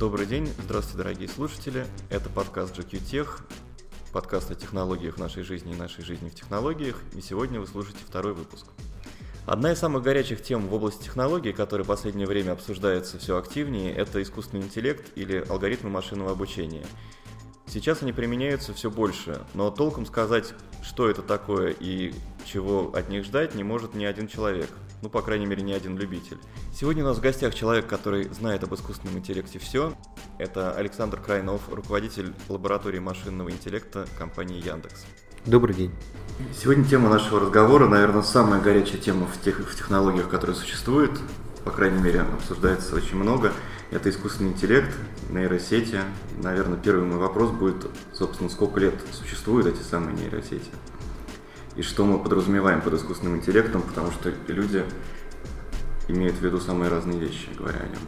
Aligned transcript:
Добрый 0.00 0.24
день, 0.24 0.48
здравствуйте, 0.64 0.96
дорогие 0.96 1.28
слушатели. 1.28 1.86
Это 2.08 2.30
подкаст 2.30 2.74
GQ 2.74 3.02
Tech, 3.02 3.28
подкаст 4.14 4.50
о 4.50 4.54
технологиях 4.54 5.18
нашей 5.18 5.42
жизни 5.42 5.74
и 5.74 5.76
нашей 5.76 6.02
жизни 6.02 6.30
в 6.30 6.34
технологиях. 6.34 6.96
И 7.14 7.20
сегодня 7.20 7.60
вы 7.60 7.66
слушаете 7.66 7.98
второй 8.06 8.32
выпуск. 8.32 8.64
Одна 9.44 9.72
из 9.72 9.78
самых 9.78 10.02
горячих 10.02 10.42
тем 10.42 10.68
в 10.68 10.72
области 10.72 11.04
технологий, 11.04 11.52
которая 11.52 11.84
в 11.84 11.88
последнее 11.88 12.26
время 12.26 12.52
обсуждается 12.52 13.18
все 13.18 13.36
активнее, 13.36 13.94
это 13.94 14.22
искусственный 14.22 14.62
интеллект 14.62 15.06
или 15.16 15.44
алгоритмы 15.46 15.90
машинного 15.90 16.30
обучения. 16.30 16.86
Сейчас 17.66 18.02
они 18.02 18.14
применяются 18.14 18.72
все 18.72 18.90
больше, 18.90 19.42
но 19.52 19.70
толком 19.70 20.06
сказать, 20.06 20.54
что 20.82 21.10
это 21.10 21.20
такое 21.20 21.74
и 21.78 22.14
чего 22.46 22.90
от 22.94 23.10
них 23.10 23.26
ждать, 23.26 23.54
не 23.54 23.64
может 23.64 23.94
ни 23.94 24.06
один 24.06 24.28
человек. 24.28 24.70
Ну, 25.02 25.08
по 25.08 25.22
крайней 25.22 25.46
мере, 25.46 25.62
ни 25.62 25.72
один 25.72 25.96
любитель. 25.96 26.36
Сегодня 26.74 27.02
у 27.04 27.06
нас 27.06 27.18
в 27.18 27.20
гостях 27.20 27.54
человек, 27.54 27.86
который 27.86 28.24
знает 28.24 28.64
об 28.64 28.74
искусственном 28.74 29.18
интеллекте 29.18 29.58
все. 29.58 29.94
Это 30.38 30.72
Александр 30.72 31.20
Крайнов, 31.20 31.62
руководитель 31.70 32.34
лаборатории 32.48 32.98
машинного 32.98 33.50
интеллекта 33.50 34.06
компании 34.18 34.62
Яндекс. 34.62 35.06
Добрый 35.46 35.74
день. 35.74 35.90
Сегодня 36.54 36.84
тема 36.84 37.08
нашего 37.08 37.40
разговора, 37.40 37.88
наверное, 37.88 38.22
самая 38.22 38.60
горячая 38.60 38.98
тема 38.98 39.26
в 39.26 39.40
тех 39.40 39.58
в 39.60 39.74
технологиях, 39.74 40.28
которые 40.28 40.54
существуют. 40.54 41.18
По 41.64 41.70
крайней 41.70 42.00
мере, 42.00 42.20
обсуждается 42.20 42.94
очень 42.94 43.16
много. 43.16 43.52
Это 43.90 44.10
искусственный 44.10 44.50
интеллект, 44.50 44.94
нейросети. 45.30 46.00
Наверное, 46.42 46.78
первый 46.78 47.06
мой 47.06 47.18
вопрос 47.18 47.50
будет, 47.50 47.86
собственно, 48.12 48.50
сколько 48.50 48.80
лет 48.80 48.94
существуют 49.12 49.66
эти 49.66 49.82
самые 49.82 50.14
нейросети? 50.14 50.70
И 51.76 51.82
что 51.82 52.04
мы 52.04 52.18
подразумеваем 52.18 52.82
под 52.82 52.94
искусственным 52.94 53.36
интеллектом, 53.36 53.82
потому 53.82 54.10
что 54.10 54.32
люди 54.48 54.84
имеют 56.08 56.36
в 56.36 56.42
виду 56.42 56.60
самые 56.60 56.90
разные 56.90 57.18
вещи, 57.18 57.48
говоря 57.56 57.80
о 57.80 57.88
нем. 57.88 58.00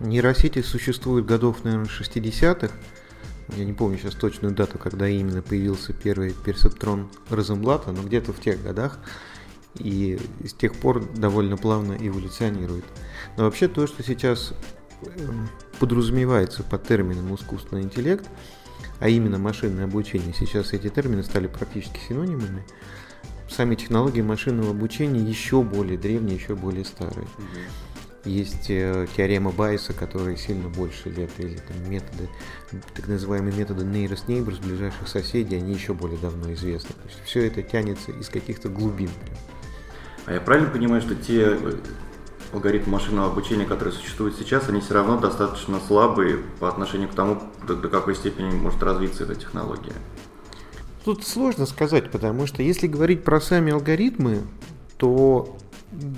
Нейросети 0.00 0.62
существуют 0.62 1.26
годов, 1.26 1.62
наверное, 1.64 1.86
60-х. 1.86 2.74
Я 3.56 3.64
не 3.64 3.72
помню 3.72 3.98
сейчас 3.98 4.14
точную 4.14 4.54
дату, 4.54 4.78
когда 4.78 5.08
именно 5.08 5.42
появился 5.42 5.92
первый 5.92 6.32
персептрон 6.32 7.08
Розенблата, 7.30 7.92
но 7.92 8.02
где-то 8.02 8.32
в 8.32 8.40
тех 8.40 8.62
годах. 8.62 8.98
И 9.78 10.18
с 10.44 10.52
тех 10.52 10.74
пор 10.74 11.04
довольно 11.14 11.56
плавно 11.56 11.96
эволюционирует. 11.98 12.84
Но 13.36 13.44
вообще 13.44 13.68
то, 13.68 13.86
что 13.86 14.02
сейчас 14.02 14.52
эм, 15.02 15.48
подразумевается 15.78 16.62
под 16.62 16.86
термином 16.86 17.34
искусственный 17.34 17.82
интеллект, 17.82 18.28
а 19.02 19.08
именно 19.08 19.36
машинное 19.36 19.86
обучение, 19.86 20.32
сейчас 20.32 20.72
эти 20.72 20.88
термины 20.88 21.24
стали 21.24 21.48
практически 21.48 21.98
синонимами. 22.08 22.64
Сами 23.48 23.74
технологии 23.74 24.22
машинного 24.22 24.70
обучения 24.70 25.18
еще 25.20 25.62
более 25.62 25.98
древние, 25.98 26.36
еще 26.36 26.54
более 26.54 26.84
старые. 26.84 27.26
Угу. 27.36 28.30
Есть 28.30 28.66
э, 28.70 29.08
теорема 29.16 29.50
Байса, 29.50 29.92
которая 29.92 30.36
сильно 30.36 30.68
больше 30.68 31.10
лет, 31.10 31.30
или 31.38 31.56
там 31.56 31.90
методы, 31.90 32.28
так 32.94 33.08
называемые 33.08 33.52
методы 33.56 33.84
nearest 33.84 34.28
neighbors, 34.28 34.64
ближайших 34.64 35.08
соседей, 35.08 35.56
они 35.56 35.74
еще 35.74 35.94
более 35.94 36.18
давно 36.18 36.52
известны. 36.52 36.90
То 36.90 37.08
есть 37.08 37.24
все 37.24 37.48
это 37.48 37.60
тянется 37.64 38.12
из 38.12 38.28
каких-то 38.28 38.68
глубин. 38.68 39.10
А 40.26 40.32
я 40.34 40.40
правильно 40.40 40.70
понимаю, 40.70 41.02
что 41.02 41.16
те 41.16 41.58
алгоритмы 42.52 42.92
машинного 42.92 43.30
обучения, 43.30 43.64
которые 43.64 43.94
существуют 43.94 44.36
сейчас, 44.36 44.68
они 44.68 44.80
все 44.80 44.94
равно 44.94 45.18
достаточно 45.18 45.80
слабые 45.80 46.38
по 46.60 46.68
отношению 46.68 47.08
к 47.08 47.14
тому, 47.14 47.40
до, 47.66 47.74
до 47.74 47.88
какой 47.88 48.14
степени 48.14 48.50
может 48.50 48.82
развиться 48.82 49.24
эта 49.24 49.34
технология? 49.34 49.94
Тут 51.04 51.26
сложно 51.26 51.66
сказать, 51.66 52.10
потому 52.10 52.46
что 52.46 52.62
если 52.62 52.86
говорить 52.86 53.24
про 53.24 53.40
сами 53.40 53.72
алгоритмы, 53.72 54.42
то 54.98 55.56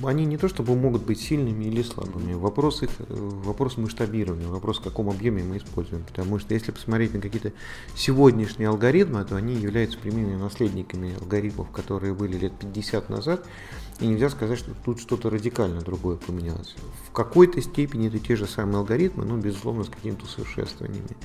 они 0.05 0.25
не 0.25 0.37
то 0.37 0.49
чтобы 0.49 0.77
могут 0.77 1.05
быть 1.05 1.21
сильными 1.21 1.65
или 1.65 1.83
слабыми. 1.83 2.35
Вопрос 2.35 2.83
их, 2.83 2.91
вопрос 3.09 3.77
масштабирования, 3.77 4.47
вопрос 4.47 4.79
в 4.79 4.83
каком 4.83 5.11
объеме 5.11 5.43
мы 5.43 5.57
используем. 5.57 6.05
Потому 6.05 6.39
что 6.39 6.55
если 6.55 6.71
посмотреть 6.71 7.15
на 7.15 7.21
какие-то 7.21 7.53
сегодняшние 7.97 8.69
алгоритмы, 8.69 9.25
то 9.25 9.37
они 9.37 9.55
являются 9.55 9.99
прямыми 9.99 10.37
наследниками 10.37 11.15
алгоритмов, 11.21 11.71
которые 11.71 12.15
были 12.15 12.37
лет 12.39 12.53
50 12.59 13.09
назад. 13.09 13.47
И 14.01 14.07
нельзя 14.07 14.29
сказать, 14.29 14.59
что 14.59 14.73
тут 14.85 15.01
что-то 15.01 15.31
радикально 15.31 15.81
другое 15.81 16.17
поменялось. 16.17 16.75
В 17.09 17.13
какой-то 17.13 17.61
степени 17.63 18.09
это 18.09 18.19
те 18.19 18.35
же 18.35 18.47
самые 18.47 18.79
алгоритмы, 18.79 19.25
но 19.25 19.37
безусловно 19.37 19.85
с 19.85 19.89
какими-то 19.89 20.25
усовершенствованиями. 20.25 21.17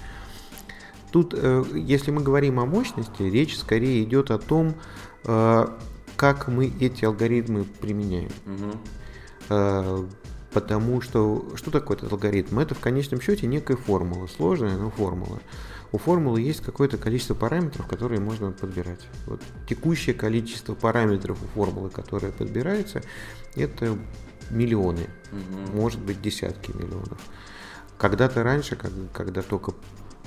Тут, 1.11 1.33
э, 1.35 1.63
если 1.73 2.11
мы 2.11 2.21
говорим 2.21 2.59
о 2.59 2.65
мощности, 2.65 3.23
речь 3.23 3.57
скорее 3.57 4.03
идет 4.03 4.29
о 4.29 4.37
том, 4.37 4.75
э, 5.25 5.67
как 6.15 6.47
мы 6.47 6.71
эти 6.79 7.05
алгоритмы 7.05 7.63
применяем. 7.63 8.31
Угу. 8.45 10.09
Потому 10.51 11.01
что 11.01 11.45
что 11.55 11.71
такое 11.71 11.97
этот 11.97 12.11
алгоритм? 12.11 12.59
Это 12.59 12.75
в 12.75 12.79
конечном 12.79 13.21
счете 13.21 13.47
некая 13.47 13.77
формула, 13.77 14.27
сложная, 14.27 14.77
но 14.77 14.89
формула. 14.89 15.39
У 15.91 15.97
формулы 15.97 16.41
есть 16.41 16.61
какое-то 16.61 16.97
количество 16.97 17.33
параметров, 17.33 17.87
которые 17.87 18.21
можно 18.21 18.51
подбирать. 18.51 19.07
Вот 19.25 19.41
текущее 19.67 20.13
количество 20.13 20.75
параметров 20.75 21.39
у 21.41 21.47
формулы, 21.47 21.89
которые 21.89 22.31
подбираются, 22.31 23.01
это 23.55 23.97
миллионы, 24.49 25.07
угу. 25.31 25.77
может 25.77 25.99
быть 25.99 26.21
десятки 26.21 26.71
миллионов. 26.71 27.19
Когда-то 27.97 28.43
раньше, 28.43 28.77
когда 29.13 29.41
только 29.41 29.73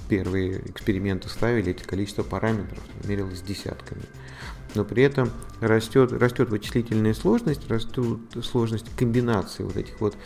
первые 0.09 0.61
эксперименты 0.69 1.28
ставили, 1.28 1.71
эти 1.71 1.84
количество 1.84 2.23
параметров 2.23 2.83
мерилось 3.05 3.41
десятками. 3.41 4.03
Но 4.75 4.84
при 4.84 5.03
этом 5.03 5.31
растет, 5.61 6.12
растет 6.12 6.50
вычислительная 6.50 7.15
сложность, 7.15 7.69
растут 7.69 8.21
сложность 8.44 8.94
комбинации 8.97 9.62
вот 9.62 9.77
этих 9.77 10.00
вот, 10.00 10.17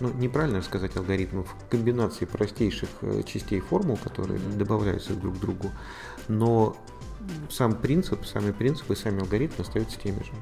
ну, 0.00 0.12
неправильно 0.12 0.62
сказать 0.62 0.96
алгоритмов, 0.96 1.54
комбинации 1.70 2.24
простейших 2.24 2.88
э, 3.02 3.22
частей 3.24 3.60
формул, 3.60 3.96
которые 3.96 4.38
добавляются 4.38 5.14
друг 5.14 5.36
к 5.36 5.40
другу, 5.40 5.70
но 6.28 6.76
сам 7.50 7.74
принцип, 7.74 8.24
сами 8.24 8.52
принципы, 8.52 8.96
сами 8.96 9.20
алгоритмы 9.20 9.64
остаются 9.64 9.98
теми 9.98 10.22
же. 10.22 10.32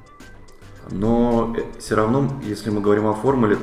Но 0.91 1.55
э, 1.57 1.63
все 1.79 1.95
равно, 1.97 2.41
если 2.45 2.71
мы 2.71 2.81
говорим 2.81 3.07
о 3.07 3.15
формуле, 3.15 3.59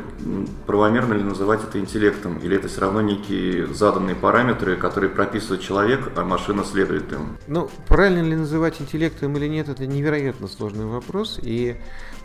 правомерно 0.65 1.13
ли 1.13 1.23
называть 1.23 1.63
это 1.63 1.79
интеллектом? 1.79 2.37
Или 2.39 2.57
это 2.57 2.67
все 2.67 2.81
равно 2.81 3.01
некие 3.01 3.67
заданные 3.67 4.15
параметры, 4.15 4.75
которые 4.75 5.09
прописывает 5.09 5.61
человек, 5.61 6.11
а 6.15 6.23
машина 6.23 6.63
следует 6.63 7.11
им? 7.13 7.37
Ну, 7.47 7.69
правильно 7.87 8.21
ли 8.21 8.35
называть 8.35 8.81
интеллектом 8.81 9.35
или 9.37 9.47
нет, 9.47 9.69
это 9.69 9.85
невероятно 9.87 10.47
сложный 10.47 10.85
вопрос. 10.85 11.39
И 11.41 11.77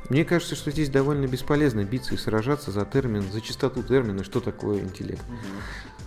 мне 0.08 0.24
кажется, 0.24 0.56
что 0.56 0.70
здесь 0.70 0.90
довольно 0.90 1.26
бесполезно 1.26 1.84
биться 1.84 2.14
и 2.14 2.16
сражаться 2.16 2.70
за 2.70 2.84
термин, 2.84 3.24
за 3.30 3.40
чистоту 3.40 3.82
термина, 3.82 4.24
что 4.24 4.40
такое 4.40 4.80
интеллект. 4.80 5.22
Угу 5.28 5.97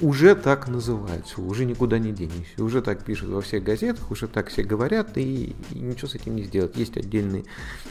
уже 0.00 0.34
так 0.34 0.68
называется, 0.68 1.40
уже 1.40 1.64
никуда 1.64 1.98
не 1.98 2.12
денешься, 2.12 2.62
уже 2.62 2.82
так 2.82 3.04
пишут 3.04 3.30
во 3.30 3.40
всех 3.40 3.62
газетах, 3.62 4.10
уже 4.10 4.28
так 4.28 4.48
все 4.48 4.62
говорят, 4.62 5.16
и, 5.16 5.54
и 5.70 5.78
ничего 5.78 6.08
с 6.08 6.14
этим 6.14 6.36
не 6.36 6.44
сделать. 6.44 6.76
Есть 6.76 6.96
отдельные 6.96 7.44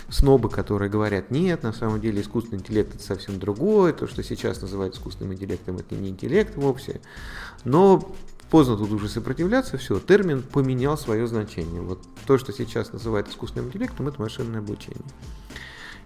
снобы, 0.10 0.50
которые 0.50 0.90
говорят, 0.90 1.32
нет, 1.32 1.64
на 1.64 1.74
самом 1.74 2.02
деле 2.02 2.22
искусственный 2.22 2.60
интеллект 2.60 2.96
это 2.96 3.04
совсем 3.04 3.40
другое, 3.40 3.94
то, 3.94 4.08
что 4.08 4.24
сейчас 4.24 4.62
называют 4.62 4.96
искусственным 4.96 5.34
интеллектом, 5.34 5.78
это 5.78 5.96
не 5.96 6.10
интеллект 6.10 6.56
вовсе. 6.56 7.02
Но 7.64 8.16
поздно 8.50 8.78
тут 8.78 8.92
уже 8.92 9.08
сопротивляться, 9.08 9.78
все, 9.78 10.00
термин 10.00 10.42
поменял 10.42 10.98
свое 10.98 11.28
значение. 11.28 11.82
Вот 11.82 12.02
то, 12.26 12.38
что 12.38 12.52
сейчас 12.52 12.92
называют 12.92 13.30
искусственным 13.30 13.68
интеллектом, 13.68 14.08
это 14.08 14.22
машинное 14.22 14.60
обучение. 14.60 15.04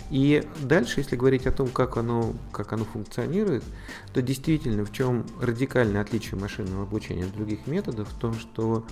И 0.10 0.48
дальше, 0.62 1.00
если 1.00 1.16
говорить 1.16 1.48
о 1.48 1.52
том, 1.52 1.70
как 1.70 1.98
оно, 1.98 2.36
как 2.52 2.74
оно 2.74 2.86
функционирует, 2.86 3.64
то 4.14 4.22
действительно 4.22 4.86
в 4.86 4.92
чем 4.92 5.26
радикальное 5.42 6.02
отличие 6.02 6.40
машинного 6.40 6.84
обучения 6.84 7.26
от 7.26 7.34
других 7.34 7.66
методов, 7.68 8.10
в 8.10 8.20
том, 8.20 8.34
что 8.36 8.86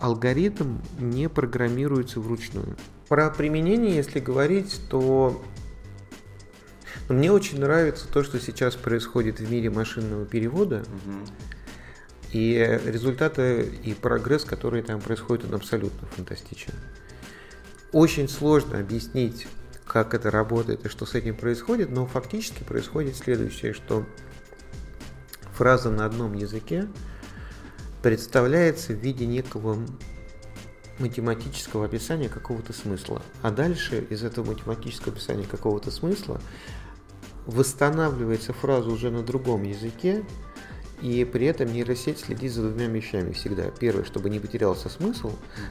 алгоритм 0.00 0.78
не 0.98 1.28
программируется 1.28 2.20
вручную. 2.20 2.76
Про 3.08 3.30
применение, 3.30 3.96
если 3.96 4.20
говорить, 4.20 4.80
то 4.88 5.42
мне 7.08 7.30
очень 7.32 7.60
нравится 7.60 8.06
то, 8.08 8.22
что 8.22 8.38
сейчас 8.38 8.76
происходит 8.76 9.40
в 9.40 9.50
мире 9.50 9.70
машинного 9.70 10.24
перевода. 10.24 10.84
Угу. 11.06 11.14
И 12.32 12.80
результаты 12.86 13.62
и 13.84 13.94
прогресс, 13.94 14.44
который 14.44 14.82
там 14.82 15.00
происходит, 15.00 15.46
он 15.46 15.54
абсолютно 15.54 16.06
фантастичен. 16.08 16.74
Очень 17.92 18.28
сложно 18.28 18.78
объяснить 18.78 19.46
как 19.94 20.12
это 20.12 20.32
работает 20.32 20.84
и 20.84 20.88
что 20.88 21.06
с 21.06 21.14
этим 21.14 21.36
происходит, 21.36 21.88
но 21.88 22.04
фактически 22.04 22.64
происходит 22.64 23.14
следующее, 23.16 23.72
что 23.72 24.04
фраза 25.52 25.88
на 25.88 26.04
одном 26.04 26.34
языке 26.34 26.88
представляется 28.02 28.92
в 28.92 28.96
виде 28.96 29.24
некого 29.24 29.78
математического 30.98 31.84
описания 31.84 32.28
какого-то 32.28 32.72
смысла. 32.72 33.22
А 33.40 33.52
дальше 33.52 34.04
из 34.10 34.24
этого 34.24 34.50
математического 34.50 35.12
описания 35.12 35.46
какого-то 35.46 35.92
смысла 35.92 36.40
восстанавливается 37.46 38.52
фраза 38.52 38.90
уже 38.90 39.12
на 39.12 39.22
другом 39.22 39.62
языке, 39.62 40.24
и 41.02 41.24
при 41.24 41.46
этом 41.46 41.72
нейросеть 41.72 42.18
следит 42.18 42.52
за 42.52 42.62
двумя 42.62 42.86
вещами 42.86 43.32
всегда. 43.32 43.70
Первое, 43.70 44.04
чтобы 44.04 44.28
не 44.28 44.40
потерялся 44.40 44.88
смысл. 44.88 45.30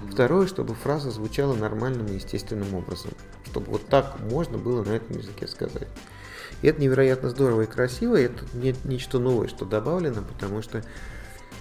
Второе, 0.10 0.48
чтобы 0.48 0.76
фраза 0.76 1.12
звучала 1.12 1.56
нормальным 1.56 2.08
и 2.08 2.14
естественным 2.14 2.74
образом. 2.74 3.12
Чтобы 3.54 3.70
вот 3.70 3.88
так 3.88 4.20
можно 4.20 4.58
было 4.58 4.84
на 4.84 4.94
этом 4.94 5.16
языке 5.16 5.48
сказать. 5.48 5.88
И 6.64 6.68
это 6.68 6.82
невероятно 6.82 7.30
здорово 7.30 7.62
и 7.62 7.66
красиво, 7.68 8.16
и 8.16 8.24
это 8.24 8.44
не, 8.56 8.74
нечто 8.84 9.20
новое, 9.20 9.48
что 9.48 9.64
добавлено, 9.64 10.24
потому 10.24 10.64
что, 10.64 10.84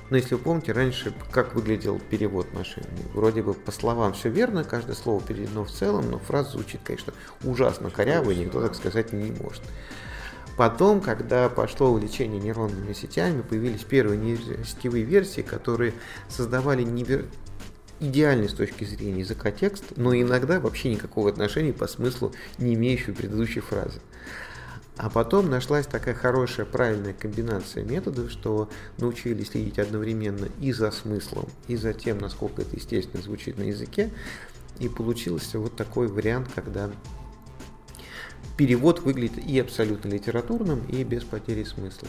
ну, 0.08 0.16
если 0.16 0.36
вы 0.36 0.40
помните, 0.40 0.72
раньше 0.72 1.12
как 1.30 1.54
выглядел 1.54 2.00
перевод 2.08 2.50
машины? 2.54 2.86
Вроде 3.12 3.42
бы 3.42 3.52
по 3.52 3.70
словам 3.72 4.14
все 4.14 4.30
верно, 4.30 4.64
каждое 4.64 4.94
слово 4.94 5.20
переведено 5.20 5.64
в 5.64 5.70
целом, 5.70 6.10
но 6.10 6.18
фраза 6.18 6.52
звучит, 6.52 6.80
конечно, 6.82 7.12
ужасно 7.44 7.90
коряво, 7.90 8.30
и 8.30 8.36
никто 8.36 8.62
так 8.62 8.74
сказать 8.74 9.12
не 9.12 9.32
может. 9.32 9.62
Потом, 10.56 11.02
когда 11.02 11.50
пошло 11.50 11.90
увлечение 11.90 12.40
нейронными 12.40 12.94
сетями, 12.94 13.42
появились 13.42 13.84
первые 13.84 14.38
сетевые 14.64 15.04
версии, 15.04 15.42
которые 15.42 15.92
создавали 16.30 16.84
невер... 16.84 17.26
идеальный 18.02 18.48
с 18.48 18.52
точки 18.52 18.84
зрения 18.84 19.20
языка 19.20 19.50
текст, 19.50 19.84
но 19.96 20.14
иногда 20.14 20.60
вообще 20.60 20.90
никакого 20.90 21.30
отношения 21.30 21.72
по 21.72 21.86
смыслу 21.86 22.32
не 22.58 22.74
имеющий 22.74 23.12
предыдущей 23.12 23.60
фразы. 23.60 24.00
А 24.96 25.08
потом 25.08 25.48
нашлась 25.48 25.86
такая 25.86 26.14
хорошая, 26.14 26.66
правильная 26.66 27.14
комбинация 27.14 27.82
методов, 27.82 28.30
что 28.30 28.68
научились 28.98 29.48
следить 29.48 29.78
одновременно 29.78 30.48
и 30.60 30.72
за 30.72 30.90
смыслом, 30.90 31.48
и 31.66 31.76
за 31.76 31.94
тем, 31.94 32.18
насколько 32.18 32.62
это 32.62 32.76
естественно 32.76 33.22
звучит 33.22 33.56
на 33.56 33.62
языке. 33.62 34.10
И 34.80 34.88
получился 34.88 35.58
вот 35.58 35.76
такой 35.76 36.08
вариант, 36.08 36.50
когда 36.54 36.90
перевод 38.56 39.00
выглядит 39.00 39.38
и 39.38 39.58
абсолютно 39.58 40.08
литературным, 40.08 40.84
и 40.88 41.04
без 41.04 41.24
потери 41.24 41.64
смысла. 41.64 42.08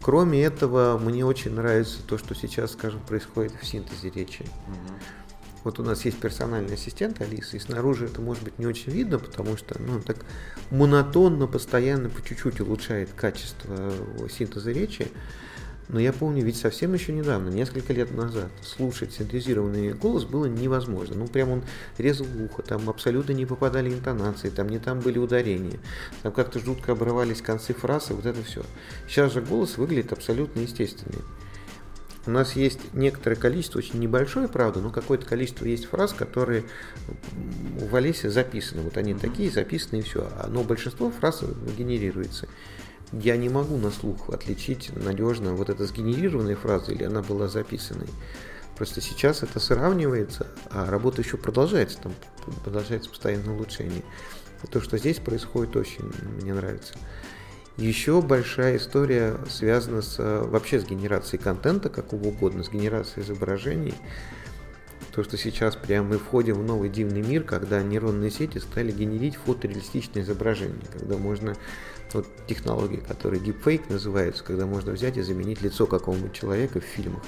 Кроме 0.00 0.42
этого, 0.42 0.98
мне 0.98 1.24
очень 1.24 1.52
нравится 1.52 1.98
то, 2.06 2.18
что 2.18 2.34
сейчас, 2.34 2.72
скажем, 2.72 3.00
происходит 3.00 3.52
в 3.60 3.66
синтезе 3.66 4.10
речи. 4.10 4.42
Угу. 4.42 4.94
Вот 5.64 5.78
у 5.78 5.84
нас 5.84 6.04
есть 6.04 6.18
персональный 6.18 6.74
ассистент 6.74 7.20
Алиса, 7.20 7.56
и 7.56 7.60
снаружи 7.60 8.06
это 8.06 8.20
может 8.20 8.42
быть 8.42 8.58
не 8.58 8.66
очень 8.66 8.90
видно, 8.90 9.18
потому 9.18 9.56
что 9.56 9.80
ну, 9.80 10.00
так 10.00 10.16
монотонно, 10.70 11.46
постоянно, 11.46 12.08
по 12.08 12.26
чуть-чуть 12.26 12.60
улучшает 12.60 13.10
качество 13.12 13.92
синтеза 14.28 14.72
речи. 14.72 15.06
Но 15.92 16.00
я 16.00 16.14
помню, 16.14 16.42
ведь 16.42 16.56
совсем 16.56 16.94
еще 16.94 17.12
недавно, 17.12 17.50
несколько 17.50 17.92
лет 17.92 18.10
назад, 18.12 18.50
слушать 18.62 19.12
синтезированный 19.12 19.92
голос 19.92 20.24
было 20.24 20.46
невозможно. 20.46 21.16
Ну, 21.16 21.26
прям 21.28 21.50
он 21.50 21.64
резал 21.98 22.26
ухо, 22.42 22.62
там 22.62 22.88
абсолютно 22.88 23.32
не 23.32 23.44
попадали 23.44 23.92
интонации, 23.92 24.48
там 24.48 24.70
не 24.70 24.78
там 24.78 25.00
были 25.00 25.18
ударения, 25.18 25.78
там 26.22 26.32
как-то 26.32 26.60
жутко 26.60 26.92
обрывались 26.92 27.42
концы 27.42 27.74
фраз, 27.74 28.10
и 28.10 28.14
вот 28.14 28.24
это 28.24 28.42
все. 28.42 28.62
Сейчас 29.06 29.34
же 29.34 29.42
голос 29.42 29.76
выглядит 29.76 30.12
абсолютно 30.12 30.60
естественный. 30.60 31.20
У 32.24 32.30
нас 32.30 32.56
есть 32.56 32.78
некоторое 32.94 33.36
количество, 33.36 33.78
очень 33.78 33.98
небольшое, 33.98 34.48
правда, 34.48 34.80
но 34.80 34.90
какое-то 34.90 35.26
количество 35.26 35.66
есть 35.66 35.86
фраз, 35.86 36.14
которые 36.14 36.64
в 37.32 37.94
Алисе 37.94 38.30
записаны. 38.30 38.82
Вот 38.82 38.96
они 38.96 39.12
такие, 39.12 39.50
записаны 39.50 39.98
и 39.98 40.02
все. 40.02 40.30
Но 40.48 40.62
большинство 40.62 41.10
фраз 41.10 41.42
генерируется 41.76 42.48
я 43.12 43.36
не 43.36 43.48
могу 43.48 43.76
на 43.76 43.90
слух 43.90 44.30
отличить 44.30 44.90
надежно, 44.96 45.54
вот 45.54 45.70
это 45.70 45.84
сгенерированная 45.86 46.56
фраза 46.56 46.92
или 46.92 47.04
она 47.04 47.22
была 47.22 47.48
записанной. 47.48 48.08
Просто 48.76 49.00
сейчас 49.00 49.42
это 49.42 49.60
сравнивается, 49.60 50.46
а 50.70 50.90
работа 50.90 51.22
еще 51.22 51.36
продолжается, 51.36 51.98
там 51.98 52.12
продолжается 52.64 53.10
постоянное 53.10 53.54
улучшение. 53.54 54.02
И 54.62 54.66
то, 54.66 54.80
что 54.80 54.96
здесь 54.96 55.18
происходит, 55.18 55.76
очень 55.76 56.10
мне 56.40 56.54
нравится. 56.54 56.94
Еще 57.76 58.20
большая 58.20 58.76
история 58.76 59.36
связана 59.48 60.02
с, 60.02 60.18
вообще 60.18 60.78
с 60.78 60.84
генерацией 60.84 61.42
контента, 61.42 61.88
какого 61.88 62.28
угодно, 62.28 62.64
с 62.64 62.70
генерацией 62.70 63.24
изображений. 63.24 63.94
То, 65.14 65.22
что 65.22 65.36
сейчас 65.36 65.76
прямо 65.76 66.08
мы 66.08 66.18
входим 66.18 66.54
в 66.54 66.64
новый 66.64 66.88
дивный 66.88 67.20
мир, 67.20 67.44
когда 67.44 67.82
нейронные 67.82 68.30
сети 68.30 68.58
стали 68.58 68.92
генерить 68.92 69.36
фотореалистичные 69.36 70.24
изображения, 70.24 70.86
когда 70.90 71.18
можно 71.18 71.54
вот 72.14 72.26
технологии, 72.46 72.96
которые 72.96 73.42
deepfake 73.42 73.90
называются, 73.90 74.42
когда 74.42 74.64
можно 74.64 74.92
взять 74.92 75.18
и 75.18 75.22
заменить 75.22 75.60
лицо 75.60 75.86
какого-нибудь 75.86 76.32
человека 76.32 76.80
в 76.80 76.84
фильмах. 76.84 77.22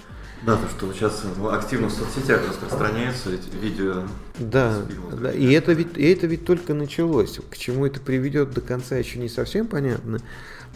Да, 0.46 0.56
то, 0.56 0.68
что 0.68 0.92
сейчас 0.92 1.24
активно 1.50 1.88
в 1.88 1.92
соцсетях 1.92 2.42
распространяется 2.48 3.34
эти 3.34 3.54
видео. 3.56 4.04
Да, 4.38 4.82
да 5.12 5.32
и, 5.32 5.52
это 5.52 5.72
ведь, 5.72 5.96
и 5.96 6.06
это 6.10 6.26
ведь 6.26 6.44
только 6.44 6.74
началось. 6.74 7.38
К 7.50 7.56
чему 7.56 7.86
это 7.86 8.00
приведет 8.00 8.52
до 8.52 8.60
конца 8.60 8.96
еще 8.96 9.18
не 9.18 9.28
совсем 9.28 9.66
понятно, 9.66 10.20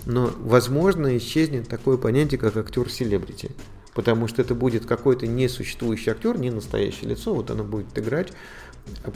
но, 0.06 0.31
возможно, 0.38 1.16
исчезнет 1.16 1.69
такое 1.69 1.96
понятие, 1.96 2.38
как 2.38 2.56
актер-селебрити. 2.56 3.50
Потому 3.99 4.29
что 4.29 4.43
это 4.43 4.55
будет 4.55 4.87
какой-то 4.87 5.27
несуществующий 5.27 6.12
актер, 6.12 6.39
не 6.39 6.50
настоящее 6.50 7.11
лицо, 7.11 7.35
вот 7.35 7.50
оно 7.50 7.65
будет 7.65 7.99
играть 7.99 8.29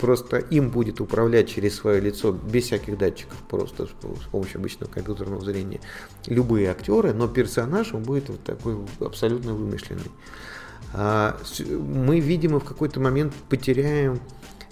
Просто 0.00 0.38
им 0.38 0.70
будет 0.70 1.00
управлять 1.00 1.48
через 1.48 1.76
свое 1.76 2.00
лицо 2.00 2.32
без 2.32 2.64
всяких 2.64 2.98
датчиков, 2.98 3.36
просто 3.48 3.86
с 3.86 4.28
помощью 4.30 4.58
обычного 4.58 4.90
компьютерного 4.90 5.40
зрения, 5.40 5.80
любые 6.26 6.68
актеры, 6.68 7.14
но 7.14 7.28
персонаж 7.28 7.94
он 7.94 8.02
будет 8.02 8.28
вот 8.28 8.42
такой 8.42 8.76
абсолютно 8.98 9.54
вымышленный. 9.54 10.10
А, 10.94 11.38
мы, 11.70 12.18
видимо, 12.18 12.58
в 12.58 12.64
какой-то 12.64 12.98
момент 12.98 13.32
потеряем 13.48 14.18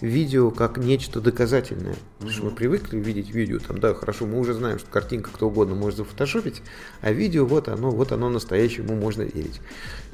видео 0.01 0.51
как 0.51 0.79
нечто 0.79 1.21
доказательное. 1.21 1.97
Потому 2.19 2.33
что 2.33 2.45
мы 2.45 2.51
привыкли 2.51 2.99
видеть 2.99 3.31
видео, 3.31 3.59
там, 3.59 3.79
да, 3.81 3.95
хорошо, 3.95 4.27
мы 4.27 4.39
уже 4.39 4.55
знаем, 4.55 4.79
что 4.79 4.91
картинка 4.91 5.31
кто 5.33 5.49
угодно 5.49 5.75
может 5.75 5.99
зафотошопить, 5.99 6.63
а 7.01 7.13
видео, 7.13 7.45
вот 7.45 7.69
оно, 7.69 7.91
вот 7.91 8.13
оно 8.13 8.29
настоящее, 8.31 8.85
ему 8.85 8.95
можно 8.95 9.23
верить. 9.23 9.61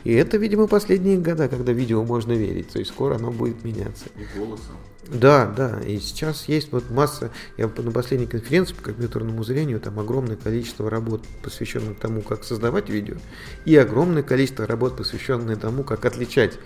И 0.04 0.12
это, 0.12 0.36
видимо, 0.36 0.66
последние 0.66 1.18
года, 1.18 1.48
когда 1.48 1.72
видео 1.72 2.04
можно 2.04 2.32
верить, 2.32 2.68
то 2.68 2.78
есть 2.78 2.90
скоро 2.90 3.16
оно 3.16 3.30
будет 3.30 3.64
меняться. 3.64 4.06
И 4.16 4.38
голосом. 4.38 4.76
Да, 5.08 5.46
да, 5.46 5.80
и 5.86 5.98
сейчас 5.98 6.48
есть 6.48 6.72
вот 6.72 6.90
масса, 6.90 7.30
я 7.56 7.68
на 7.68 7.92
последней 7.92 8.26
конференции 8.26 8.74
по 8.74 8.82
компьютерному 8.82 9.44
зрению, 9.44 9.78
там 9.78 10.00
огромное 10.00 10.36
количество 10.36 10.90
работ, 10.90 11.22
посвященных 11.42 11.98
тому, 11.98 12.22
как 12.22 12.42
создавать 12.42 12.88
видео, 12.88 13.16
и 13.64 13.76
огромное 13.76 14.24
количество 14.24 14.66
работ, 14.66 14.96
посвященных 14.96 15.60
тому, 15.60 15.84
как 15.84 16.04
отличать 16.04 16.58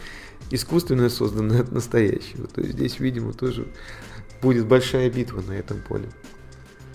искусственное 0.50 1.08
созданное 1.08 1.62
от 1.62 1.72
настоящего. 1.72 2.46
То 2.46 2.60
есть 2.60 2.74
здесь, 2.74 3.00
видимо, 3.00 3.32
тоже 3.32 3.66
будет 4.42 4.66
большая 4.66 5.10
битва 5.10 5.42
на 5.42 5.52
этом 5.52 5.80
поле. 5.80 6.08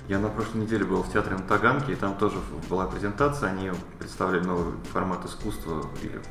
Я 0.08 0.20
на 0.20 0.30
прошлой 0.30 0.62
неделе 0.62 0.86
был 0.86 1.02
в 1.02 1.12
театре 1.12 1.36
на 1.36 1.42
Таганке, 1.42 1.94
и 1.94 1.96
там 1.96 2.16
тоже 2.18 2.38
была 2.70 2.86
презентация, 2.86 3.50
они 3.50 3.72
представляли 3.98 4.44
новый 4.44 4.76
формат 4.94 5.26
искусства 5.26 5.84
или 6.04 6.22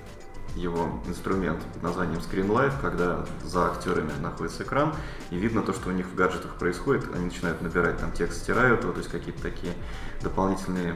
его 0.55 1.03
инструмент 1.09 1.61
под 1.73 1.83
названием 1.83 2.21
Screen 2.21 2.49
Life, 2.49 2.81
когда 2.81 3.27
за 3.43 3.67
актерами 3.73 4.13
находится 4.21 4.63
экран, 4.63 4.95
и 5.31 5.37
видно 5.37 5.63
то, 5.63 5.73
что 5.73 5.89
у 5.89 5.93
них 5.93 6.07
в 6.07 6.15
гаджетах 6.15 6.55
происходит, 6.55 7.05
они 7.13 7.25
начинают 7.27 7.61
набирать 7.63 7.99
там 7.99 8.13
текст, 8.13 8.43
стирают 8.43 8.83
его, 8.83 8.93
то 8.93 8.99
есть 8.99 9.11
какие-то 9.11 9.43
такие 9.43 9.73
дополнительные 10.23 10.95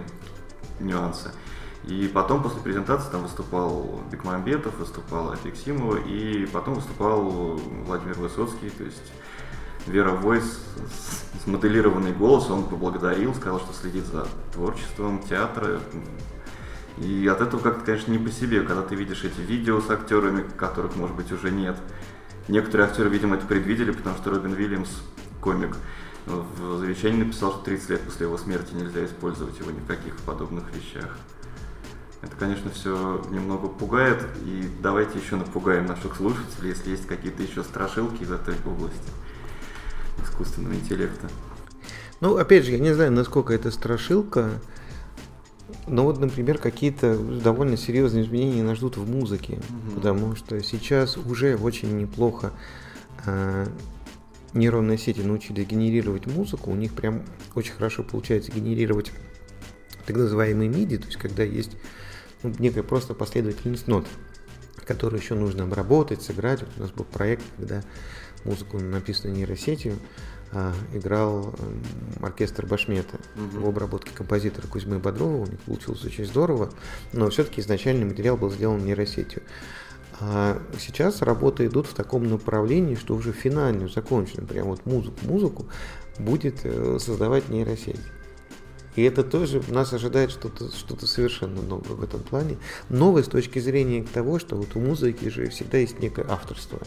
нюансы. 0.79 1.33
И 1.89 2.07
потом 2.07 2.43
после 2.43 2.61
презентации 2.61 3.11
там 3.11 3.23
выступал 3.23 4.03
Бекмамбетов, 4.13 4.77
выступал 4.79 5.33
Афиксимова, 5.33 5.97
и 5.97 6.45
потом 6.45 6.75
выступал 6.75 7.23
Владимир 7.87 8.15
Высоцкий, 8.19 8.69
то 8.69 8.85
есть 8.85 9.11
Вера 9.87 10.11
Войс, 10.11 10.61
смоделированный 11.45 12.13
голос, 12.13 12.51
он 12.51 12.65
поблагодарил, 12.65 13.35
сказал, 13.35 13.59
что 13.61 13.73
следит 13.73 14.05
за 14.05 14.29
творчеством 14.53 15.23
театра. 15.23 15.81
И 16.99 17.27
от 17.27 17.41
этого 17.41 17.63
как-то, 17.63 17.87
конечно, 17.87 18.13
не 18.13 18.19
по 18.19 18.31
себе, 18.31 18.61
когда 18.61 18.83
ты 18.83 18.95
видишь 18.95 19.25
эти 19.25 19.41
видео 19.41 19.81
с 19.81 19.89
актерами, 19.89 20.45
которых, 20.59 20.95
может 20.95 21.17
быть, 21.17 21.33
уже 21.33 21.51
нет. 21.51 21.79
Некоторые 22.49 22.89
актеры, 22.89 23.09
видимо, 23.09 23.37
это 23.37 23.47
предвидели, 23.47 23.93
потому 23.93 24.15
что 24.19 24.31
Робин 24.31 24.53
Уильямс, 24.53 24.91
комик, 25.41 25.75
в 26.27 26.81
завещании 26.81 27.23
написал, 27.23 27.53
что 27.53 27.63
30 27.63 27.91
лет 27.91 28.01
после 28.03 28.27
его 28.27 28.37
смерти 28.37 28.75
нельзя 28.75 29.07
использовать 29.07 29.59
его 29.59 29.71
ни 29.71 29.79
в 29.79 29.87
каких 29.87 30.17
подобных 30.19 30.65
вещах. 30.75 31.17
Это, 32.21 32.35
конечно, 32.37 32.71
все 32.71 33.23
немного 33.31 33.69
пугает, 33.69 34.25
и 34.45 34.69
давайте 34.83 35.19
еще 35.19 35.37
напугаем 35.37 35.87
наших 35.87 36.17
слушателей, 36.17 36.71
если 36.71 36.91
есть 36.91 37.07
какие-то 37.07 37.43
еще 37.43 37.63
страшилки 37.63 38.25
в 38.25 38.33
этой 38.33 38.55
области 38.67 39.11
искусственного 40.23 40.75
интеллекта. 40.75 41.29
Ну, 42.21 42.37
опять 42.37 42.65
же, 42.65 42.73
я 42.73 42.81
не 42.81 42.93
знаю, 42.93 43.13
насколько 43.13 43.53
это 43.53 43.71
страшилка, 43.71 44.51
но 45.87 46.05
вот, 46.05 46.19
например, 46.19 46.59
какие-то 46.59 47.17
довольно 47.17 47.77
серьезные 47.77 48.25
изменения 48.25 48.65
нас 48.65 48.79
ждут 48.79 48.97
в 48.97 49.09
музыке, 49.09 49.55
угу. 49.55 49.95
потому 49.97 50.35
что 50.35 50.61
сейчас 50.63 51.17
уже 51.17 51.57
очень 51.57 51.97
неплохо 51.97 52.53
э, 53.27 53.67
нейронные 54.55 54.99
сети 54.99 55.21
научились 55.21 55.67
генерировать 55.67 56.27
музыку, 56.27 56.71
у 56.71 56.75
них 56.75 56.93
прям 56.95 57.23
очень 57.55 57.75
хорошо 57.75 58.03
получается 58.03 58.51
генерировать 58.51 59.13
так 60.09 60.17
называемые 60.17 60.71
MIDI, 60.71 60.97
то 60.97 61.05
есть 61.05 61.19
когда 61.19 61.43
есть 61.43 61.73
ну, 62.43 62.53
некая 62.59 62.83
просто 62.83 63.13
последовательность 63.13 63.87
нот, 63.89 64.07
которую 64.87 65.21
еще 65.21 65.35
нужно 65.35 65.65
обработать, 65.65 66.23
сыграть. 66.23 66.63
Вот 66.63 66.71
у 66.79 66.81
нас 66.81 66.91
был 66.91 67.05
проект, 67.05 67.45
когда 67.59 67.83
музыку, 68.45 68.79
написанную 68.79 69.37
нейросетью, 69.37 69.97
а, 70.51 70.73
играл 70.95 71.55
оркестр 72.23 72.65
Башмета 72.65 73.19
угу. 73.37 73.67
в 73.67 73.69
обработке 73.69 74.13
композитора 74.15 74.67
Кузьмы 74.67 74.99
Бодрова. 74.99 75.43
У 75.43 75.47
них 75.47 75.61
получилось 75.61 76.03
очень 76.07 76.25
здорово, 76.25 76.73
но 77.13 77.29
все-таки 77.29 77.61
изначальный 77.61 78.07
материал 78.07 78.39
был 78.39 78.51
сделан 78.51 78.83
нейросетью. 78.83 79.43
А 80.21 80.59
сейчас 80.79 81.21
работы 81.21 81.67
идут 81.67 81.87
в 81.87 81.93
таком 81.93 82.27
направлении, 82.27 82.95
что 82.95 83.15
уже 83.15 83.33
финально 83.33 83.89
закончено, 83.89 84.47
прям 84.47 84.69
вот 84.69 84.87
музыку, 84.87 85.19
музыку 85.25 85.67
будет 86.19 86.61
э, 86.65 86.99
создавать 86.99 87.51
нейросеть. 87.51 88.01
И 88.99 89.03
это 89.03 89.23
тоже 89.23 89.63
нас 89.69 89.93
ожидает 89.93 90.33
что-то 90.33 90.73
что 90.77 91.07
совершенно 91.07 91.63
новое 91.63 91.95
в 91.95 92.03
этом 92.03 92.19
плане. 92.19 92.59
Новое 92.89 93.23
с 93.23 93.29
точки 93.29 93.61
зрения 93.61 94.03
того, 94.03 94.41
что 94.41 94.57
вот 94.57 94.75
у 94.75 94.81
музыки 94.81 95.29
же 95.29 95.51
всегда 95.51 95.79
есть 95.79 96.01
некое 96.01 96.27
авторство 96.29 96.81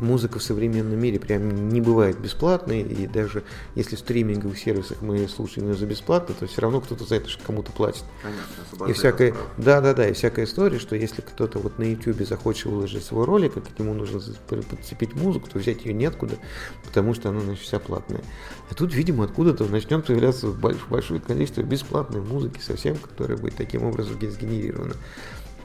музыка 0.00 0.38
в 0.38 0.42
современном 0.42 0.98
мире 0.98 1.18
прям 1.18 1.68
не 1.68 1.80
бывает 1.80 2.18
бесплатной, 2.18 2.82
и 2.82 3.06
даже 3.06 3.44
если 3.74 3.96
в 3.96 3.98
стриминговых 3.98 4.58
сервисах 4.58 5.02
мы 5.02 5.28
слушаем 5.28 5.68
ее 5.68 5.76
за 5.76 5.86
бесплатно, 5.86 6.34
то 6.38 6.46
все 6.46 6.60
равно 6.60 6.80
кто-то 6.80 7.04
за 7.04 7.16
это 7.16 7.28
кому-то 7.46 7.72
платит. 7.72 8.04
Конечно, 8.22 8.86
и 8.86 8.92
всякая, 8.92 9.34
да, 9.56 9.80
да, 9.80 9.94
да, 9.94 10.08
и 10.08 10.12
всякая 10.12 10.44
история, 10.44 10.78
что 10.78 10.96
если 10.96 11.20
кто-то 11.20 11.58
вот 11.58 11.78
на 11.78 11.84
YouTube 11.84 12.26
захочет 12.26 12.66
выложить 12.66 13.04
свой 13.04 13.24
ролик, 13.24 13.56
и 13.56 13.60
к 13.60 13.78
нему 13.78 13.94
нужно 13.94 14.20
подцепить 14.48 15.14
музыку, 15.14 15.48
то 15.48 15.58
взять 15.58 15.84
ее 15.84 15.92
неоткуда, 15.92 16.36
потому 16.84 17.14
что 17.14 17.28
она 17.28 17.40
значит, 17.40 17.64
вся 17.64 17.78
платная. 17.78 18.22
А 18.70 18.74
тут, 18.74 18.94
видимо, 18.94 19.24
откуда-то 19.24 19.64
начнет 19.66 20.06
появляться 20.06 20.48
большое 20.48 21.20
количество 21.20 21.62
бесплатной 21.62 22.20
музыки 22.20 22.60
совсем, 22.60 22.96
которая 22.96 23.36
будет 23.36 23.56
таким 23.56 23.84
образом 23.84 24.14
сгенерирована. 24.20 24.94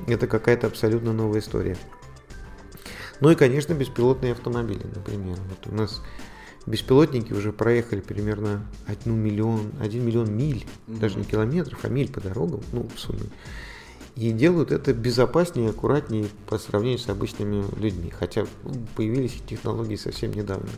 Это 0.08 0.27
какая-то 0.27 0.68
абсолютно 0.68 1.13
новая 1.13 1.39
история. 1.39 1.77
Ну 3.22 3.29
и, 3.29 3.36
конечно, 3.36 3.74
беспилотные 3.74 4.34
автомобили, 4.34 4.86
например. 4.93 5.38
Вот 5.50 5.72
у 5.72 5.75
нас 5.75 6.01
беспилотники 6.65 7.34
уже 7.34 7.53
проехали 7.53 8.01
примерно 8.01 8.65
1 8.88 9.13
миллион, 9.13 9.72
1 9.79 10.05
миллион 10.05 10.36
миль, 10.36 10.65
mm-hmm. 10.65 11.00
даже 11.00 11.17
не 11.17 11.24
километров, 11.24 11.79
а 11.84 11.89
миль 11.89 12.12
по 12.12 12.22
дорогам, 12.22 12.62
ну, 12.72 12.88
в 12.93 13.00
сумме. 13.00 13.29
И 14.15 14.31
делают 14.31 14.72
это 14.72 14.93
безопаснее, 14.93 15.69
аккуратнее 15.69 16.27
по 16.48 16.57
сравнению 16.57 17.00
с 17.00 17.10
обычными 17.10 17.65
людьми. 17.77 18.10
Хотя 18.10 18.45
появились 18.95 19.41
технологии 19.45 19.98
совсем 19.98 20.31
недавно. 20.31 20.69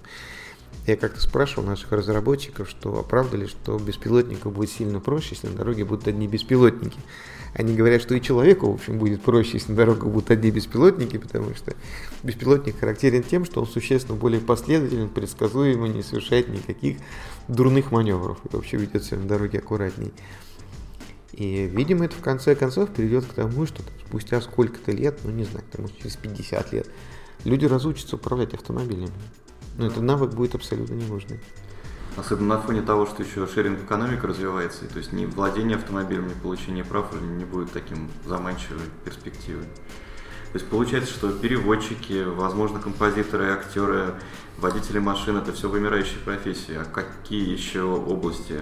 Я 0.86 0.96
как-то 0.96 1.20
спрашивал 1.20 1.68
наших 1.68 1.92
разработчиков, 1.92 2.70
что 2.70 3.00
оправдали, 3.00 3.46
что 3.46 3.78
беспилотнику 3.78 4.50
будет 4.50 4.70
сильно 4.70 5.00
проще, 5.02 5.30
если 5.32 5.48
на 5.48 5.56
дороге 5.56 5.84
будут 5.84 6.08
одни 6.08 6.28
беспилотники. 6.28 7.00
Они 7.54 7.76
говорят, 7.76 8.02
что 8.02 8.16
и 8.16 8.22
человеку, 8.22 8.72
в 8.72 8.76
общем, 8.76 9.00
будет 9.00 9.22
проще, 9.22 9.54
если 9.54 9.72
на 9.72 9.78
дорогах 9.78 10.10
будут 10.10 10.32
одни 10.32 10.52
беспилотники, 10.52 11.18
потому 11.18 11.54
что 11.56 11.74
беспилотник 12.24 12.80
характерен 12.80 13.24
тем, 13.24 13.44
что 13.44 13.62
он 13.62 13.68
существенно 13.68 14.18
более 14.18 14.40
последователен, 14.40 15.10
предсказуемый, 15.10 15.90
не 15.90 16.04
совершает 16.04 16.48
никаких 16.50 16.98
дурных 17.48 17.92
маневров 17.92 18.38
и 18.46 18.56
вообще 18.56 18.78
ведет 18.78 19.04
себя 19.04 19.18
на 19.18 19.28
дороге 19.28 19.60
аккуратней. 19.60 20.14
И, 21.34 21.66
видимо, 21.66 22.06
это 22.06 22.16
в 22.16 22.22
конце 22.22 22.56
концов 22.56 22.90
приведет 22.90 23.26
к 23.26 23.34
тому, 23.34 23.66
что 23.66 23.84
там, 23.84 23.94
спустя 24.08 24.42
сколько-то 24.42 24.92
лет, 24.92 25.20
ну 25.24 25.32
не 25.32 25.44
знаю, 25.44 25.66
там, 25.72 25.88
через 26.00 26.16
50 26.16 26.74
лет, 26.74 26.88
люди 27.44 27.66
разучатся 27.66 28.16
управлять 28.16 28.54
автомобилями. 28.54 29.12
Но 29.78 29.86
ну, 29.86 29.92
этот 29.92 30.04
навык 30.04 30.32
будет 30.32 30.56
абсолютно 30.56 30.94
не 30.96 31.06
нужный. 31.06 31.40
Особенно 32.16 32.56
на 32.56 32.62
фоне 32.62 32.82
того, 32.82 33.06
что 33.06 33.22
еще 33.22 33.46
шеринг 33.46 33.84
экономика 33.84 34.26
развивается, 34.26 34.86
и 34.86 34.88
то 34.88 34.98
есть 34.98 35.14
ни 35.14 35.26
владение 35.26 35.78
автомобилем, 35.78 36.28
ни 36.28 36.34
получение 36.34 36.84
прав 36.84 37.14
уже 37.14 37.22
не 37.22 37.46
будет 37.46 37.72
таким 37.72 38.10
заманчивой 38.26 38.82
перспективой. 39.06 39.66
То 40.52 40.60
есть 40.60 40.68
получается, 40.68 41.14
что 41.14 41.32
переводчики, 41.32 42.24
возможно, 42.24 42.80
композиторы, 42.80 43.52
актеры, 43.52 44.16
водители 44.58 44.98
машин– 44.98 45.38
это 45.38 45.54
все 45.54 45.70
вымирающие 45.70 46.20
профессии. 46.26 46.74
А 46.74 46.86
какие 46.86 47.52
еще 47.52 47.84
области? 47.84 48.56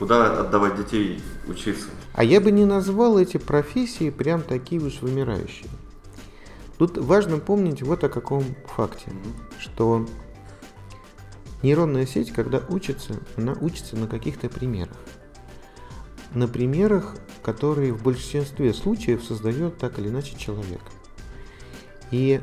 Куда 0.00 0.40
отдавать 0.40 0.76
детей 0.76 1.22
учиться? 1.46 1.90
А 2.14 2.24
я 2.24 2.40
бы 2.40 2.50
не 2.50 2.64
назвал 2.64 3.18
эти 3.18 3.36
профессии 3.36 4.10
прям 4.10 4.42
такие 4.42 4.82
уж 4.82 5.00
вымирающие. 5.02 5.68
Тут 6.78 6.96
важно 6.96 7.38
помнить 7.38 7.82
вот 7.82 8.02
о 8.02 8.08
каком 8.08 8.42
факте, 8.66 9.10
mm-hmm. 9.10 9.60
что 9.60 10.06
Нейронная 11.62 12.06
сеть, 12.06 12.32
когда 12.32 12.62
учится, 12.68 13.20
она 13.36 13.52
учится 13.60 13.96
на 13.96 14.06
каких-то 14.06 14.48
примерах. 14.48 14.96
На 16.34 16.48
примерах, 16.48 17.16
которые 17.42 17.92
в 17.92 18.02
большинстве 18.02 18.72
случаев 18.72 19.22
создает 19.22 19.76
так 19.78 19.98
или 19.98 20.08
иначе 20.08 20.36
человек. 20.38 20.80
И 22.10 22.40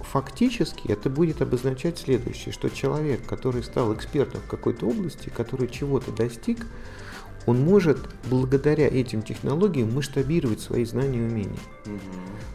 фактически 0.00 0.88
это 0.88 1.08
будет 1.08 1.40
обозначать 1.40 1.98
следующее, 1.98 2.52
что 2.52 2.68
человек, 2.68 3.24
который 3.26 3.62
стал 3.62 3.94
экспертом 3.94 4.40
в 4.40 4.48
какой-то 4.48 4.86
области, 4.86 5.28
который 5.28 5.68
чего-то 5.68 6.10
достиг, 6.10 6.66
он 7.46 7.60
может 7.60 7.98
благодаря 8.28 8.86
этим 8.86 9.22
технологиям 9.22 9.94
масштабировать 9.94 10.60
свои 10.60 10.84
знания 10.84 11.18
и 11.18 11.22
умения. 11.22 11.58
Угу. 11.86 11.98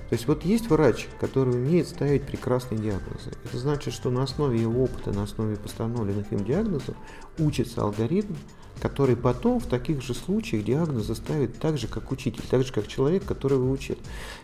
То 0.09 0.13
есть 0.13 0.27
вот 0.27 0.45
есть 0.45 0.69
врач, 0.69 1.07
который 1.19 1.55
умеет 1.55 1.87
ставить 1.87 2.23
прекрасные 2.23 2.79
диагнозы. 2.79 3.31
Это 3.43 3.57
значит, 3.57 3.93
что 3.93 4.11
на 4.11 4.23
основе 4.23 4.61
его 4.61 4.83
опыта, 4.83 5.11
на 5.11 5.23
основе 5.23 5.55
постановленных 5.55 6.31
им 6.31 6.45
диагнозов 6.45 6.95
учится 7.39 7.81
алгоритм, 7.81 8.35
который 8.81 9.15
потом 9.15 9.59
в 9.59 9.65
таких 9.65 10.01
же 10.01 10.13
случаях 10.13 10.63
диагнозы 10.63 11.15
ставит 11.15 11.59
так 11.59 11.77
же, 11.77 11.87
как 11.87 12.11
учитель, 12.11 12.43
так 12.49 12.63
же, 12.63 12.71
как 12.71 12.87
человек, 12.87 13.25
который 13.25 13.57
его 13.57 13.71
учит. 13.71 13.97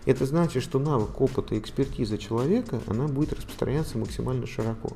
Это 0.06 0.26
значит, 0.26 0.64
что 0.64 0.80
навык 0.80 1.20
опыта 1.22 1.54
и 1.54 1.60
экспертиза 1.60 2.18
человека, 2.18 2.82
она 2.88 3.08
будет 3.08 3.34
распространяться 3.34 3.98
максимально 3.98 4.48
широко. 4.48 4.94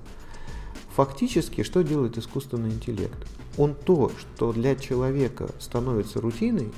Фактически, 0.95 1.63
что 1.63 1.83
делает 1.83 2.17
искусственный 2.17 2.69
интеллект? 2.69 3.17
Он 3.57 3.75
то, 3.75 4.11
что 4.17 4.53
для 4.53 4.77
человека 4.77 5.49
становится 5.59 6.21
рутиной, 6.21 6.71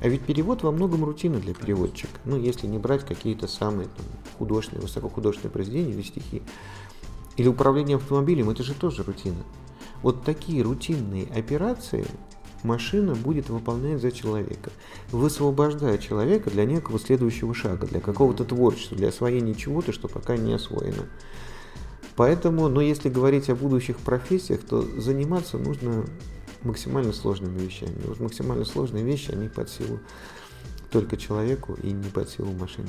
а 0.00 0.06
ведь 0.06 0.22
перевод 0.22 0.62
во 0.62 0.70
многом 0.70 1.04
рутина 1.04 1.40
для 1.40 1.52
переводчика. 1.52 2.12
Ну, 2.24 2.36
если 2.36 2.68
не 2.68 2.78
брать 2.78 3.04
какие-то 3.04 3.48
самые 3.48 3.88
там, 3.88 4.06
художественные, 4.38 4.82
высокохудожественные 4.82 5.52
произведения 5.52 5.92
или 5.92 6.02
стихи. 6.02 6.42
Или 7.36 7.48
управление 7.48 7.96
автомобилем, 7.96 8.50
это 8.50 8.62
же 8.62 8.72
тоже 8.72 9.02
рутина. 9.02 9.42
Вот 10.02 10.22
такие 10.22 10.62
рутинные 10.62 11.26
операции 11.26 12.06
машина 12.62 13.16
будет 13.16 13.48
выполнять 13.48 14.00
за 14.00 14.12
человека, 14.12 14.70
высвобождая 15.10 15.98
человека 15.98 16.50
для 16.50 16.66
некого 16.66 17.00
следующего 17.00 17.52
шага, 17.52 17.88
для 17.88 18.00
какого-то 18.00 18.44
творчества, 18.44 18.96
для 18.96 19.08
освоения 19.08 19.54
чего-то, 19.54 19.92
что 19.92 20.06
пока 20.06 20.36
не 20.36 20.52
освоено. 20.52 21.08
Поэтому, 22.16 22.68
но 22.68 22.80
если 22.80 23.08
говорить 23.08 23.50
о 23.50 23.56
будущих 23.56 23.96
профессиях, 23.98 24.60
то 24.60 24.82
заниматься 25.00 25.58
нужно 25.58 26.04
максимально 26.62 27.12
сложными 27.12 27.58
вещами. 27.58 27.96
Вот 28.04 28.20
максимально 28.20 28.64
сложные 28.64 29.04
вещи, 29.04 29.32
они 29.32 29.48
под 29.48 29.68
силу 29.68 30.00
только 30.90 31.16
человеку 31.16 31.76
и 31.82 31.90
не 31.90 32.08
под 32.10 32.30
силу 32.30 32.52
машины. 32.52 32.88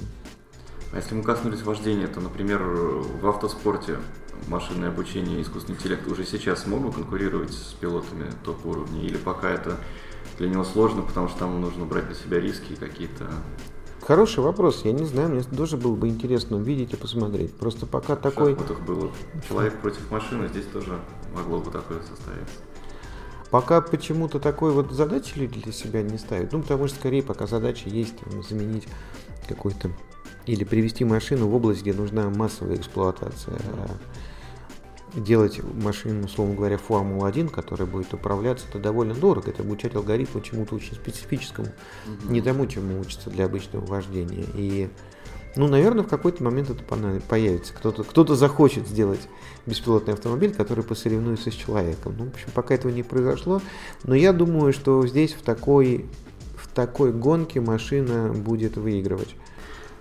А 0.94 0.98
если 0.98 1.16
мы 1.16 1.24
коснулись 1.24 1.64
вождения, 1.64 2.08
то, 2.08 2.22
например, 2.22 2.62
в 2.62 3.28
автоспорте 3.28 3.98
машинное 4.48 4.90
обучение 4.90 5.40
и 5.40 5.42
искусственный 5.42 5.78
интеллект 5.78 6.08
уже 6.08 6.24
сейчас 6.24 6.68
могут 6.68 6.96
конкурировать 6.96 7.52
с 7.52 7.74
пилотами 7.74 8.32
топ-уровня? 8.44 9.02
Или 9.02 9.18
пока 9.18 9.50
это 9.50 9.78
для 10.38 10.50
него 10.50 10.64
сложно, 10.64 11.02
потому 11.02 11.28
что 11.28 11.40
там 11.40 11.60
нужно 11.60 11.86
брать 11.86 12.08
на 12.08 12.16
себя 12.16 12.40
риски 12.40 12.76
какие-то 12.76 13.30
Хороший 14.06 14.44
вопрос. 14.44 14.86
Я 14.86 14.92
не 14.92 15.04
знаю, 15.06 15.30
мне 15.30 15.42
тоже 15.42 15.78
было 15.78 15.96
бы 15.96 16.08
интересно 16.08 16.58
увидеть 16.58 16.94
и 16.94 16.96
посмотреть. 16.96 17.56
Просто 17.56 17.88
пока 17.88 18.16
в 18.16 18.20
такой... 18.20 18.54
В 18.54 18.86
было 18.86 19.12
человек 19.48 19.80
против 19.82 20.12
машины, 20.12 20.48
здесь 20.48 20.66
тоже 20.68 21.00
могло 21.36 21.58
бы 21.60 21.72
такое 21.72 22.00
состояться. 22.02 22.56
Пока 23.50 23.82
почему-то 23.82 24.40
такой 24.40 24.74
вот 24.74 24.92
задачи 24.92 25.34
люди 25.38 25.60
для 25.60 25.72
себя 25.72 26.04
не 26.04 26.20
ставят. 26.20 26.54
Ну, 26.54 26.62
потому 26.62 26.88
что 26.88 27.00
скорее 27.00 27.24
пока 27.24 27.48
задача 27.48 27.90
есть 27.90 28.14
заменить 28.48 28.88
какой-то 29.48 29.90
или 30.46 30.64
привести 30.64 31.04
машину 31.04 31.48
в 31.48 31.56
область, 31.56 31.82
где 31.82 31.94
нужна 31.94 32.30
массовая 32.30 32.76
эксплуатация. 32.76 33.56
А 33.56 33.88
делать 35.16 35.62
машину, 35.64 36.26
условно 36.26 36.56
говоря, 36.56 36.78
Формулу-1, 36.78 37.50
которая 37.50 37.88
будет 37.88 38.14
управляться, 38.14 38.66
это 38.70 38.80
довольно 38.80 39.14
дорого. 39.14 39.50
Это 39.50 39.64
обучать 39.64 39.96
алгоритму 39.96 40.42
чему-то 40.42 40.76
очень 40.76 40.96
специфическому, 40.96 41.68
угу. 41.68 42.32
не 42.32 42.42
тому, 42.42 42.66
чему 42.68 43.00
учится 43.00 43.30
для 43.30 43.46
обычного 43.46 43.86
вождения. 43.86 44.46
И, 44.54 44.90
ну, 45.56 45.68
наверное, 45.68 46.04
в 46.04 46.08
какой-то 46.08 46.44
момент 46.44 46.70
это 46.70 46.84
появится. 46.84 47.74
Кто-то 47.74 48.04
кто 48.04 48.36
захочет 48.36 48.88
сделать 48.88 49.22
беспилотный 49.66 50.14
автомобиль, 50.14 50.54
который 50.54 50.84
посоревнуется 50.84 51.52
с 51.52 51.54
человеком. 51.54 52.16
Ну, 52.18 52.26
в 52.26 52.30
общем, 52.30 52.50
пока 52.54 52.76
этого 52.76 52.92
не 52.92 53.04
произошло. 53.04 53.62
Но 54.04 54.16
я 54.16 54.34
думаю, 54.34 54.74
что 54.74 55.06
здесь 55.08 55.34
в 55.34 55.42
такой, 55.42 56.06
в 56.58 56.68
такой 56.74 57.14
гонке 57.14 57.62
машина 57.62 58.34
будет 58.34 58.78
выигрывать. 58.78 59.36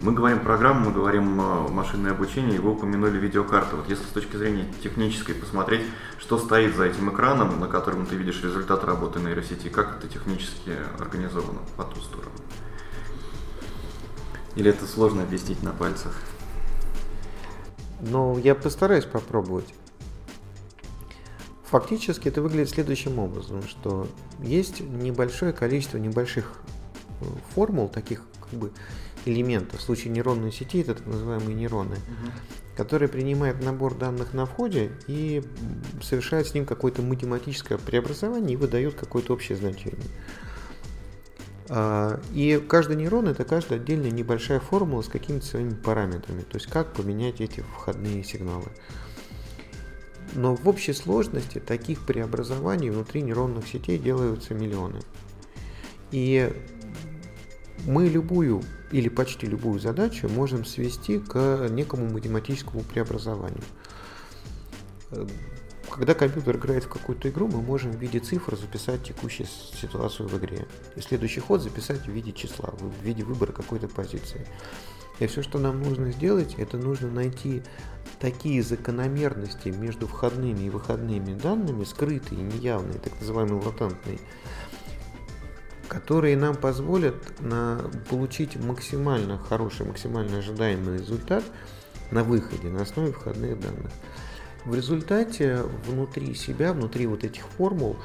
Мы 0.04 0.12
говорим 0.12 0.40
программу, 0.40 0.90
мы 0.90 0.92
говорим 0.92 1.40
э, 1.40 1.68
машинное 1.70 2.12
обучение, 2.12 2.60
вы 2.60 2.72
упомянули 2.72 3.16
видеокарту. 3.16 3.78
Вот 3.78 3.88
если 3.88 4.04
с 4.04 4.08
точки 4.08 4.36
зрения 4.36 4.66
технической 4.82 5.34
посмотреть, 5.34 5.80
что 6.18 6.36
стоит 6.36 6.76
за 6.76 6.84
этим 6.84 7.10
экраном, 7.10 7.58
на 7.58 7.68
котором 7.68 8.04
ты 8.04 8.14
видишь 8.14 8.42
результат 8.42 8.84
работы 8.84 9.18
нейросети, 9.20 9.68
как 9.68 9.96
это 9.96 10.06
технически 10.06 10.72
организовано 10.98 11.60
по 11.78 11.84
ту 11.84 12.02
сторону? 12.02 12.32
Или 14.56 14.68
это 14.68 14.84
сложно 14.84 15.22
объяснить 15.22 15.62
на 15.62 15.72
пальцах? 15.72 16.20
Ну, 18.02 18.36
я 18.36 18.54
постараюсь 18.54 19.06
попробовать. 19.06 19.72
Фактически 21.70 22.28
это 22.28 22.42
выглядит 22.42 22.68
следующим 22.68 23.18
образом, 23.18 23.62
что 23.62 24.06
есть 24.40 24.80
небольшое 24.80 25.54
количество 25.54 25.96
небольших 25.96 26.52
э, 27.22 27.24
формул, 27.54 27.88
таких 27.88 28.20
как 28.42 28.58
бы 28.58 28.70
элемента. 29.26 29.76
В 29.76 29.80
случае 29.80 30.12
нейронной 30.12 30.52
сети 30.52 30.80
это 30.80 30.94
так 30.94 31.06
называемые 31.06 31.54
нейроны, 31.54 31.94
угу. 31.94 32.32
которые 32.76 33.08
принимают 33.08 33.62
набор 33.62 33.94
данных 33.94 34.34
на 34.34 34.46
входе 34.46 34.92
и 35.06 35.42
совершают 36.02 36.48
с 36.48 36.54
ним 36.54 36.66
какое-то 36.66 37.02
математическое 37.02 37.78
преобразование 37.78 38.54
и 38.54 38.56
выдают 38.56 38.94
какое-то 38.94 39.32
общее 39.34 39.56
значение. 39.56 40.06
А, 41.68 42.20
и 42.32 42.62
каждый 42.68 42.96
нейрон 42.96 43.28
это 43.28 43.44
каждая 43.44 43.80
отдельная 43.80 44.10
небольшая 44.10 44.60
формула 44.60 45.02
с 45.02 45.08
какими-то 45.08 45.46
своими 45.46 45.74
параметрами, 45.74 46.42
то 46.42 46.56
есть 46.56 46.66
как 46.66 46.92
поменять 46.92 47.40
эти 47.40 47.60
входные 47.60 48.22
сигналы. 48.22 48.68
Но 50.34 50.54
в 50.56 50.68
общей 50.68 50.92
сложности 50.92 51.60
таких 51.60 52.04
преобразований 52.04 52.90
внутри 52.90 53.22
нейронных 53.22 53.66
сетей 53.68 53.98
делаются 53.98 54.52
миллионы. 54.52 55.00
И 56.10 56.52
мы 57.86 58.08
любую 58.08 58.62
или 58.90 59.08
почти 59.08 59.46
любую 59.46 59.80
задачу 59.80 60.28
можем 60.28 60.64
свести 60.64 61.18
к 61.18 61.68
некому 61.70 62.10
математическому 62.10 62.82
преобразованию. 62.82 63.62
Когда 65.90 66.14
компьютер 66.14 66.56
играет 66.56 66.84
в 66.84 66.88
какую-то 66.88 67.28
игру, 67.28 67.46
мы 67.46 67.62
можем 67.62 67.92
в 67.92 67.96
виде 67.96 68.18
цифр 68.18 68.56
записать 68.56 69.04
текущую 69.04 69.46
ситуацию 69.46 70.28
в 70.28 70.36
игре. 70.38 70.66
И 70.96 71.00
следующий 71.00 71.40
ход 71.40 71.62
записать 71.62 72.06
в 72.06 72.10
виде 72.10 72.32
числа, 72.32 72.74
в 72.78 73.04
виде 73.04 73.22
выбора 73.22 73.52
какой-то 73.52 73.86
позиции. 73.86 74.46
И 75.20 75.26
все, 75.28 75.42
что 75.42 75.58
нам 75.58 75.80
нужно 75.80 76.10
сделать, 76.10 76.54
это 76.58 76.76
нужно 76.76 77.08
найти 77.08 77.62
такие 78.18 78.62
закономерности 78.62 79.68
между 79.68 80.08
входными 80.08 80.64
и 80.64 80.70
выходными 80.70 81.34
данными, 81.34 81.84
скрытые, 81.84 82.42
неявные, 82.42 82.98
так 82.98 83.12
называемые 83.20 83.62
латентные, 83.62 84.18
которые 85.88 86.36
нам 86.36 86.54
позволят 86.56 87.40
на, 87.40 87.90
получить 88.08 88.56
максимально 88.56 89.38
хороший, 89.38 89.86
максимально 89.86 90.38
ожидаемый 90.38 90.98
результат 90.98 91.44
на 92.10 92.24
выходе 92.24 92.68
на 92.68 92.82
основе 92.82 93.12
входных 93.12 93.60
данных. 93.60 93.90
В 94.64 94.74
результате 94.74 95.62
внутри 95.86 96.34
себя, 96.34 96.72
внутри 96.72 97.06
вот 97.06 97.22
этих 97.24 97.42
формул 97.42 97.96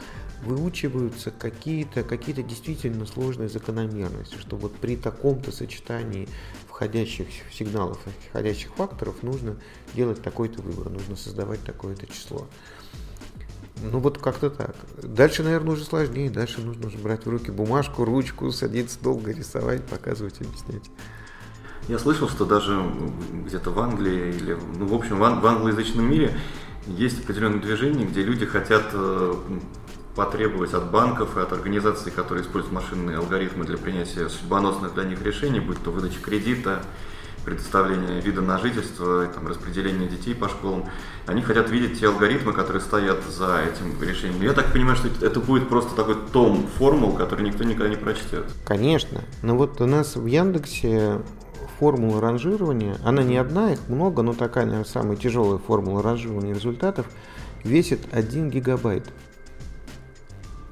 выучиваются 0.44 1.32
какие-то 1.32 2.04
какие 2.04 2.36
действительно 2.36 3.06
сложные 3.06 3.50
закономерности, 3.50 4.36
что 4.38 4.56
вот 4.56 4.76
при 4.76 4.96
таком-то 4.96 5.52
сочетании 5.52 6.28
входящих 6.68 7.28
сигналов, 7.52 8.00
входящих 8.30 8.74
факторов 8.76 9.22
нужно 9.22 9.58
делать 9.94 10.22
такой-то 10.22 10.62
выбор, 10.62 10.90
нужно 10.90 11.16
создавать 11.16 11.62
такое-то 11.64 12.08
число. 12.08 12.48
Ну 13.82 14.00
вот 14.00 14.18
как-то 14.18 14.50
так. 14.50 14.76
Дальше, 15.02 15.44
наверное, 15.44 15.74
уже 15.74 15.84
сложнее. 15.84 16.30
Дальше 16.30 16.62
нужно 16.62 16.88
уже 16.88 16.98
брать 16.98 17.26
в 17.26 17.30
руки 17.30 17.52
бумажку, 17.52 18.04
ручку, 18.06 18.52
садиться 18.52 19.00
долго 19.02 19.32
рисовать, 19.32 19.86
показывать, 19.86 20.42
объяснять. 20.42 20.90
Я 21.88 21.98
слышал, 21.98 22.30
что 22.30 22.46
даже 22.46 22.80
где-то 23.32 23.72
в 23.72 23.80
Англии 23.80 24.36
или, 24.36 24.58
ну, 24.78 24.86
в 24.86 24.94
общем, 24.94 25.18
в, 25.18 25.24
ан- 25.24 25.40
в 25.40 25.48
англоязычном 25.48 26.10
мире 26.10 26.38
есть 26.86 27.24
определенные 27.24 27.62
движения, 27.62 28.06
где 28.06 28.22
люди 28.22 28.46
хотят 28.46 28.84
э, 28.94 29.34
потребовать 30.16 30.74
от 30.74 30.92
банков 30.92 31.38
и 31.38 31.40
от 31.40 31.52
организаций, 31.52 32.12
которые 32.12 32.44
используют 32.44 32.74
машинные 32.74 33.18
алгоритмы 33.18 33.66
для 33.66 33.78
принятия 33.78 34.30
судьбоносных 34.30 34.94
для 34.94 35.04
них 35.06 35.22
решений, 35.24 35.60
будь 35.60 35.82
то 35.84 35.92
выдача 35.92 36.20
кредита, 36.22 36.84
предоставление 37.50 38.22
вида 38.22 38.42
на 38.42 38.60
жительство, 38.60 39.26
там, 39.26 39.48
распределение 39.48 40.08
детей 40.08 40.36
по 40.36 40.48
школам, 40.48 40.86
они 41.26 41.42
хотят 41.42 41.72
видеть 41.72 42.00
те 42.00 42.08
алгоритмы, 42.08 42.54
которые 42.54 42.80
стоят 42.80 43.24
за 43.24 43.62
этим 43.64 44.00
решением. 44.02 44.44
Я 44.44 44.54
так 44.54 44.72
понимаю, 44.72 44.96
что 44.96 45.08
это 45.26 45.40
будет 45.40 45.68
просто 45.68 45.96
такой 45.96 46.16
том 46.32 46.68
формул, 46.78 47.14
который 47.14 47.44
никто 47.44 47.64
никогда 47.64 47.90
не 47.90 47.96
прочтет. 47.96 48.46
Конечно. 48.66 49.22
Но 49.42 49.58
вот 49.58 49.82
у 49.82 49.88
нас 49.88 50.16
в 50.16 50.28
Яндексе 50.28 51.22
формула 51.80 52.22
ранжирования, 52.22 52.98
она 53.04 53.24
не 53.24 53.38
одна, 53.38 53.74
их 53.74 53.80
много, 53.88 54.22
но 54.22 54.34
такая, 54.34 54.66
наверное, 54.66 54.86
самая 54.86 55.18
тяжелая 55.18 55.58
формула 55.58 56.04
ранжирования 56.04 56.54
результатов 56.54 57.08
весит 57.64 58.02
1 58.12 58.52
гигабайт. 58.52 59.08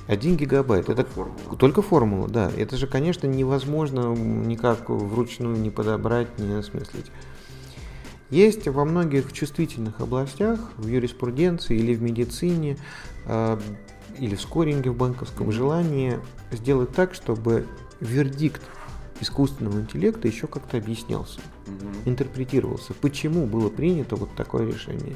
1 0.08 0.38
гигабайт. 0.38 0.86
Только 0.86 1.02
это 1.02 1.12
формула. 1.12 1.58
только 1.58 1.82
формула, 1.82 2.28
да. 2.28 2.52
Это 2.58 2.78
же, 2.78 2.88
конечно, 2.88 3.28
невозможно 3.28 4.14
никак 4.16 4.90
вручную 4.90 5.58
не 5.58 5.70
подобрать, 5.70 6.40
не 6.40 6.54
осмыслить. 6.54 7.12
Есть 8.30 8.68
во 8.68 8.84
многих 8.84 9.32
чувствительных 9.32 10.02
областях, 10.02 10.60
в 10.78 10.88
юриспруденции 10.88 11.78
или 11.78 11.94
в 11.94 12.02
медицине, 12.02 12.78
э, 13.26 13.58
или 14.20 14.36
в 14.36 14.42
скоринге 14.42 14.90
в 14.92 14.98
банковском 14.98 15.52
желании 15.52 16.20
сделать 16.52 16.92
так, 16.92 17.14
чтобы 17.14 17.66
вердикт 18.00 18.62
искусственного 19.22 19.80
интеллекта 19.80 20.28
еще 20.28 20.48
как-то 20.48 20.78
объяснялся, 20.78 21.40
угу. 21.66 21.88
интерпретировался, 22.06 22.94
почему 22.94 23.46
было 23.46 23.70
принято 23.70 24.16
вот 24.16 24.34
такое 24.36 24.68
решение. 24.68 25.16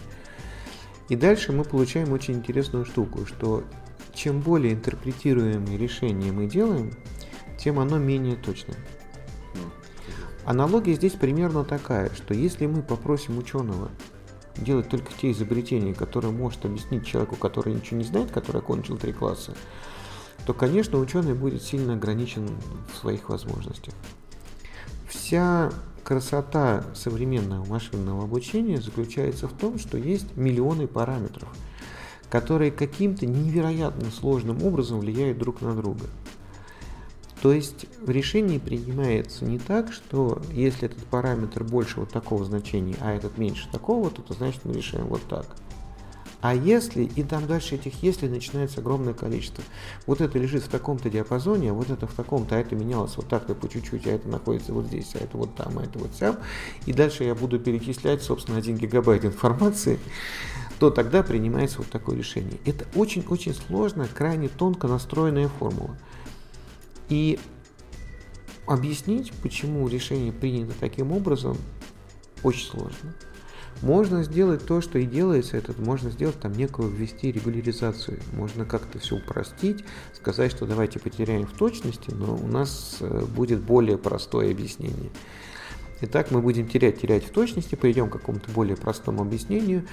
И 1.09 1.15
дальше 1.15 1.51
мы 1.51 1.65
получаем 1.65 2.13
очень 2.13 2.35
интересную 2.35 2.85
штуку, 2.85 3.25
что 3.25 3.63
чем 4.13 4.41
более 4.41 4.73
интерпретируемые 4.73 5.77
решения 5.77 6.31
мы 6.31 6.47
делаем, 6.47 6.91
тем 7.57 7.79
оно 7.79 7.97
менее 7.97 8.35
точное. 8.35 8.77
Аналогия 10.45 10.93
здесь 10.93 11.13
примерно 11.13 11.63
такая, 11.63 12.13
что 12.15 12.33
если 12.33 12.65
мы 12.65 12.81
попросим 12.81 13.37
ученого 13.37 13.89
делать 14.57 14.89
только 14.89 15.11
те 15.13 15.31
изобретения, 15.31 15.93
которые 15.93 16.31
может 16.31 16.65
объяснить 16.65 17.05
человеку, 17.05 17.35
который 17.35 17.73
ничего 17.73 17.97
не 17.97 18.03
знает, 18.03 18.31
который 18.31 18.61
окончил 18.61 18.97
три 18.97 19.13
класса, 19.13 19.53
то, 20.45 20.53
конечно, 20.53 20.97
ученый 20.97 21.35
будет 21.35 21.61
сильно 21.61 21.93
ограничен 21.93 22.49
в 22.91 22.97
своих 22.97 23.29
возможностях. 23.29 23.93
Вся 25.07 25.71
красота 26.03 26.83
современного 26.95 27.63
машинного 27.65 28.23
обучения 28.23 28.81
заключается 28.81 29.47
в 29.47 29.53
том, 29.53 29.77
что 29.77 29.97
есть 29.97 30.35
миллионы 30.35 30.87
параметров– 30.87 31.49
которые 32.31 32.71
каким-то 32.71 33.25
невероятно 33.27 34.09
сложным 34.09 34.63
образом 34.63 35.01
влияют 35.01 35.37
друг 35.37 35.61
на 35.61 35.75
друга. 35.75 36.05
То 37.41 37.51
есть 37.51 37.87
решение 38.07 38.59
принимается 38.59 39.43
не 39.43 39.59
так, 39.59 39.91
что 39.91 40.41
если 40.53 40.85
этот 40.85 41.03
параметр 41.05 41.63
больше 41.63 41.99
вот 41.99 42.09
такого 42.09 42.45
значения, 42.45 42.95
а 43.01 43.11
этот 43.11 43.37
меньше 43.37 43.67
такого, 43.69 44.09
то, 44.09 44.21
то 44.21 44.33
значит 44.33 44.63
мы 44.63 44.73
решаем 44.73 45.07
вот 45.07 45.21
так. 45.27 45.45
А 46.39 46.55
если, 46.55 47.03
и 47.03 47.23
там 47.23 47.45
дальше 47.47 47.75
этих 47.75 48.01
если 48.01 48.27
начинается 48.27 48.79
огромное 48.79 49.13
количество. 49.13 49.63
Вот 50.07 50.21
это 50.21 50.39
лежит 50.39 50.63
в 50.63 50.69
таком-то 50.69 51.09
диапазоне, 51.09 51.71
а 51.71 51.73
вот 51.73 51.89
это 51.89 52.07
в 52.07 52.13
таком-то, 52.13 52.55
а 52.55 52.59
это 52.59 52.75
менялось 52.75 53.17
вот 53.17 53.27
так-то 53.27 53.53
по 53.53 53.67
чуть-чуть, 53.67 54.07
а 54.07 54.11
это 54.11 54.27
находится 54.27 54.73
вот 54.73 54.85
здесь, 54.85 55.11
а 55.15 55.19
это 55.19 55.37
вот 55.37 55.53
там, 55.55 55.77
а 55.77 55.83
это 55.83 55.99
вот 55.99 56.11
там. 56.13 56.37
И 56.85 56.93
дальше 56.93 57.25
я 57.25 57.35
буду 57.35 57.59
перечислять, 57.59 58.23
собственно, 58.23 58.57
1 58.57 58.77
гигабайт 58.77 59.25
информации 59.25 59.99
то 60.81 60.89
тогда 60.89 61.21
принимается 61.21 61.77
вот 61.77 61.91
такое 61.91 62.17
решение. 62.17 62.57
Это 62.65 62.87
очень-очень 62.95 63.53
сложная, 63.53 64.07
крайне 64.07 64.49
тонко 64.49 64.87
настроенная 64.87 65.47
формула. 65.47 65.95
И 67.07 67.37
объяснить, 68.65 69.31
почему 69.43 69.87
решение 69.87 70.33
принято 70.33 70.73
таким 70.79 71.11
образом, 71.11 71.55
очень 72.41 72.65
сложно. 72.65 73.13
Можно 73.83 74.23
сделать 74.23 74.65
то, 74.65 74.81
что 74.81 74.97
и 74.97 75.05
делается, 75.05 75.55
это 75.55 75.79
можно 75.79 76.09
сделать 76.09 76.39
там 76.39 76.53
некую 76.53 76.89
ввести 76.89 77.31
регуляризацию. 77.31 78.17
Можно 78.33 78.65
как-то 78.65 78.97
все 78.97 79.17
упростить, 79.17 79.85
сказать, 80.15 80.51
что 80.51 80.65
давайте 80.65 80.99
потеряем 80.99 81.45
в 81.45 81.53
точности, 81.53 82.09
но 82.09 82.33
у 82.35 82.47
нас 82.47 82.97
э, 83.01 83.25
будет 83.25 83.61
более 83.61 83.99
простое 83.99 84.49
объяснение. 84.49 85.11
Итак, 86.03 86.31
мы 86.31 86.41
будем 86.41 86.67
терять, 86.67 86.99
терять 86.99 87.23
в 87.23 87.29
точности, 87.29 87.75
перейдем 87.75 88.09
к 88.09 88.13
какому-то 88.13 88.49
более 88.49 88.75
простому 88.75 89.21
объяснению, 89.21 89.85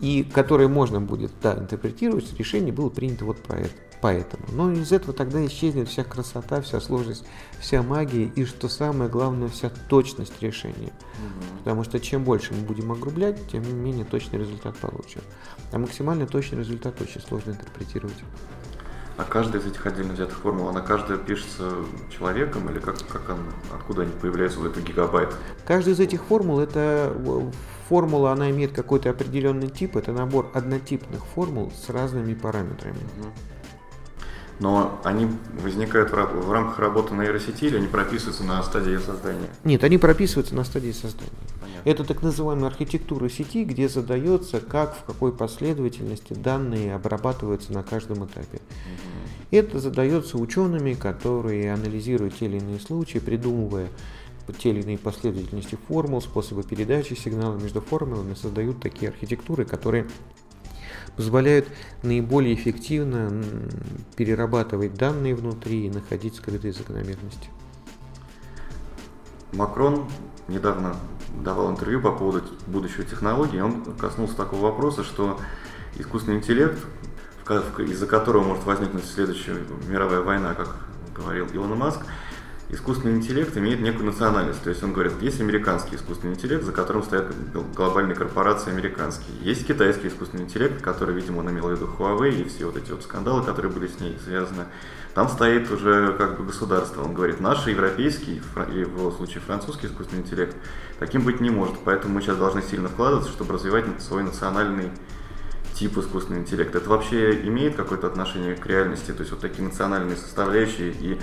и 0.00 0.22
которое 0.24 0.68
можно 0.68 1.00
будет 1.00 1.30
да, 1.42 1.54
интерпретировать, 1.54 2.38
решение 2.38 2.72
было 2.72 2.88
принято 2.88 3.24
вот 3.24 3.38
это, 3.48 3.70
поэтому. 4.00 4.44
Но 4.52 4.72
из 4.72 4.92
этого 4.92 5.12
тогда 5.12 5.44
исчезнет 5.46 5.88
вся 5.88 6.04
красота, 6.04 6.60
вся 6.62 6.80
сложность, 6.80 7.24
вся 7.58 7.82
магия 7.82 8.24
и, 8.24 8.44
что 8.44 8.68
самое 8.68 9.10
главное, 9.10 9.48
вся 9.48 9.70
точность 9.88 10.40
решения. 10.40 10.88
Угу. 10.88 11.58
Потому 11.58 11.84
что 11.84 12.00
чем 12.00 12.24
больше 12.24 12.54
мы 12.54 12.62
будем 12.62 12.92
огрублять, 12.92 13.46
тем 13.48 13.62
менее 13.82 14.04
точный 14.04 14.38
результат 14.38 14.76
получим. 14.78 15.20
А 15.72 15.78
максимально 15.78 16.26
точный 16.26 16.60
результат 16.60 17.00
очень 17.00 17.20
сложно 17.20 17.50
интерпретировать. 17.50 18.16
А 19.20 19.24
каждая 19.24 19.60
из 19.60 19.66
этих 19.66 19.84
отдельно 19.84 20.14
взятых 20.14 20.38
формул, 20.38 20.70
она 20.70 20.80
каждая 20.80 21.18
пишется 21.18 21.70
человеком 22.16 22.70
или 22.70 22.78
как, 22.78 22.96
как 23.06 23.28
она, 23.28 23.42
откуда 23.74 24.02
они 24.02 24.12
появляются 24.12 24.60
в 24.60 24.64
этот 24.64 24.82
гигабайт? 24.82 25.28
Каждая 25.66 25.94
из 25.94 26.00
этих 26.00 26.24
формул 26.24 26.58
это 26.58 27.14
формула, 27.86 28.32
она 28.32 28.50
имеет 28.50 28.72
какой-то 28.72 29.10
определенный 29.10 29.68
тип, 29.68 29.96
это 29.98 30.12
набор 30.12 30.50
однотипных 30.54 31.22
формул 31.26 31.70
с 31.70 31.90
разными 31.90 32.32
параметрами. 32.32 32.96
Но 34.58 35.00
они 35.04 35.28
возникают 35.62 36.10
в 36.10 36.52
рамках 36.52 36.78
работы 36.78 37.14
на 37.14 37.22
нейросети 37.22 37.64
или 37.64 37.76
они 37.76 37.88
прописываются 37.88 38.44
на 38.44 38.62
стадии 38.62 38.96
создания? 38.98 39.48
Нет, 39.64 39.82
они 39.84 39.96
прописываются 39.96 40.54
на 40.54 40.64
стадии 40.64 40.92
создания. 40.92 41.30
Понятно. 41.60 41.88
Это 41.88 42.04
так 42.04 42.22
называемая 42.22 42.66
архитектура 42.66 43.30
сети, 43.30 43.64
где 43.64 43.88
задается, 43.88 44.60
как, 44.60 44.96
в 44.96 45.04
какой 45.04 45.32
последовательности 45.32 46.34
данные 46.34 46.94
обрабатываются 46.94 47.72
на 47.72 47.82
каждом 47.82 48.26
этапе. 48.26 48.58
Угу. 48.58 49.09
Это 49.50 49.80
задается 49.80 50.38
учеными, 50.38 50.94
которые 50.94 51.72
анализируют 51.72 52.36
те 52.36 52.46
или 52.46 52.58
иные 52.58 52.78
случаи, 52.78 53.18
придумывая 53.18 53.88
те 54.58 54.70
или 54.70 54.82
иные 54.82 54.98
последовательности 54.98 55.78
формул, 55.88 56.20
способы 56.20 56.62
передачи 56.62 57.14
сигнала 57.14 57.56
между 57.56 57.80
формулами, 57.80 58.34
создают 58.34 58.80
такие 58.80 59.10
архитектуры, 59.10 59.64
которые 59.64 60.06
позволяют 61.16 61.68
наиболее 62.02 62.54
эффективно 62.54 63.44
перерабатывать 64.16 64.94
данные 64.94 65.34
внутри 65.34 65.86
и 65.86 65.90
находить 65.90 66.36
скрытые 66.36 66.72
закономерности. 66.72 67.50
Макрон 69.52 70.08
недавно 70.48 70.96
давал 71.44 71.70
интервью 71.70 72.00
по 72.00 72.12
поводу 72.12 72.42
будущего 72.66 73.04
технологии, 73.04 73.60
он 73.60 73.84
коснулся 73.98 74.36
такого 74.36 74.62
вопроса, 74.62 75.04
что 75.04 75.38
искусственный 75.98 76.38
интеллект, 76.38 76.78
из-за 77.78 78.06
которого 78.06 78.42
может 78.42 78.64
возникнуть 78.64 79.04
следующая 79.04 79.56
мировая 79.88 80.20
война, 80.20 80.54
как 80.54 80.68
говорил 81.14 81.46
Илон 81.52 81.76
Маск, 81.76 82.00
искусственный 82.70 83.16
интеллект 83.16 83.56
имеет 83.56 83.80
некую 83.80 84.06
национальность. 84.06 84.62
То 84.62 84.70
есть 84.70 84.82
он 84.82 84.92
говорит, 84.92 85.12
есть 85.20 85.40
американский 85.40 85.96
искусственный 85.96 86.34
интеллект, 86.34 86.64
за 86.64 86.72
которым 86.72 87.02
стоят 87.02 87.32
глобальные 87.74 88.14
корпорации 88.14 88.70
американские. 88.70 89.36
Есть 89.42 89.66
китайский 89.66 90.08
искусственный 90.08 90.44
интеллект, 90.44 90.80
который, 90.80 91.14
видимо, 91.14 91.40
он 91.40 91.50
имел 91.50 91.68
в 91.68 91.72
виду 91.72 91.90
Huawei 91.98 92.42
и 92.42 92.48
все 92.48 92.66
вот 92.66 92.76
эти 92.76 92.92
вот 92.92 93.02
скандалы, 93.02 93.42
которые 93.42 93.72
были 93.72 93.88
с 93.88 93.98
ней 94.00 94.16
связаны. 94.24 94.66
Там 95.14 95.28
стоит 95.28 95.68
уже 95.72 96.14
как 96.16 96.38
бы 96.38 96.44
государство. 96.44 97.02
Он 97.02 97.14
говорит, 97.14 97.40
наш 97.40 97.66
европейский, 97.66 98.40
или 98.68 98.84
в 98.84 98.96
его 98.98 99.10
случае 99.10 99.40
французский 99.40 99.88
искусственный 99.88 100.22
интеллект, 100.22 100.56
таким 101.00 101.22
быть 101.22 101.40
не 101.40 101.50
может. 101.50 101.76
Поэтому 101.84 102.14
мы 102.14 102.22
сейчас 102.22 102.36
должны 102.36 102.62
сильно 102.62 102.88
вкладываться, 102.88 103.30
чтобы 103.30 103.54
развивать 103.54 103.86
свой 104.00 104.22
национальный 104.22 104.92
тип 105.80 105.96
искусственного 105.96 106.42
интеллекта. 106.42 106.78
Это 106.78 106.90
вообще 106.90 107.40
имеет 107.48 107.74
какое-то 107.74 108.06
отношение 108.06 108.54
к 108.54 108.66
реальности? 108.66 109.12
То 109.12 109.20
есть 109.20 109.30
вот 109.30 109.40
такие 109.40 109.64
национальные 109.64 110.16
составляющие 110.16 110.90
и 110.90 111.18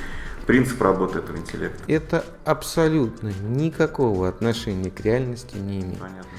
принцип 0.48 0.82
работы 0.82 1.20
этого 1.20 1.38
интеллекта? 1.38 1.84
Это 1.88 2.26
абсолютно 2.44 3.32
никакого 3.44 4.28
отношения 4.28 4.90
к 4.90 5.00
реальности 5.02 5.56
не 5.58 5.82
имеет. 5.82 6.00
Понятно. 6.00 6.30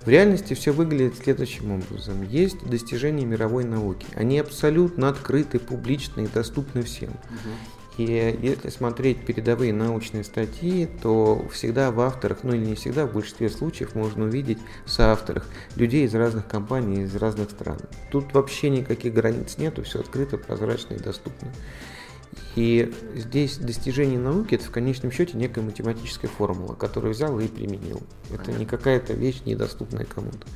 В 0.00 0.08
реальности 0.08 0.54
все 0.54 0.72
выглядит 0.72 1.16
следующим 1.16 1.72
образом. 1.72 2.22
Есть 2.22 2.64
достижения 2.66 3.24
мировой 3.24 3.64
науки. 3.64 4.06
Они 4.16 4.38
абсолютно 4.38 5.10
открыты, 5.10 5.60
публичны 5.60 6.24
и 6.24 6.26
доступны 6.26 6.82
всем. 6.82 7.10
Угу. 7.10 7.71
И 7.98 8.38
если 8.40 8.70
смотреть 8.70 9.24
передовые 9.26 9.72
научные 9.72 10.24
статьи, 10.24 10.88
то 11.02 11.46
всегда 11.52 11.90
в 11.90 12.00
авторах, 12.00 12.38
ну 12.42 12.54
или 12.54 12.64
не 12.64 12.74
всегда, 12.74 13.06
в 13.06 13.12
большинстве 13.12 13.50
случаев 13.50 13.94
можно 13.94 14.24
увидеть 14.24 14.58
в 14.86 14.90
соавторах 14.90 15.46
людей 15.76 16.06
из 16.06 16.14
разных 16.14 16.48
компаний, 16.48 17.02
из 17.02 17.14
разных 17.16 17.50
стран. 17.50 17.78
Тут 18.10 18.32
вообще 18.32 18.70
никаких 18.70 19.12
границ 19.12 19.58
нету, 19.58 19.82
все 19.82 20.00
открыто, 20.00 20.38
прозрачно 20.38 20.94
и 20.94 20.98
доступно. 20.98 21.52
И 22.56 22.94
здесь 23.14 23.58
достижение 23.58 24.18
науки 24.18 24.54
это 24.54 24.64
в 24.64 24.70
конечном 24.70 25.12
счете 25.12 25.36
некая 25.36 25.60
математическая 25.60 26.30
формула, 26.30 26.74
которую 26.74 27.12
взял 27.12 27.38
и 27.40 27.46
применил. 27.46 28.00
Это 28.32 28.52
не 28.52 28.64
какая-то 28.64 29.12
вещь, 29.12 29.42
недоступная 29.44 30.06
кому-то. 30.06 30.46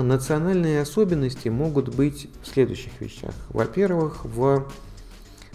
Национальные 0.00 0.80
особенности 0.80 1.50
могут 1.50 1.94
быть 1.94 2.30
в 2.42 2.48
следующих 2.48 2.98
вещах. 3.00 3.34
Во-первых, 3.50 4.24
в 4.24 4.66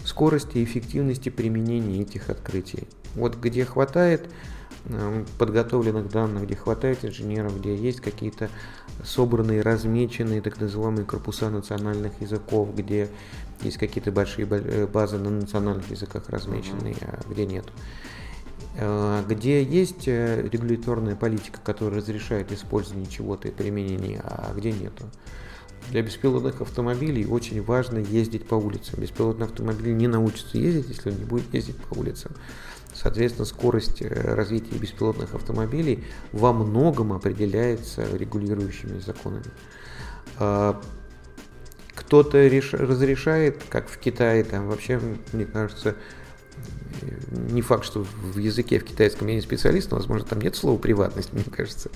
скорости 0.04 0.58
и 0.58 0.64
эффективности 0.64 1.28
применения 1.28 2.02
этих 2.02 2.30
открытий. 2.30 2.88
Вот 3.14 3.36
где 3.36 3.64
хватает 3.64 4.28
Эм, 4.90 5.26
подготовленных 5.38 6.08
данных, 6.08 6.44
где 6.44 6.56
хватает 6.56 7.04
инженеров, 7.04 7.58
где 7.60 7.76
есть 7.76 8.00
какие-то 8.00 8.48
собранные, 9.04 9.60
размеченные 9.60 10.40
так 10.40 10.58
называемые 10.60 11.04
корпуса 11.04 11.50
национальных 11.50 12.18
языков, 12.22 12.74
где 12.74 13.08
есть 13.60 13.76
какие-то 13.76 14.12
большие 14.12 14.48
э, 14.48 14.86
базы 14.86 15.18
на 15.18 15.28
национальных 15.28 15.90
языках 15.90 16.30
размеченные, 16.30 16.96
а 17.02 17.20
где 17.28 17.44
нет. 17.44 17.66
Э, 18.76 19.22
где 19.28 19.62
есть 19.62 20.08
э, 20.08 20.48
регуляторная 20.50 21.16
политика, 21.16 21.60
которая 21.62 22.00
разрешает 22.00 22.50
использование 22.50 23.10
чего-то 23.10 23.48
и 23.48 23.50
применение, 23.50 24.20
а 24.24 24.54
где 24.56 24.72
нету. 24.72 25.04
Для 25.90 26.02
беспилотных 26.02 26.60
автомобилей 26.60 27.26
очень 27.26 27.62
важно 27.62 27.98
ездить 27.98 28.46
по 28.46 28.54
улицам. 28.54 29.00
Беспилотный 29.00 29.46
автомобиль 29.46 29.96
не 29.96 30.06
научится 30.06 30.58
ездить, 30.58 30.88
если 30.88 31.10
он 31.10 31.16
не 31.16 31.24
будет 31.24 31.52
ездить 31.54 31.76
по 31.76 31.98
улицам. 31.98 32.32
Соответственно, 32.92 33.46
скорость 33.46 34.02
э, 34.02 34.34
развития 34.34 34.76
беспилотных 34.76 35.34
автомобилей 35.34 36.04
во 36.32 36.52
многом 36.52 37.12
определяется 37.12 38.04
регулирующими 38.16 38.98
законами. 38.98 39.44
А, 40.38 40.80
кто-то 41.94 42.46
реш... 42.46 42.72
разрешает, 42.74 43.62
как 43.68 43.88
в 43.88 43.98
Китае, 43.98 44.44
там 44.44 44.68
вообще, 44.68 45.00
мне 45.32 45.46
кажется, 45.46 45.94
не 47.30 47.62
факт, 47.62 47.84
что 47.84 48.04
в 48.04 48.38
языке 48.38 48.78
в 48.78 48.84
китайском 48.84 49.28
я 49.28 49.34
не 49.34 49.40
специалист, 49.40 49.90
но, 49.90 49.96
возможно, 49.98 50.26
там 50.26 50.40
нет 50.40 50.56
слова 50.56 50.78
приватность, 50.78 51.32
мне 51.32 51.44
кажется. 51.44 51.90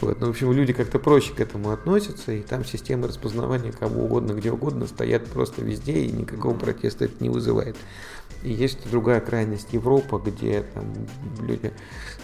Вот. 0.00 0.20
Но, 0.20 0.26
в 0.26 0.30
общем, 0.30 0.52
люди 0.52 0.72
как-то 0.72 0.98
проще 0.98 1.32
к 1.32 1.40
этому 1.40 1.70
относятся, 1.70 2.32
и 2.32 2.42
там 2.42 2.64
системы 2.64 3.08
распознавания 3.08 3.72
кого 3.72 4.04
угодно, 4.04 4.32
где 4.32 4.50
угодно 4.50 4.86
стоят 4.86 5.26
просто 5.26 5.62
везде, 5.62 6.04
и 6.04 6.12
никакого 6.12 6.56
протеста 6.56 7.06
это 7.06 7.14
не 7.20 7.30
вызывает. 7.30 7.76
И 8.42 8.52
есть 8.52 8.78
другая 8.90 9.20
крайность 9.20 9.72
Европа, 9.72 10.18
где 10.18 10.62
там 10.74 10.92
люди 11.40 11.72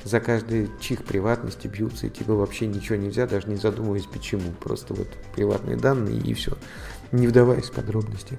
за 0.05 0.21
каждый 0.21 0.71
чих 0.81 1.05
приватности 1.05 1.67
бьются, 1.67 2.07
и 2.07 2.11
тебе 2.11 2.35
вообще 2.35 2.67
ничего 2.67 2.97
нельзя, 2.97 3.27
даже 3.27 3.49
не 3.49 3.57
задумываясь 3.57 4.07
почему. 4.07 4.53
Просто 4.61 4.95
вот 4.95 5.09
приватные 5.35 5.77
данные 5.77 6.19
и 6.19 6.35
все, 6.35 6.57
не 7.13 7.27
вдаваясь 7.27 7.67
в 7.67 7.73
подробности. 7.73 8.39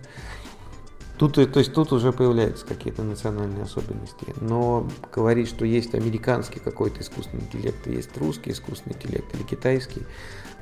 Тут, 1.32 1.54
то 1.54 1.60
есть 1.60 1.74
тут 1.74 1.94
уже 1.94 2.12
появляются 2.12 2.66
какие-то 2.66 3.02
национальные 3.02 3.64
особенности. 3.64 4.36
Но 4.42 4.90
говорить, 5.10 5.48
что 5.48 5.64
есть 5.64 5.96
американский 5.96 6.60
какой-то 6.60 7.00
искусственный 7.00 7.44
интеллект, 7.44 7.88
есть 7.88 8.10
русский 8.18 8.52
искусственный 8.52 8.98
интеллект 8.98 9.34
или 9.34 9.44
китайский, 9.44 10.02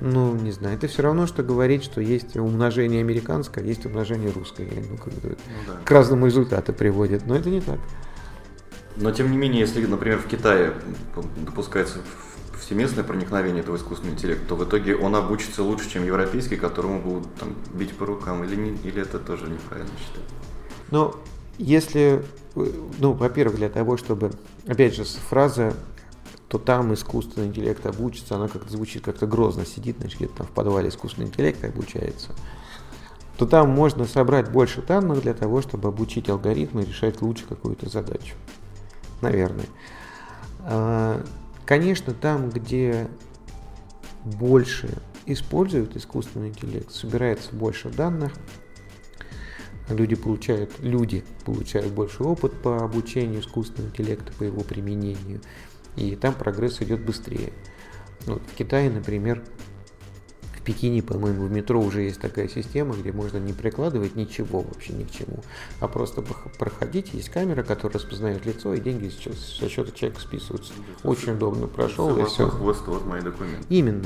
ну, 0.02 0.36
не 0.36 0.52
знаю. 0.52 0.76
Это 0.76 0.88
все 0.88 1.02
равно, 1.02 1.26
что 1.26 1.41
говорить, 1.41 1.84
что 1.84 2.00
есть 2.00 2.38
умножение 2.38 3.02
американское, 3.02 3.63
есть 3.63 3.88
умножение 3.88 4.32
русское. 4.32 4.67
Ну, 4.88 4.97
как 4.97 5.13
ну, 5.24 5.32
да. 5.65 5.80
К 5.84 5.89
разному 5.89 6.28
результату 6.28 6.74
приводит. 6.74 7.26
Но 7.26 7.36
это 7.36 7.50
не 7.50 7.62
так. 7.62 7.80
Но 8.97 9.10
тем 9.12 9.32
не 9.32 9.38
менее, 9.38 9.62
если, 9.62 9.84
например, 9.88 10.19
в 10.19 10.28
Китае 10.28 10.74
допускается 11.38 11.97
всеместное 12.60 13.04
проникновение 13.04 13.63
этого 13.63 13.78
искусственного 13.78 14.15
интеллекта, 14.15 14.50
то 14.50 14.56
в 14.56 14.63
итоге 14.63 14.95
он 14.95 15.15
обучится 15.15 15.63
лучше, 15.63 15.89
чем 15.89 16.06
европейский, 16.06 16.56
которому 16.56 17.02
будут 17.02 17.34
там, 17.36 17.56
бить 17.74 17.97
по 17.97 18.06
рукам, 18.06 18.43
или, 18.43 18.56
не, 18.56 18.78
или 18.88 19.02
это 19.02 19.17
тоже 19.17 19.47
неправильно 19.47 19.89
считать? 19.97 20.50
Ну, 20.91 21.15
если, 21.58 22.23
ну, 22.56 23.13
во-первых, 23.13 23.58
для 23.58 23.69
того, 23.69 23.97
чтобы, 23.97 24.32
опять 24.67 24.95
же, 24.95 25.04
фраза 25.04 25.73
то 26.51 26.58
там 26.58 26.93
искусственный 26.93 27.47
интеллект 27.47 27.86
обучится, 27.86 28.36
она 28.36 28.49
как-то 28.49 28.69
звучит 28.69 29.06
как-то 29.06 29.25
грозно, 29.25 29.65
сидит, 29.65 29.95
значит, 29.99 30.17
где-то 30.17 30.39
там 30.39 30.47
в 30.47 30.49
подвале 30.49 30.89
искусственный 30.89 31.30
интеллект 31.30 31.63
обучается, 31.63 32.34
то 33.38 33.45
там 33.45 33.69
можно 33.69 34.04
собрать 34.04 34.51
больше 34.51 34.82
данных 34.82 35.21
для 35.21 35.34
того, 35.34 35.62
чтобы 35.62 35.88
обучить 35.88 36.27
алгоритмы 36.27 36.84
решать 36.84 37.21
лучше 37.21 37.45
какую-то 37.47 37.89
задачу. 37.89 38.36
Наверное. 39.21 39.67
А, 40.60 41.23
конечно, 41.65 42.13
там, 42.13 42.49
где 42.49 43.08
больше 44.25 45.01
используют 45.25 45.95
искусственный 45.95 46.49
интеллект, 46.49 46.91
собирается 46.91 47.56
больше 47.56 47.88
данных, 47.88 48.34
люди 49.95 50.15
получают, 50.15 50.71
люди 50.80 51.23
получают 51.45 51.91
больше 51.93 52.23
опыт 52.23 52.54
по 52.62 52.84
обучению 52.84 53.41
искусственного 53.41 53.89
интеллекта, 53.89 54.32
по 54.34 54.43
его 54.43 54.62
применению, 54.62 55.41
и 55.95 56.15
там 56.15 56.34
прогресс 56.34 56.82
идет 56.82 57.06
быстрее. 57.06 57.54
Вот 58.25 58.41
в 58.41 58.56
Китае, 58.56 58.89
например, 58.89 59.43
в 60.56 60.63
Пекине, 60.63 61.01
по-моему, 61.01 61.47
в 61.47 61.51
метро 61.51 61.82
уже 61.82 62.04
есть 62.04 62.21
такая 62.21 62.47
система, 62.47 62.93
где 62.93 63.12
можно 63.12 63.38
не 63.38 63.51
прикладывать 63.51 64.15
ничего 64.15 64.62
вообще 64.62 64.93
ни 64.93 65.06
к 65.06 65.12
чему, 65.12 65.43
а 65.80 65.88
просто 65.88 66.21
проходить. 66.60 67.15
Есть 67.15 67.30
камера, 67.30 67.63
которая 67.63 67.95
распознает 67.95 68.45
лицо, 68.45 68.75
и 68.75 68.80
деньги 68.80 69.10
со 69.10 69.67
счета 69.67 69.91
человека 69.91 70.21
списываются. 70.21 70.73
Очень 71.04 71.34
удобно. 71.34 71.65
Прошел 71.65 72.15
и 72.15 72.25
все. 72.25 72.47
Хвост, 72.47 72.86
вот 72.86 73.06
мои 73.08 73.21
документы. 73.21 73.65
Именно. 73.69 74.06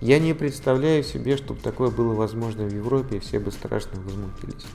Я 0.00 0.18
не 0.18 0.34
представляю 0.34 1.02
себе, 1.02 1.36
чтобы 1.36 1.60
такое 1.60 1.90
было 1.90 2.14
возможно 2.14 2.64
в 2.64 2.72
Европе, 2.72 3.16
и 3.16 3.20
все 3.20 3.38
бы 3.38 3.50
страшно 3.50 4.00
возмутились. 4.00 4.66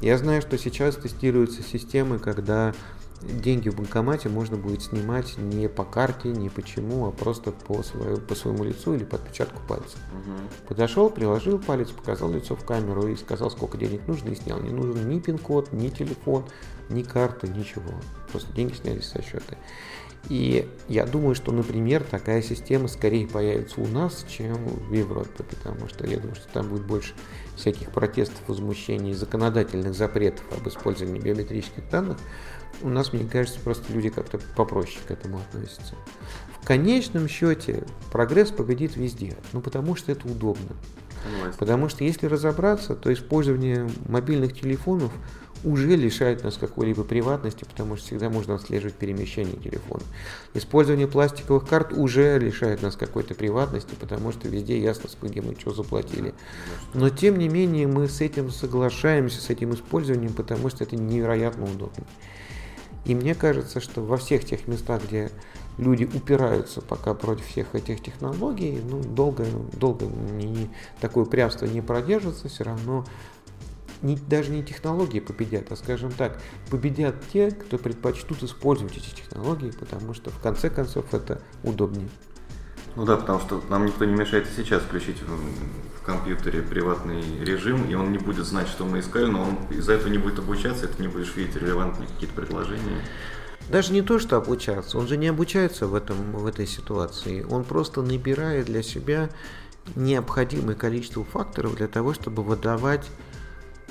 Я 0.00 0.18
знаю, 0.18 0.42
что 0.42 0.58
сейчас 0.58 0.96
тестируются 0.96 1.62
системы, 1.62 2.18
когда 2.18 2.74
деньги 3.22 3.68
в 3.68 3.76
банкомате 3.76 4.28
можно 4.28 4.56
будет 4.56 4.82
снимать 4.82 5.36
не 5.38 5.68
по 5.68 5.84
карте, 5.84 6.28
не 6.28 6.48
почему, 6.48 7.06
а 7.06 7.12
просто 7.12 7.52
по, 7.52 7.82
свою, 7.82 8.18
по 8.18 8.34
своему 8.34 8.64
лицу 8.64 8.94
или 8.94 9.04
по 9.04 9.16
отпечатку 9.16 9.60
пальца. 9.68 9.96
Угу. 10.12 10.68
Подошел, 10.68 11.10
приложил 11.10 11.58
палец, 11.58 11.90
показал 11.90 12.32
лицо 12.32 12.56
в 12.56 12.64
камеру 12.64 13.06
и 13.08 13.16
сказал, 13.16 13.50
сколько 13.50 13.78
денег 13.78 14.06
нужно, 14.08 14.30
и 14.30 14.34
снял. 14.34 14.60
Не 14.60 14.70
нужен 14.70 15.08
ни 15.08 15.20
пин-код, 15.20 15.72
ни 15.72 15.88
телефон, 15.88 16.44
ни 16.88 17.02
карты, 17.02 17.48
ничего. 17.48 17.92
Просто 18.30 18.52
деньги 18.52 18.74
снялись 18.74 19.08
со 19.08 19.22
счета. 19.22 19.56
И 20.28 20.68
я 20.88 21.04
думаю, 21.04 21.34
что, 21.34 21.52
например, 21.52 22.04
такая 22.04 22.42
система 22.42 22.88
скорее 22.88 23.26
появится 23.26 23.80
у 23.80 23.86
нас, 23.88 24.24
чем 24.28 24.54
в 24.54 24.92
Европе, 24.92 25.42
потому 25.42 25.88
что 25.88 26.06
я 26.06 26.18
думаю, 26.18 26.36
что 26.36 26.48
там 26.52 26.68
будет 26.68 26.86
больше 26.86 27.14
всяких 27.56 27.90
протестов, 27.90 28.40
возмущений, 28.46 29.14
законодательных 29.14 29.94
запретов 29.94 30.44
об 30.56 30.66
использовании 30.68 31.20
биометрических 31.20 31.88
данных. 31.90 32.18
У 32.82 32.88
нас, 32.88 33.12
мне 33.12 33.28
кажется, 33.28 33.60
просто 33.60 33.92
люди 33.92 34.10
как-то 34.10 34.38
попроще 34.56 34.98
к 35.06 35.10
этому 35.10 35.38
относятся. 35.38 35.94
В 36.60 36.66
конечном 36.66 37.28
счете 37.28 37.84
прогресс 38.12 38.50
победит 38.50 38.96
везде, 38.96 39.36
ну 39.52 39.60
потому 39.60 39.96
что 39.96 40.12
это 40.12 40.26
удобно. 40.28 40.76
Потому 41.58 41.88
что 41.88 42.04
если 42.04 42.26
разобраться, 42.26 42.94
то 42.94 43.12
использование 43.12 43.88
мобильных 44.08 44.58
телефонов 44.58 45.12
уже 45.64 45.96
лишает 45.96 46.42
нас 46.42 46.56
какой-либо 46.56 47.04
приватности, 47.04 47.64
потому 47.64 47.96
что 47.96 48.06
всегда 48.06 48.30
можно 48.30 48.54
отслеживать 48.54 48.94
перемещение 48.94 49.56
телефона. 49.56 50.02
Использование 50.54 51.06
пластиковых 51.06 51.68
карт 51.68 51.92
уже 51.92 52.38
лишает 52.38 52.82
нас 52.82 52.96
какой-то 52.96 53.34
приватности, 53.34 53.94
потому 53.98 54.32
что 54.32 54.48
везде 54.48 54.80
ясно, 54.80 55.08
где 55.22 55.40
мы 55.40 55.54
что 55.58 55.72
заплатили. 55.72 56.34
Но 56.94 57.10
тем 57.10 57.38
не 57.38 57.48
менее 57.48 57.86
мы 57.86 58.08
с 58.08 58.20
этим 58.20 58.50
соглашаемся, 58.50 59.40
с 59.40 59.50
этим 59.50 59.74
использованием, 59.74 60.32
потому 60.32 60.68
что 60.68 60.84
это 60.84 60.96
невероятно 60.96 61.64
удобно. 61.64 62.04
И 63.04 63.14
мне 63.14 63.34
кажется, 63.34 63.80
что 63.80 64.00
во 64.00 64.16
всех 64.16 64.44
тех 64.44 64.68
местах, 64.68 65.02
где 65.08 65.30
люди 65.78 66.04
упираются 66.04 66.80
пока 66.80 67.14
против 67.14 67.46
всех 67.46 67.74
этих 67.74 68.02
технологий, 68.02 68.80
ну, 68.88 69.02
долго, 69.02 69.44
долго 69.72 70.06
не, 70.06 70.70
такое 71.00 71.24
упрямство 71.24 71.66
не 71.66 71.80
продержится, 71.80 72.48
все 72.48 72.64
равно 72.64 73.04
не, 74.02 74.16
даже 74.16 74.50
не 74.50 74.62
технологии 74.62 75.20
победят, 75.20 75.70
а, 75.70 75.76
скажем 75.76 76.12
так, 76.12 76.40
победят 76.70 77.16
те, 77.32 77.50
кто 77.50 77.78
предпочтут 77.78 78.42
использовать 78.42 78.96
эти 78.96 79.14
технологии, 79.14 79.70
потому 79.70 80.14
что 80.14 80.30
в 80.30 80.38
конце 80.40 80.70
концов 80.70 81.12
это 81.12 81.40
удобнее. 81.62 82.08
Ну 82.94 83.06
да, 83.06 83.16
потому 83.16 83.40
что 83.40 83.62
нам 83.70 83.86
никто 83.86 84.04
не 84.04 84.12
мешает 84.12 84.46
и 84.46 84.50
сейчас 84.54 84.82
включить 84.82 85.22
в, 85.22 86.00
в 86.00 86.02
компьютере 86.04 86.60
приватный 86.60 87.22
режим, 87.40 87.88
и 87.88 87.94
он 87.94 88.12
не 88.12 88.18
будет 88.18 88.44
знать, 88.44 88.68
что 88.68 88.84
мы 88.84 89.00
искали, 89.00 89.26
но 89.26 89.42
он 89.42 89.56
из-за 89.70 89.94
этого 89.94 90.08
не 90.08 90.18
будет 90.18 90.38
обучаться, 90.38 90.84
это 90.84 91.00
не 91.00 91.08
будешь 91.08 91.34
видеть 91.34 91.56
релевантные 91.56 92.08
какие-то 92.08 92.34
предложения. 92.34 93.00
Даже 93.70 93.92
не 93.92 94.02
то, 94.02 94.18
что 94.18 94.36
обучаться, 94.36 94.98
он 94.98 95.06
же 95.06 95.16
не 95.16 95.28
обучается 95.28 95.86
в, 95.86 95.94
этом, 95.94 96.32
в 96.32 96.46
этой 96.46 96.66
ситуации, 96.66 97.44
он 97.48 97.64
просто 97.64 98.02
набирает 98.02 98.66
для 98.66 98.82
себя 98.82 99.30
необходимое 99.96 100.74
количество 100.74 101.24
факторов 101.24 101.76
для 101.76 101.88
того, 101.88 102.12
чтобы 102.12 102.42
выдавать 102.42 103.06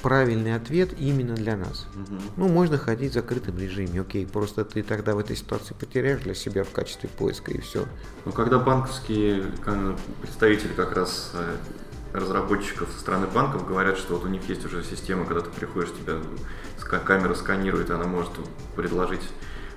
правильный 0.01 0.55
ответ 0.55 0.89
именно 0.99 1.35
для 1.35 1.57
нас. 1.57 1.87
Угу. 1.95 2.21
Ну, 2.37 2.47
можно 2.47 2.77
ходить 2.77 3.11
в 3.11 3.13
закрытом 3.13 3.57
режиме, 3.57 4.01
окей, 4.01 4.25
просто 4.25 4.65
ты 4.65 4.83
тогда 4.83 5.15
в 5.15 5.19
этой 5.19 5.35
ситуации 5.35 5.73
потеряешь 5.73 6.21
для 6.21 6.33
себя 6.33 6.63
в 6.63 6.71
качестве 6.71 7.09
поиска 7.09 7.51
и 7.51 7.61
все. 7.61 7.85
Ну, 8.25 8.31
когда 8.31 8.59
банковские 8.59 9.43
представители 10.21 10.73
как 10.73 10.95
раз 10.95 11.31
э, 11.33 11.55
разработчиков 12.13 12.89
со 12.91 12.99
стороны 12.99 13.27
банков 13.27 13.67
говорят, 13.67 13.97
что 13.97 14.15
вот 14.15 14.25
у 14.25 14.27
них 14.27 14.47
есть 14.49 14.65
уже 14.65 14.83
система, 14.83 15.25
когда 15.25 15.41
ты 15.41 15.49
приходишь, 15.49 15.91
тебя 15.93 16.19
камера 16.99 17.33
сканирует, 17.35 17.89
и 17.89 17.93
она 17.93 18.05
может 18.05 18.31
предложить 18.75 19.21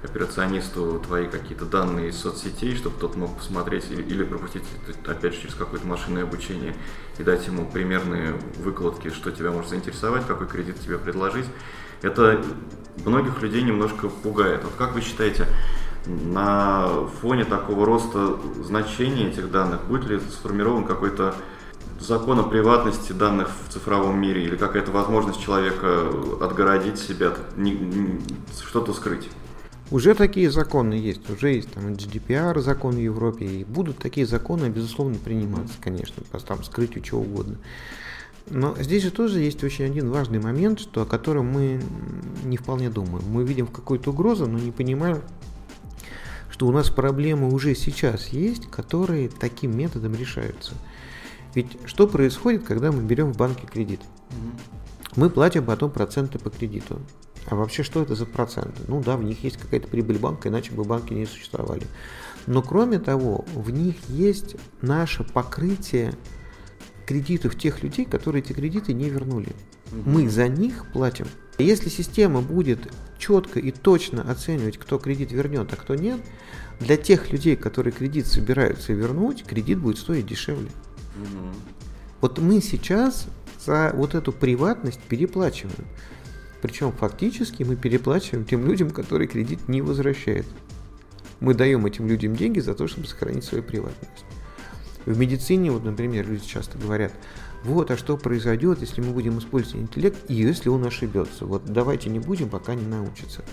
операционисту 0.04 1.00
твои 1.04 1.26
какие-то 1.26 1.64
данные 1.64 2.10
из 2.10 2.18
соцсетей, 2.18 2.76
чтобы 2.76 2.98
тот 2.98 3.16
мог 3.16 3.36
посмотреть 3.36 3.90
или, 3.90 4.02
или 4.02 4.24
пропустить, 4.24 4.62
опять 5.06 5.34
же, 5.34 5.42
через 5.42 5.54
какое-то 5.54 5.86
машинное 5.86 6.24
обучение 6.24 6.76
и 7.18 7.22
дать 7.22 7.46
ему 7.46 7.66
примерные 7.66 8.34
выкладки, 8.58 9.08
что 9.10 9.30
тебя 9.30 9.50
может 9.50 9.70
заинтересовать, 9.70 10.26
какой 10.26 10.46
кредит 10.46 10.78
тебе 10.80 10.98
предложить. 10.98 11.46
Это 12.02 12.44
многих 13.04 13.40
людей 13.40 13.62
немножко 13.62 14.08
пугает. 14.08 14.62
Вот 14.62 14.74
как 14.76 14.94
вы 14.94 15.00
считаете, 15.00 15.46
на 16.06 17.06
фоне 17.22 17.44
такого 17.44 17.86
роста 17.86 18.38
значения 18.62 19.30
этих 19.30 19.50
данных 19.50 19.84
будет 19.86 20.04
ли 20.04 20.20
сформирован 20.20 20.84
какой-то 20.84 21.34
закон 21.98 22.40
о 22.40 22.42
приватности 22.42 23.12
данных 23.12 23.48
в 23.66 23.72
цифровом 23.72 24.20
мире 24.20 24.44
или 24.44 24.56
какая-то 24.56 24.90
возможность 24.90 25.40
человека 25.42 26.10
отгородить 26.42 26.98
себя, 26.98 27.32
что-то 28.66 28.92
скрыть? 28.92 29.30
Уже 29.94 30.16
такие 30.16 30.50
законы 30.50 30.94
есть, 30.94 31.30
уже 31.30 31.52
есть 31.52 31.70
там 31.70 31.92
GDPR 31.92 32.58
закон 32.60 32.96
в 32.96 32.98
Европе, 32.98 33.46
и 33.46 33.62
будут 33.62 33.96
такие 33.98 34.26
законы, 34.26 34.68
безусловно, 34.68 35.14
приниматься, 35.14 35.74
конечно, 35.80 36.20
по 36.32 36.40
там 36.40 36.64
скрытию 36.64 37.04
чего 37.04 37.20
угодно. 37.20 37.58
Но 38.50 38.74
здесь 38.76 39.04
же 39.04 39.12
тоже 39.12 39.38
есть 39.38 39.62
очень 39.62 39.84
один 39.84 40.10
важный 40.10 40.40
момент, 40.40 40.80
что, 40.80 41.02
о 41.02 41.06
котором 41.06 41.46
мы 41.46 41.80
не 42.42 42.56
вполне 42.56 42.90
думаем. 42.90 43.24
Мы 43.28 43.44
видим 43.44 43.68
какую-то 43.68 44.10
угрозу, 44.10 44.48
но 44.48 44.58
не 44.58 44.72
понимаем, 44.72 45.22
что 46.50 46.66
у 46.66 46.72
нас 46.72 46.90
проблемы 46.90 47.54
уже 47.54 47.76
сейчас 47.76 48.30
есть, 48.30 48.68
которые 48.68 49.28
таким 49.28 49.78
методом 49.78 50.16
решаются. 50.16 50.72
Ведь 51.54 51.78
что 51.84 52.08
происходит, 52.08 52.64
когда 52.64 52.90
мы 52.90 53.00
берем 53.00 53.32
в 53.32 53.36
банке 53.36 53.68
кредит? 53.68 54.00
Мы 55.14 55.30
платим 55.30 55.64
потом 55.64 55.92
проценты 55.92 56.40
по 56.40 56.50
кредиту. 56.50 56.98
А 57.46 57.56
вообще, 57.56 57.82
что 57.82 58.02
это 58.02 58.14
за 58.14 58.26
проценты? 58.26 58.82
Ну 58.88 59.02
да, 59.02 59.16
в 59.16 59.22
них 59.22 59.44
есть 59.44 59.58
какая-то 59.58 59.88
прибыль 59.88 60.18
банка, 60.18 60.48
иначе 60.48 60.72
бы 60.72 60.84
банки 60.84 61.12
не 61.12 61.26
существовали. 61.26 61.86
Но 62.46 62.62
кроме 62.62 62.98
того, 62.98 63.44
в 63.54 63.70
них 63.70 63.96
есть 64.08 64.56
наше 64.80 65.24
покрытие 65.24 66.14
кредитов 67.06 67.58
тех 67.58 67.82
людей, 67.82 68.04
которые 68.04 68.42
эти 68.42 68.52
кредиты 68.52 68.92
не 68.92 69.08
вернули. 69.10 69.54
Мы 69.92 70.28
за 70.28 70.48
них 70.48 70.86
платим. 70.92 71.26
Если 71.58 71.88
система 71.88 72.40
будет 72.40 72.92
четко 73.18 73.60
и 73.60 73.70
точно 73.70 74.28
оценивать, 74.28 74.78
кто 74.78 74.98
кредит 74.98 75.30
вернет, 75.30 75.72
а 75.72 75.76
кто 75.76 75.94
нет, 75.94 76.20
для 76.80 76.96
тех 76.96 77.30
людей, 77.30 77.56
которые 77.56 77.92
кредит 77.92 78.26
собираются 78.26 78.92
вернуть, 78.92 79.44
кредит 79.44 79.78
будет 79.78 79.98
стоить 79.98 80.26
дешевле. 80.26 80.68
Угу. 81.16 81.54
Вот 82.22 82.38
мы 82.38 82.60
сейчас 82.60 83.26
за 83.64 83.92
вот 83.94 84.14
эту 84.14 84.32
приватность 84.32 85.00
переплачиваем. 85.00 85.86
Причем 86.64 86.92
фактически 86.92 87.62
мы 87.62 87.76
переплачиваем 87.76 88.46
тем 88.46 88.66
людям, 88.66 88.88
которые 88.88 89.28
кредит 89.28 89.68
не 89.68 89.82
возвращают. 89.82 90.46
Мы 91.40 91.52
даем 91.52 91.84
этим 91.84 92.06
людям 92.06 92.34
деньги 92.34 92.58
за 92.58 92.72
то, 92.72 92.88
чтобы 92.88 93.06
сохранить 93.06 93.44
свою 93.44 93.62
приватность. 93.62 94.24
В 95.04 95.18
медицине, 95.18 95.70
вот, 95.70 95.84
например, 95.84 96.26
люди 96.26 96.46
часто 96.46 96.78
говорят, 96.78 97.12
вот, 97.64 97.90
а 97.90 97.98
что 97.98 98.16
произойдет, 98.16 98.80
если 98.80 99.02
мы 99.02 99.12
будем 99.12 99.38
использовать 99.40 99.82
интеллект, 99.82 100.16
и 100.28 100.34
если 100.36 100.70
он 100.70 100.86
ошибется. 100.86 101.44
Вот 101.44 101.66
давайте 101.66 102.08
не 102.08 102.18
будем, 102.18 102.48
пока 102.48 102.74
не 102.74 102.86
научится. 102.86 103.44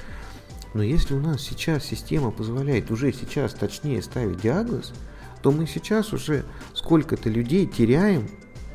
Но 0.74 0.82
если 0.82 1.13
у 1.13 1.19
нас 1.19 1.41
сейчас 1.41 1.84
система 1.84 2.32
позволяет 2.32 2.91
уже 2.91 3.12
сейчас 3.12 3.54
точнее 3.54 4.02
ставить 4.04 4.39
диагноз, 4.39 4.93
то 5.41 5.52
мы 5.52 5.67
сейчас 5.67 6.13
уже 6.13 6.45
сколько-то 6.74 7.30
людей 7.30 7.67
теряем 7.67 8.30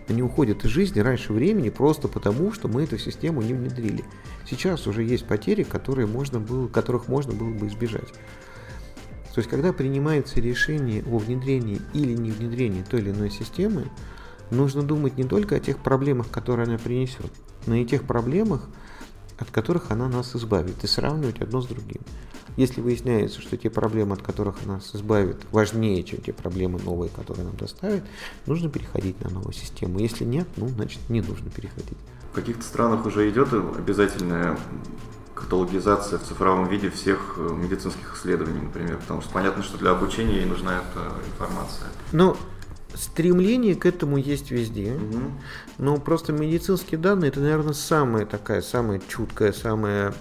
они 0.09 0.23
уходят 0.23 0.65
из 0.65 0.71
жизни 0.71 1.01
раньше 1.01 1.33
времени 1.33 1.69
просто 1.69 2.09
потому, 2.09 2.53
что 2.53 2.69
мы 2.69 2.85
эту 2.85 2.99
систему 2.99 3.43
не 3.43 3.55
внедрили. 3.55 4.05
Сейчас 4.49 4.87
уже 4.87 5.03
есть 5.03 5.27
потери, 5.27 5.65
которые 5.65 6.07
можно 6.07 6.39
было, 6.39 6.69
которых 6.69 7.09
можно 7.09 7.33
было 7.33 7.51
бы 7.51 7.67
избежать. 7.67 8.09
То 9.35 9.41
есть, 9.41 9.51
когда 9.51 9.73
принимается 9.73 10.41
решение 10.41 11.05
о 11.05 11.19
внедрении 11.19 11.81
или 11.93 12.15
не 12.15 12.31
внедрении 12.31 12.83
той 12.83 13.01
или 13.01 13.11
иной 13.11 13.31
системы, 13.31 13.91
нужно 14.51 14.83
думать 14.83 15.19
не 15.19 15.25
только 15.25 15.57
о 15.57 15.61
тех 15.61 15.79
проблемах, 15.79 16.31
которые 16.31 16.67
она 16.67 16.79
принесет, 16.79 17.31
но 17.67 17.75
и 17.75 17.85
тех 17.85 18.05
проблемах, 18.05 18.67
от 19.39 19.51
которых 19.51 19.91
она 19.91 20.09
нас 20.09 20.35
избавит, 20.35 20.83
и 20.85 20.87
сравнивать 20.87 21.41
одно 21.41 21.61
с 21.61 21.67
другим. 21.67 22.01
Если 22.57 22.81
выясняется, 22.81 23.41
что 23.41 23.57
те 23.57 23.69
проблемы, 23.69 24.15
от 24.15 24.23
которых 24.23 24.65
нас 24.65 24.95
избавит, 24.95 25.37
важнее, 25.53 26.03
чем 26.03 26.21
те 26.21 26.33
проблемы 26.33 26.81
новые, 26.83 27.11
которые 27.11 27.45
нам 27.45 27.57
доставят, 27.57 28.03
нужно 28.47 28.71
переходить 28.71 29.21
на 29.23 29.31
новую 29.31 29.53
систему. 29.53 29.99
Если 29.99 30.25
нет, 30.25 30.49
ну, 30.57 30.69
значит, 30.69 31.01
не 31.09 31.21
нужно 31.21 31.51
переходить. 31.51 31.99
В 32.33 32.35
каких-то 32.35 32.63
странах 32.63 33.05
уже 33.07 33.29
идет 33.31 33.53
обязательная 33.53 34.59
каталогизация 35.35 36.19
в 36.19 36.23
цифровом 36.23 36.69
виде 36.69 36.91
всех 36.91 37.35
э, 37.37 37.53
медицинских 37.53 38.17
исследований, 38.17 38.63
например, 38.63 38.97
потому 38.97 39.21
что 39.21 39.31
понятно, 39.33 39.63
что 39.63 39.77
для 39.77 39.91
обучения 39.91 40.37
ей 40.37 40.47
нужна 40.47 40.79
эта 40.79 41.13
информация. 41.31 41.89
Ну, 42.13 42.37
стремление 42.95 43.75
к 43.75 43.85
этому 43.85 44.17
есть 44.17 44.51
везде, 44.51 44.95
угу. 44.95 45.21
но 45.79 45.99
просто 45.99 46.33
медицинские 46.33 46.99
данные 46.99 47.29
это, 47.29 47.41
наверное, 47.41 47.75
самая 47.75 48.25
такая, 48.25 48.63
самая 48.63 49.01
чуткая, 49.07 49.53
самая 49.53 50.15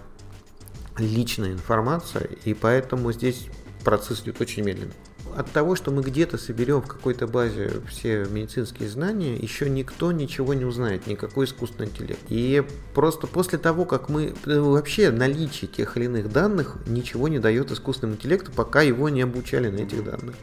личная 0.98 1.52
информация, 1.52 2.30
и 2.44 2.54
поэтому 2.54 3.12
здесь 3.12 3.48
процесс 3.84 4.22
идет 4.22 4.42
очень 4.42 4.64
медленно. 4.64 4.94
От 5.36 5.52
того, 5.52 5.76
что 5.76 5.92
мы 5.92 6.02
где-то 6.02 6.38
соберем 6.38 6.82
в 6.82 6.88
какой-то 6.88 7.28
базе 7.28 7.82
все 7.90 8.26
медицинские 8.26 8.88
знания, 8.88 9.36
еще 9.36 9.70
никто 9.70 10.14
ничего 10.14 10.54
не 10.54 10.64
узнает, 10.64 11.08
никакой 11.08 11.46
искусственный 11.46 11.90
интеллект. 11.90 12.22
И 12.30 12.64
просто 12.94 13.28
после 13.28 13.60
того, 13.60 13.84
как 13.84 14.08
мы 14.08 14.34
э, 14.46 14.60
вообще 14.60 15.12
наличие 15.12 15.70
тех 15.70 15.98
или 15.98 16.06
иных 16.06 16.32
данных 16.32 16.78
ничего 16.88 17.28
не 17.28 17.40
дает 17.40 17.70
искусственному 17.72 18.16
интеллекту, 18.16 18.52
пока 18.54 18.82
его 18.82 19.10
не 19.10 19.24
обучали 19.24 19.70
на 19.70 19.80
этих 19.80 20.06
данных. 20.06 20.36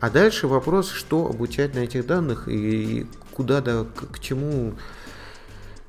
А 0.00 0.08
дальше 0.08 0.48
вопрос, 0.48 0.90
что 0.90 1.26
обучать 1.26 1.74
на 1.74 1.80
этих 1.80 2.06
данных 2.06 2.48
и 2.48 3.06
куда 3.32 3.60
да, 3.60 3.84
к, 3.84 4.12
к 4.12 4.18
чему 4.18 4.74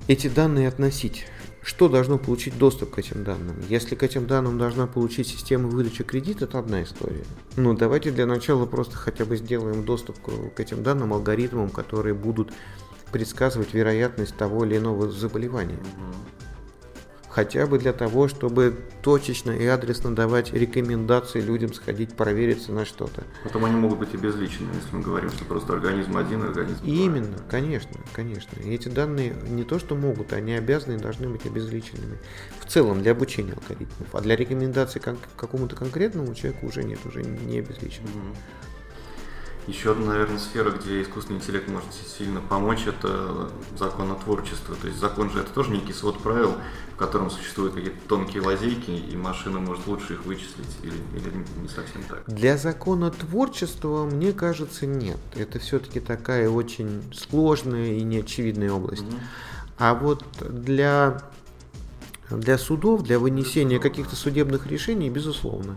эти 0.08 0.28
данные 0.28 0.68
относить. 0.68 1.26
Что 1.66 1.90
должно 1.90 2.20
получить 2.20 2.58
доступ 2.60 2.92
к 2.92 3.00
этим 3.00 3.24
данным? 3.24 3.56
Если 3.68 3.96
к 3.96 4.04
этим 4.04 4.28
данным 4.28 4.60
должна 4.60 4.86
получить 4.86 5.28
система 5.28 5.68
выдачи 5.68 6.04
кредита, 6.04 6.46
это 6.46 6.60
одна 6.60 6.84
история. 6.84 7.26
Ну, 7.56 7.74
давайте 7.74 8.12
для 8.12 8.28
начала 8.28 8.68
просто 8.68 8.96
хотя 8.98 9.26
бы 9.26 9.36
сделаем 9.36 9.84
доступ 9.84 10.16
к 10.22 10.60
этим 10.60 10.84
данным 10.84 11.12
алгоритмам, 11.12 11.70
которые 11.70 12.14
будут 12.14 12.54
предсказывать 13.12 13.74
вероятность 13.74 14.38
того 14.38 14.64
или 14.64 14.78
иного 14.78 15.10
заболевания 15.10 15.80
хотя 17.36 17.68
бы 17.68 17.78
для 17.78 17.92
того, 17.92 18.30
чтобы 18.30 18.78
точечно 19.02 19.52
и 19.52 19.66
адресно 19.66 20.16
давать 20.16 20.54
рекомендации 20.54 21.42
людям 21.42 21.74
сходить 21.74 22.16
провериться 22.16 22.72
на 22.72 22.86
что-то. 22.86 23.26
Потом 23.44 23.66
они 23.66 23.76
могут 23.76 24.00
быть 24.00 24.14
и 24.14 24.18
безличными, 24.18 24.74
если 24.74 24.96
мы 24.96 25.02
говорим, 25.02 25.30
что 25.32 25.44
просто 25.44 25.74
организм 25.74 26.16
один, 26.16 26.44
организм 26.44 26.78
другой. 26.78 26.98
Именно, 26.98 27.38
конечно, 27.50 28.00
конечно. 28.14 28.58
И 28.62 28.74
эти 28.74 28.88
данные 28.88 29.36
не 29.50 29.66
то, 29.66 29.80
что 29.80 29.96
могут, 29.96 30.32
они 30.32 30.54
обязаны 30.54 30.94
и 30.94 30.98
должны 30.98 31.28
быть 31.28 31.46
обезличенными. 31.46 32.18
В 32.62 32.72
целом 32.72 33.04
для 33.04 33.12
обучения 33.12 33.52
алгоритмов, 33.52 34.08
а 34.14 34.22
для 34.22 34.38
рекомендаций 34.38 35.02
к 35.02 35.18
какому-то 35.36 35.76
конкретному 35.76 36.34
человеку 36.36 36.68
уже 36.68 36.86
нет, 36.86 37.00
уже 37.06 37.22
не 37.22 37.60
обезличено. 37.60 38.08
Угу. 38.08 38.36
Еще 39.68 39.94
одна, 39.94 40.08
наверное, 40.08 40.38
сфера, 40.38 40.70
где 40.70 41.02
искусственный 41.02 41.40
интеллект 41.40 41.68
может 41.68 41.90
сильно 41.94 42.40
помочь, 42.40 42.86
это 42.86 43.50
законотворчество. 43.78 44.76
То 44.76 44.88
есть 44.88 45.00
закон 45.00 45.32
же 45.32 45.40
это 45.40 45.52
тоже 45.52 45.72
некий 45.72 45.92
свод 45.92 46.20
правил, 46.20 46.54
в 46.94 46.98
котором 46.98 47.32
существуют 47.32 47.74
какие-то 47.74 47.98
тонкие 48.08 48.44
лазейки, 48.44 48.92
и 48.92 49.16
машина 49.18 49.60
может 49.60 49.88
лучше 49.88 50.14
их 50.14 50.26
вычислить 50.26 50.78
или, 50.84 50.94
или 51.18 51.34
не 51.62 51.68
совсем 51.68 52.04
так. 52.08 52.24
Для 52.28 52.58
законотворчества, 52.58 54.06
мне 54.06 54.34
кажется, 54.34 54.86
нет. 54.86 55.18
Это 55.36 55.58
все-таки 55.58 56.00
такая 56.00 56.48
очень 56.48 57.02
сложная 57.12 57.94
и 57.94 58.02
неочевидная 58.04 58.72
область. 58.72 59.02
Угу. 59.02 59.16
А 59.80 59.96
вот 59.96 60.24
для, 60.48 61.22
для 62.30 62.60
судов, 62.60 63.02
для 63.02 63.18
вынесения 63.18 63.80
каких-то 63.80 64.16
судебных 64.16 64.68
решений, 64.68 65.10
безусловно. 65.10 65.76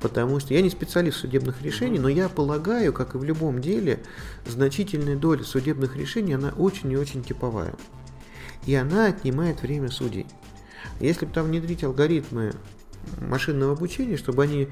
Потому 0.00 0.40
что 0.40 0.54
я 0.54 0.62
не 0.62 0.70
специалист 0.70 1.18
судебных 1.18 1.62
решений, 1.62 1.98
но 1.98 2.08
я 2.08 2.28
полагаю, 2.28 2.92
как 2.92 3.14
и 3.14 3.18
в 3.18 3.24
любом 3.24 3.60
деле, 3.60 4.02
значительная 4.46 5.16
доля 5.16 5.44
судебных 5.44 5.96
решений, 5.96 6.32
она 6.32 6.50
очень 6.50 6.90
и 6.90 6.96
очень 6.96 7.22
типовая. 7.22 7.74
И 8.66 8.74
она 8.74 9.06
отнимает 9.06 9.62
время 9.62 9.90
судей. 9.90 10.26
Если 11.00 11.26
бы 11.26 11.32
там 11.32 11.46
внедрить 11.46 11.84
алгоритмы 11.84 12.52
машинного 13.20 13.72
обучения, 13.72 14.16
чтобы 14.16 14.42
они 14.42 14.68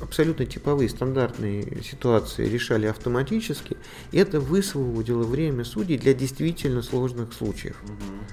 абсолютно 0.00 0.46
типовые, 0.46 0.88
стандартные 0.88 1.82
ситуации 1.82 2.48
решали 2.48 2.86
автоматически, 2.86 3.76
это 4.12 4.40
высвободило 4.40 5.22
время 5.22 5.64
судей 5.64 5.98
для 5.98 6.12
действительно 6.12 6.82
сложных 6.82 7.32
случаев. 7.32 7.76
Угу. 7.84 8.26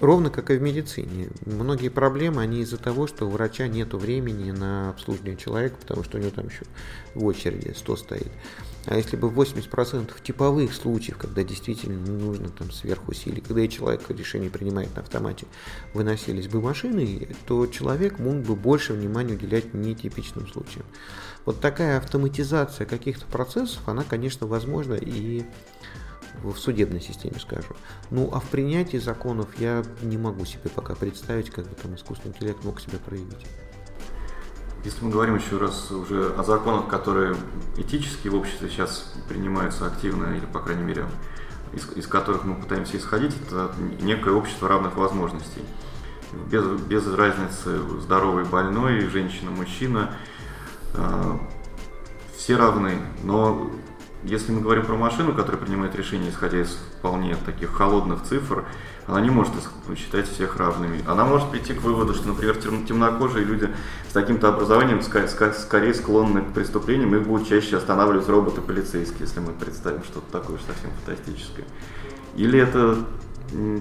Ровно 0.00 0.30
как 0.30 0.50
и 0.50 0.56
в 0.56 0.62
медицине. 0.62 1.28
Многие 1.44 1.90
проблемы, 1.90 2.40
они 2.40 2.60
из-за 2.60 2.78
того, 2.78 3.06
что 3.06 3.26
у 3.26 3.30
врача 3.30 3.68
нет 3.68 3.92
времени 3.92 4.50
на 4.50 4.90
обслуживание 4.90 5.36
человека, 5.36 5.76
потому 5.78 6.04
что 6.04 6.16
у 6.16 6.20
него 6.20 6.30
там 6.30 6.48
еще 6.48 6.62
в 7.14 7.24
очереди 7.24 7.74
100 7.76 7.96
стоит. 7.96 8.32
А 8.86 8.96
если 8.96 9.16
бы 9.16 9.28
80% 9.28 10.10
типовых 10.22 10.72
случаев, 10.72 11.18
когда 11.18 11.44
действительно 11.44 11.98
не 11.98 12.16
нужно 12.16 12.48
там 12.48 12.70
сверхусилий, 12.70 13.42
когда 13.42 13.68
человек 13.68 14.00
решение 14.08 14.48
принимает 14.48 14.94
на 14.96 15.02
автомате, 15.02 15.46
выносились 15.92 16.48
бы 16.48 16.62
машины, 16.62 17.28
то 17.46 17.66
человек 17.66 18.18
мог 18.18 18.36
бы 18.36 18.56
больше 18.56 18.94
внимания 18.94 19.34
уделять 19.34 19.74
нетипичным 19.74 20.48
случаям. 20.48 20.86
Вот 21.44 21.60
такая 21.60 21.98
автоматизация 21.98 22.86
каких-то 22.86 23.26
процессов, 23.26 23.86
она, 23.86 24.02
конечно, 24.02 24.46
возможна 24.46 24.94
и 24.94 25.44
в 26.42 26.56
судебной 26.56 27.00
системе, 27.00 27.38
скажу. 27.38 27.74
Ну, 28.10 28.30
а 28.32 28.40
в 28.40 28.48
принятии 28.48 28.96
законов 28.96 29.48
я 29.58 29.82
не 30.02 30.18
могу 30.18 30.44
себе 30.44 30.70
пока 30.74 30.94
представить, 30.94 31.50
как 31.50 31.66
бы 31.66 31.74
там 31.74 31.94
искусственный 31.94 32.34
интеллект 32.34 32.64
мог 32.64 32.80
себя 32.80 32.98
проявить. 32.98 33.46
Если 34.84 35.04
мы 35.04 35.10
говорим 35.10 35.36
еще 35.36 35.58
раз 35.58 35.90
уже 35.90 36.32
о 36.32 36.42
законах, 36.42 36.88
которые 36.88 37.36
этически 37.76 38.28
в 38.28 38.34
обществе 38.34 38.70
сейчас 38.70 39.12
принимаются 39.28 39.86
активно, 39.86 40.34
или, 40.34 40.46
по 40.46 40.60
крайней 40.60 40.84
мере, 40.84 41.04
из, 41.72 41.86
из 41.96 42.06
которых 42.06 42.44
мы 42.44 42.54
пытаемся 42.54 42.96
исходить, 42.96 43.34
это 43.46 43.70
некое 44.00 44.32
общество 44.32 44.68
равных 44.68 44.96
возможностей. 44.96 45.62
Без, 46.50 46.64
без 46.82 47.06
разницы 47.12 47.78
здоровый, 48.00 48.44
больной, 48.44 49.00
женщина, 49.08 49.50
мужчина, 49.50 50.14
э, 50.94 51.38
все 52.36 52.56
равны, 52.56 52.96
но 53.22 53.70
если 54.24 54.52
мы 54.52 54.60
говорим 54.60 54.84
про 54.84 54.96
машину, 54.96 55.34
которая 55.34 55.60
принимает 55.60 55.94
решения, 55.96 56.28
исходя 56.28 56.60
из 56.60 56.78
вполне 56.98 57.36
таких 57.46 57.72
холодных 57.72 58.22
цифр, 58.22 58.64
она 59.06 59.20
не 59.20 59.30
может 59.30 59.52
считать 59.96 60.28
всех 60.28 60.56
равными. 60.56 61.02
Она 61.06 61.24
может 61.24 61.50
прийти 61.50 61.72
к 61.72 61.82
выводу, 61.82 62.14
что, 62.14 62.28
например, 62.28 62.56
темнокожие 62.56 63.44
люди 63.44 63.68
с 64.08 64.12
таким-то 64.12 64.48
образованием 64.48 65.02
скорее 65.02 65.94
склонны 65.94 66.42
к 66.42 66.52
преступлениям, 66.52 67.14
их 67.16 67.26
будут 67.26 67.48
чаще 67.48 67.76
останавливать 67.76 68.28
роботы 68.28 68.60
полицейские, 68.60 69.22
если 69.22 69.40
мы 69.40 69.52
представим 69.52 70.04
что-то 70.04 70.30
такое 70.30 70.56
уж 70.56 70.62
совсем 70.62 70.90
фантастическое. 71.04 71.64
Или 72.36 72.60
это 72.60 72.98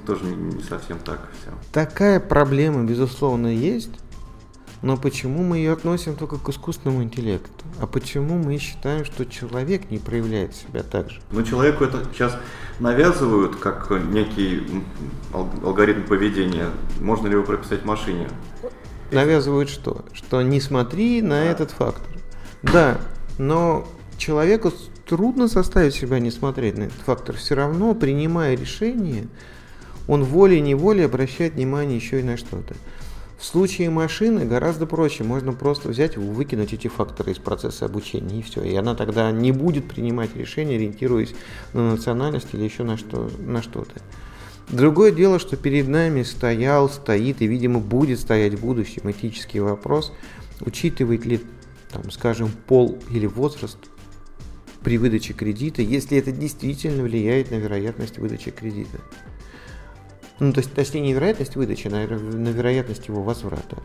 тоже 0.08 0.24
не 0.26 0.64
совсем 0.64 0.98
так 1.00 1.20
все. 1.40 1.52
Такая 1.72 2.20
проблема, 2.20 2.84
безусловно, 2.86 3.48
есть. 3.48 3.92
Но 4.82 4.96
почему 4.96 5.44
мы 5.44 5.58
ее 5.58 5.74
относим 5.74 6.16
только 6.16 6.38
к 6.38 6.48
искусственному 6.50 7.04
интеллекту? 7.04 7.66
А 7.82 7.88
почему 7.88 8.38
мы 8.38 8.58
считаем, 8.58 9.04
что 9.04 9.26
человек 9.26 9.92
не 9.92 9.98
проявляет 9.98 10.56
себя 10.56 10.84
так 10.84 11.10
же? 11.10 11.22
Ну, 11.32 11.44
человеку 11.44 11.84
это 11.84 12.06
сейчас 12.14 12.38
навязывают 12.80 13.58
как 13.58 13.92
некий 14.10 14.64
алгоритм 15.34 16.04
поведения. 16.04 16.70
Можно 17.02 17.28
ли 17.28 17.34
его 17.34 17.44
прописать 17.44 17.84
машине? 17.84 18.30
Навязывают 19.12 19.70
что? 19.70 20.06
Что 20.14 20.42
не 20.42 20.62
смотри 20.62 21.22
на 21.22 21.42
да. 21.42 21.44
этот 21.44 21.72
фактор. 21.72 22.18
Да, 22.62 23.02
но 23.38 23.86
человеку 24.18 24.72
трудно 25.06 25.48
заставить 25.48 25.96
себя 25.96 26.20
не 26.20 26.32
смотреть 26.32 26.78
на 26.78 26.84
этот 26.84 27.02
фактор. 27.02 27.36
Все 27.36 27.56
равно, 27.56 27.96
принимая 27.96 28.56
решение, 28.56 29.28
он 30.08 30.24
волей-неволей 30.24 31.06
обращает 31.06 31.56
внимание 31.56 31.98
еще 31.98 32.20
и 32.20 32.24
на 32.24 32.38
что-то. 32.38 32.76
В 33.40 33.46
случае 33.46 33.90
машины 33.90 34.44
гораздо 34.46 34.86
проще. 34.86 35.24
Можно 35.24 35.54
просто 35.54 35.88
взять 35.88 36.18
выкинуть 36.18 36.74
эти 36.74 36.90
факторы 36.90 37.32
из 37.32 37.38
процесса 37.38 37.86
обучения, 37.86 38.40
и 38.40 38.42
все. 38.44 38.62
И 38.62 38.76
она 38.76 38.96
тогда 38.96 39.32
не 39.32 39.54
будет 39.54 39.88
принимать 39.88 40.36
решения, 40.36 40.76
ориентируясь 40.76 41.34
на 41.72 41.92
национальность 41.92 42.50
или 42.52 42.64
еще 42.64 42.84
на, 42.84 42.98
что, 42.98 43.32
на 43.40 43.64
что-то. 43.64 44.02
Другое 44.68 45.12
дело, 45.12 45.40
что 45.40 45.56
перед 45.56 45.88
нами 45.88 46.24
стоял, 46.24 46.90
стоит 46.90 47.42
и, 47.42 47.48
видимо, 47.48 47.80
будет 47.80 48.20
стоять 48.20 48.56
в 48.56 48.62
будущем 48.62 49.10
этический 49.10 49.62
вопрос, 49.62 50.12
учитывает 50.60 51.26
ли, 51.26 51.40
там, 51.92 52.12
скажем, 52.12 52.52
пол 52.68 53.00
или 53.10 53.26
возраст 53.26 53.78
при 54.84 54.98
выдаче 54.98 55.34
кредита, 55.34 55.82
если 55.82 56.18
это 56.18 56.34
действительно 56.34 57.04
влияет 57.04 57.52
на 57.52 57.56
вероятность 57.56 58.18
выдачи 58.18 58.52
кредита. 58.52 59.00
Ну, 60.40 60.54
то 60.54 60.60
есть, 60.60 60.74
точнее, 60.74 61.02
не 61.02 61.14
вероятность 61.14 61.56
выдачи, 61.56 61.88
а 61.88 61.92
на 61.92 62.50
вероятность 62.50 63.08
его 63.08 63.22
возврата. 63.22 63.78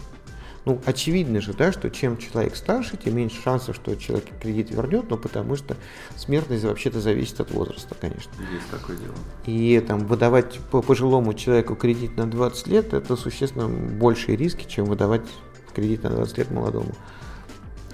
Ну, 0.65 0.81
очевидно 0.87 1.43
же, 1.43 1.53
да, 1.53 1.73
что 1.73 1.91
чем 1.91 2.17
человек 2.17 2.57
старше, 2.57 2.97
тем 2.97 3.17
меньше 3.17 3.43
шансов, 3.43 3.77
что 3.77 3.95
человек 3.97 4.27
кредит 4.41 4.71
вернет, 4.71 5.11
но 5.11 5.19
потому 5.19 5.57
что 5.57 5.77
смертность 6.17 6.65
вообще-то 6.65 7.01
зависит 7.01 7.39
от 7.41 7.51
возраста, 7.51 7.95
конечно. 8.01 8.33
Есть 8.51 8.71
такое 8.71 8.97
дело. 8.97 9.15
И 9.45 9.79
там 9.87 10.07
выдавать 10.07 10.59
по 10.71 10.81
пожилому 10.81 11.35
человеку 11.35 11.75
кредит 11.77 12.17
на 12.17 12.31
20 12.31 12.67
лет, 12.69 12.95
это 12.95 13.15
существенно 13.17 13.69
большие 13.69 14.37
риски, 14.37 14.65
чем 14.67 14.87
выдавать 14.87 15.27
кредит 15.75 16.03
на 16.03 16.11
20 16.11 16.39
лет 16.39 16.51
молодому. 16.51 16.93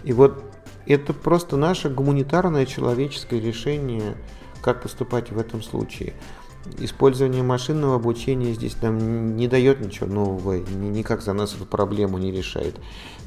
И 0.05 0.13
вот 0.13 0.45
это 0.87 1.13
просто 1.13 1.57
наше 1.57 1.89
гуманитарное 1.89 2.67
человеческое 2.67 3.41
решение, 3.41 4.15
как 4.63 4.83
поступать 4.83 5.33
в 5.33 5.39
этом 5.39 5.63
случае 5.63 6.15
использование 6.79 7.43
машинного 7.43 7.97
обучения 7.97 8.53
здесь 8.53 8.77
нам 8.83 9.37
не 9.37 9.49
дает 9.49 9.81
ничего 9.81 10.07
нового, 10.07 10.55
никак 10.55 11.23
за 11.23 11.33
нас 11.33 11.55
эту 11.55 11.67
проблему 11.67 12.19
не 12.19 12.33
решает. 12.33 12.77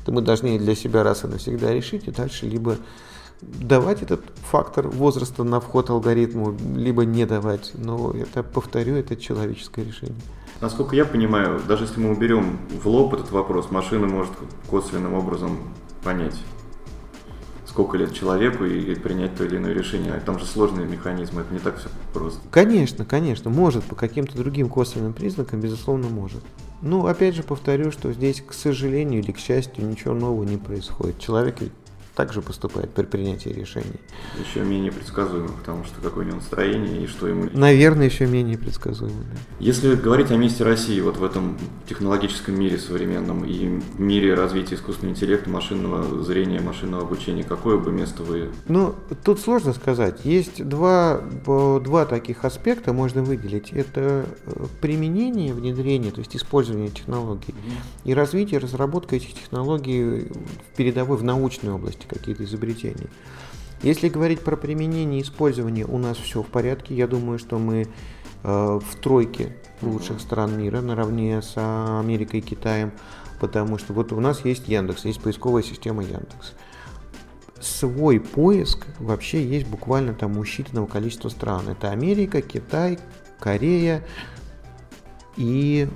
Это 0.02 0.12
мы 0.12 0.22
должны 0.22 0.60
для 0.60 0.76
себя 0.76 1.04
раз 1.04 1.24
и 1.24 1.28
навсегда 1.28 1.74
решить, 1.74 2.08
и 2.08 2.12
дальше 2.12 2.46
либо 2.46 2.78
давать 3.42 4.02
этот 4.02 4.24
фактор 4.50 4.88
возраста 4.88 5.44
на 5.44 5.60
вход 5.60 5.90
алгоритму, 5.90 6.56
либо 6.76 7.06
не 7.06 7.26
давать. 7.26 7.72
Но 7.76 8.12
это, 8.12 8.44
повторю, 8.44 8.96
это 8.96 9.16
человеческое 9.16 9.86
решение. 9.86 10.20
Насколько 10.62 10.96
я 10.96 11.06
понимаю, 11.06 11.62
даже 11.68 11.86
если 11.86 12.00
мы 12.00 12.12
уберем 12.12 12.60
в 12.82 12.88
лоб 12.88 13.14
этот 13.14 13.32
вопрос, 13.32 13.70
машина 13.72 14.08
может 14.08 14.32
косвенным 14.70 15.14
образом 15.14 15.58
понять, 16.04 16.36
сколько 17.74 17.98
лет 17.98 18.14
человеку 18.14 18.66
и, 18.66 18.94
принять 18.94 19.36
то 19.36 19.44
или 19.44 19.58
иное 19.58 19.74
решение. 19.74 20.14
Там 20.24 20.38
же 20.38 20.46
сложные 20.46 20.86
механизмы, 20.86 21.42
это 21.42 21.52
не 21.52 21.60
так 21.60 21.80
все 21.80 21.90
просто. 22.14 22.40
Конечно, 22.52 23.04
конечно, 23.04 23.50
может 23.50 23.84
по 23.84 23.96
каким-то 23.96 24.38
другим 24.38 24.70
косвенным 24.70 25.12
признакам, 25.12 25.60
безусловно, 25.60 26.08
может. 26.08 26.44
Ну, 26.84 27.08
опять 27.08 27.34
же 27.34 27.42
повторю, 27.42 27.92
что 27.92 28.14
здесь, 28.14 28.42
к 28.42 28.54
сожалению 28.54 29.24
или 29.24 29.32
к 29.32 29.40
счастью, 29.40 29.88
ничего 29.88 30.14
нового 30.14 30.44
не 30.44 30.58
происходит. 30.58 31.18
Человек 31.18 31.64
также 32.16 32.42
поступает 32.42 32.92
при 32.92 33.04
принятии 33.04 33.50
решений. 33.50 34.00
Еще 34.40 34.62
менее 34.62 34.92
предсказуемо, 34.92 35.50
потому 35.50 35.84
что 35.84 36.00
какое 36.02 36.26
у 36.26 36.28
него 36.28 36.38
настроение 36.38 37.04
и 37.04 37.08
что 37.08 37.28
ему... 37.28 37.50
Наверное, 37.54 38.06
еще 38.06 38.28
менее 38.28 38.58
предсказуемо. 38.58 39.16
Да. 39.16 39.40
Если 39.60 39.96
говорить 39.96 40.32
о 40.32 40.38
месте 40.38 40.64
России 40.64 41.00
вот 41.02 41.18
в 41.18 41.24
этом 41.24 41.58
технологическом 41.88 42.60
мире 42.60 42.78
современном 42.78 43.44
и 43.46 43.80
мире 43.98 44.36
развития 44.36 44.76
искусственного 44.76 45.16
интеллекта, 45.16 45.50
машинного 45.50 46.24
зрения, 46.24 46.60
машинного 46.60 47.04
обучения, 47.04 47.44
какое 47.44 47.78
бы 47.78 47.92
место 47.92 48.24
вы... 48.24 48.50
Ну, 48.68 48.96
тут 49.24 49.40
сложно 49.40 49.74
сказать. 49.74 50.24
Есть 50.24 50.64
два, 50.68 51.22
два 51.46 52.06
таких 52.06 52.46
аспекта 52.46 52.94
можно 52.94 53.24
выделить. 53.24 53.72
Это 53.72 54.26
э, 54.46 54.66
применение, 54.82 55.54
внедрение, 55.54 56.12
то 56.12 56.20
есть 56.20 56.36
использование 56.36 56.90
технологий 56.90 57.56
и 58.04 58.14
развитие, 58.14 58.60
разработка 58.60 59.16
этих 59.16 59.34
технологий 59.34 60.28
в 60.28 60.76
передовой, 60.78 61.18
в 61.18 61.24
научной 61.24 61.74
области, 61.74 62.03
какие-то 62.08 62.44
изобретения. 62.44 63.08
Если 63.82 64.08
говорить 64.08 64.42
про 64.42 64.56
применение 64.56 65.20
и 65.20 65.24
использование, 65.24 65.86
у 65.86 65.98
нас 65.98 66.18
все 66.18 66.42
в 66.42 66.48
порядке. 66.48 66.96
Я 66.96 67.06
думаю, 67.08 67.38
что 67.38 67.60
мы 67.60 67.82
э, 67.82 67.88
в 68.44 68.96
тройке 69.02 69.58
лучших 69.82 70.22
стран 70.22 70.58
мира 70.58 70.82
наравне 70.82 71.42
с 71.42 71.54
Америкой 71.58 72.40
и 72.40 72.44
Китаем, 72.44 72.94
потому 73.42 73.78
что 73.78 73.94
вот 73.94 74.14
у 74.14 74.20
нас 74.22 74.46
есть 74.46 74.70
Яндекс, 74.70 75.04
есть 75.06 75.22
поисковая 75.22 75.64
система 75.64 76.02
Яндекс. 76.02 76.54
Свой 77.60 78.20
поиск 78.20 78.86
вообще 79.00 79.46
есть 79.46 79.68
буквально 79.68 80.14
там 80.14 80.38
у 80.38 80.44
считанного 80.44 80.88
количества 80.88 81.30
стран. 81.30 81.68
Это 81.70 81.92
Америка, 81.92 82.42
Китай, 82.42 83.00
Корея 83.40 84.06
и 85.36 85.90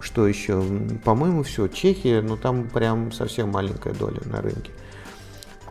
что 0.00 0.26
еще? 0.26 0.64
По-моему, 1.04 1.42
все. 1.42 1.68
Чехия, 1.68 2.22
но 2.22 2.36
там 2.36 2.68
прям 2.68 3.12
совсем 3.12 3.50
маленькая 3.50 3.92
доля 3.92 4.20
на 4.24 4.40
рынке. 4.40 4.72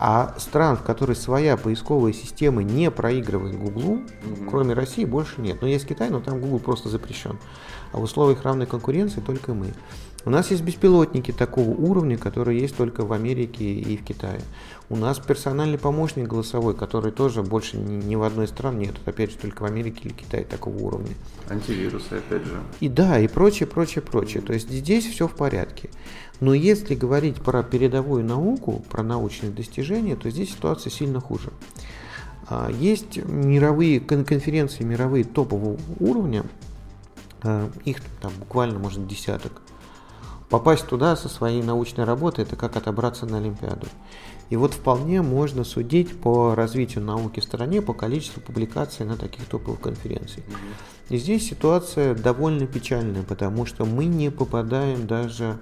А 0.02 0.34
стран, 0.38 0.78
в 0.78 0.82
которых 0.82 1.18
своя 1.18 1.58
поисковая 1.58 2.14
система 2.14 2.62
не 2.62 2.90
проигрывает 2.90 3.58
Гуглу, 3.58 3.96
mm-hmm. 3.96 4.48
кроме 4.48 4.72
России, 4.72 5.04
больше 5.04 5.42
нет. 5.42 5.60
Но 5.60 5.68
есть 5.68 5.86
Китай, 5.86 6.08
но 6.08 6.20
там 6.20 6.40
Google 6.40 6.58
просто 6.58 6.88
запрещен. 6.88 7.38
А 7.92 7.98
в 7.98 8.02
условиях 8.02 8.42
равной 8.42 8.64
конкуренции 8.64 9.20
только 9.20 9.52
мы. 9.52 9.74
У 10.26 10.30
нас 10.30 10.50
есть 10.50 10.62
беспилотники 10.62 11.32
такого 11.32 11.70
уровня, 11.70 12.18
которые 12.18 12.60
есть 12.60 12.76
только 12.76 13.06
в 13.06 13.12
Америке 13.12 13.64
и 13.64 13.96
в 13.96 14.04
Китае. 14.04 14.40
У 14.90 14.96
нас 14.96 15.18
персональный 15.18 15.78
помощник 15.78 16.26
голосовой, 16.26 16.74
который 16.74 17.10
тоже 17.10 17.42
больше 17.42 17.78
ни, 17.78 18.04
ни 18.04 18.16
в 18.16 18.22
одной 18.22 18.46
стране 18.46 18.86
нет, 18.86 18.96
опять 19.06 19.30
же, 19.30 19.38
только 19.38 19.62
в 19.62 19.64
Америке 19.64 20.02
или 20.04 20.12
Китае 20.12 20.44
такого 20.44 20.76
уровня. 20.76 21.14
Антивирусы, 21.48 22.14
опять 22.14 22.44
же. 22.44 22.60
И 22.80 22.88
да, 22.88 23.18
и 23.18 23.28
прочее, 23.28 23.66
прочее, 23.66 24.02
прочее. 24.02 24.42
То 24.42 24.52
есть 24.52 24.70
здесь 24.70 25.06
все 25.06 25.26
в 25.26 25.34
порядке. 25.34 25.90
Но 26.40 26.52
если 26.54 26.94
говорить 26.94 27.36
про 27.36 27.62
передовую 27.62 28.24
науку, 28.24 28.84
про 28.90 29.02
научные 29.02 29.52
достижения, 29.52 30.16
то 30.16 30.28
здесь 30.30 30.52
ситуация 30.52 30.90
сильно 30.90 31.20
хуже. 31.20 31.50
А, 32.48 32.70
есть 32.70 33.16
мировые 33.24 34.00
конференции, 34.00 34.84
мировые 34.84 35.24
топового 35.24 35.78
уровня, 35.98 36.44
а, 37.42 37.70
их 37.84 37.98
там 38.20 38.32
буквально, 38.38 38.78
может, 38.78 39.06
десяток. 39.06 39.62
Попасть 40.50 40.88
туда 40.88 41.14
со 41.14 41.28
своей 41.28 41.62
научной 41.62 42.04
работой– 42.04 42.42
это 42.44 42.56
как 42.56 42.76
отобраться 42.76 43.24
на 43.24 43.38
Олимпиаду. 43.38 43.86
И 44.50 44.56
вот 44.56 44.74
вполне 44.74 45.22
можно 45.22 45.62
судить 45.62 46.20
по 46.20 46.56
развитию 46.56 47.04
науки 47.04 47.38
в 47.38 47.44
стране, 47.44 47.80
по 47.80 47.94
количеству 47.94 48.42
публикаций 48.42 49.06
на 49.06 49.16
таких 49.16 49.44
топовых 49.44 49.80
конференциях. 49.80 50.44
И 51.08 51.18
здесь 51.18 51.48
ситуация 51.48 52.16
довольно 52.16 52.66
печальная, 52.66 53.22
потому 53.22 53.64
что 53.64 53.84
мы 53.84 54.06
не 54.06 54.28
попадаем 54.30 55.06
даже, 55.06 55.60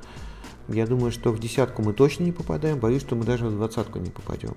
я 0.69 0.87
думаю, 0.87 1.13
что 1.13 1.33
в 1.33 1.39
десятку 1.39 1.83
мы 1.83 1.93
точно 1.93 2.25
не 2.25 2.33
попадаем, 2.33 2.79
боюсь, 2.79 3.03
что 3.03 3.15
мы 3.15 3.25
даже 3.25 3.45
в 3.45 3.51
двадцатку 3.51 3.99
не 3.99 4.09
попадем. 4.09 4.55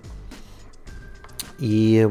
И 1.59 2.09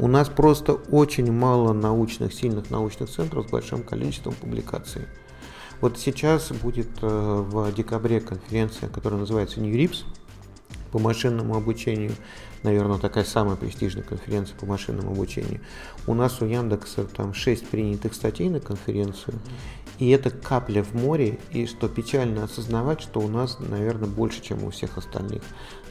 у 0.00 0.06
нас 0.06 0.28
просто 0.28 0.74
очень 0.74 1.32
мало 1.32 1.72
научных, 1.72 2.34
сильных 2.34 2.70
научных 2.70 3.08
центров 3.08 3.48
с 3.48 3.50
большим 3.50 3.82
количеством 3.82 4.34
публикаций. 4.34 5.06
Вот 5.80 5.98
сейчас 5.98 6.50
будет 6.50 6.88
э, 7.02 7.06
в 7.06 7.72
декабре 7.72 8.20
конференция, 8.20 8.88
которая 8.88 9.20
называется 9.20 9.60
New 9.60 9.74
RIPS 9.74 10.04
по 10.92 10.98
машинному 10.98 11.56
обучению. 11.56 12.12
Наверное, 12.62 12.98
такая 12.98 13.24
самая 13.24 13.56
престижная 13.56 14.04
конференция 14.04 14.56
по 14.56 14.64
машинному 14.64 15.10
обучению. 15.12 15.60
У 16.06 16.14
нас 16.14 16.40
у 16.40 16.46
Яндекса 16.46 17.04
там 17.04 17.34
6 17.34 17.66
принятых 17.68 18.14
статей 18.14 18.48
на 18.48 18.60
конференцию. 18.60 19.38
И 19.98 20.08
это 20.10 20.30
капля 20.30 20.82
в 20.82 20.94
море, 20.94 21.38
и 21.50 21.66
что 21.66 21.88
печально 21.88 22.44
осознавать, 22.44 23.00
что 23.00 23.20
у 23.20 23.28
нас, 23.28 23.58
наверное, 23.60 24.08
больше, 24.08 24.40
чем 24.42 24.64
у 24.64 24.70
всех 24.70 24.98
остальных 24.98 25.42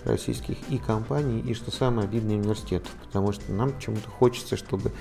российских 0.03 0.57
и 0.69 0.77
компаний, 0.77 1.41
и 1.41 1.53
что 1.53 1.71
самое 1.71 2.07
обидное 2.07 2.35
университетов, 2.35 2.91
потому 3.05 3.31
что 3.31 3.51
нам 3.51 3.71
почему-то 3.71 4.09
хочется, 4.09 4.57
чтобы 4.57 4.91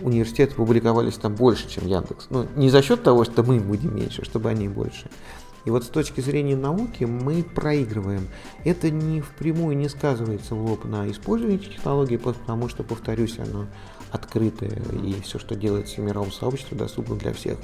университеты 0.00 0.54
публиковались 0.54 1.14
там 1.14 1.34
больше, 1.34 1.68
чем 1.68 1.86
Яндекс. 1.86 2.26
Ну, 2.30 2.46
не 2.56 2.70
за 2.70 2.82
счет 2.82 3.02
того, 3.02 3.24
что 3.24 3.42
мы 3.42 3.60
будем 3.60 3.94
меньше, 3.94 4.22
а 4.22 4.24
чтобы 4.24 4.48
они 4.48 4.68
больше. 4.68 5.10
И 5.64 5.70
вот 5.70 5.84
с 5.84 5.88
точки 5.88 6.20
зрения 6.20 6.56
науки 6.56 7.04
мы 7.04 7.44
проигрываем. 7.44 8.28
Это 8.64 8.90
не 8.90 9.20
впрямую 9.20 9.76
не 9.76 9.88
сказывается 9.88 10.54
в 10.54 10.64
лоб 10.64 10.84
на 10.84 11.08
использовании 11.10 11.58
технологий, 11.58 12.16
потому 12.16 12.68
что, 12.68 12.82
повторюсь, 12.82 13.38
оно 13.38 13.66
открытое, 14.10 14.82
и 15.02 15.20
все, 15.22 15.38
что 15.38 15.54
делается 15.54 16.00
в 16.00 16.04
мировом 16.04 16.32
сообществе, 16.32 16.76
доступно 16.76 17.16
для 17.16 17.32
всех. 17.32 17.58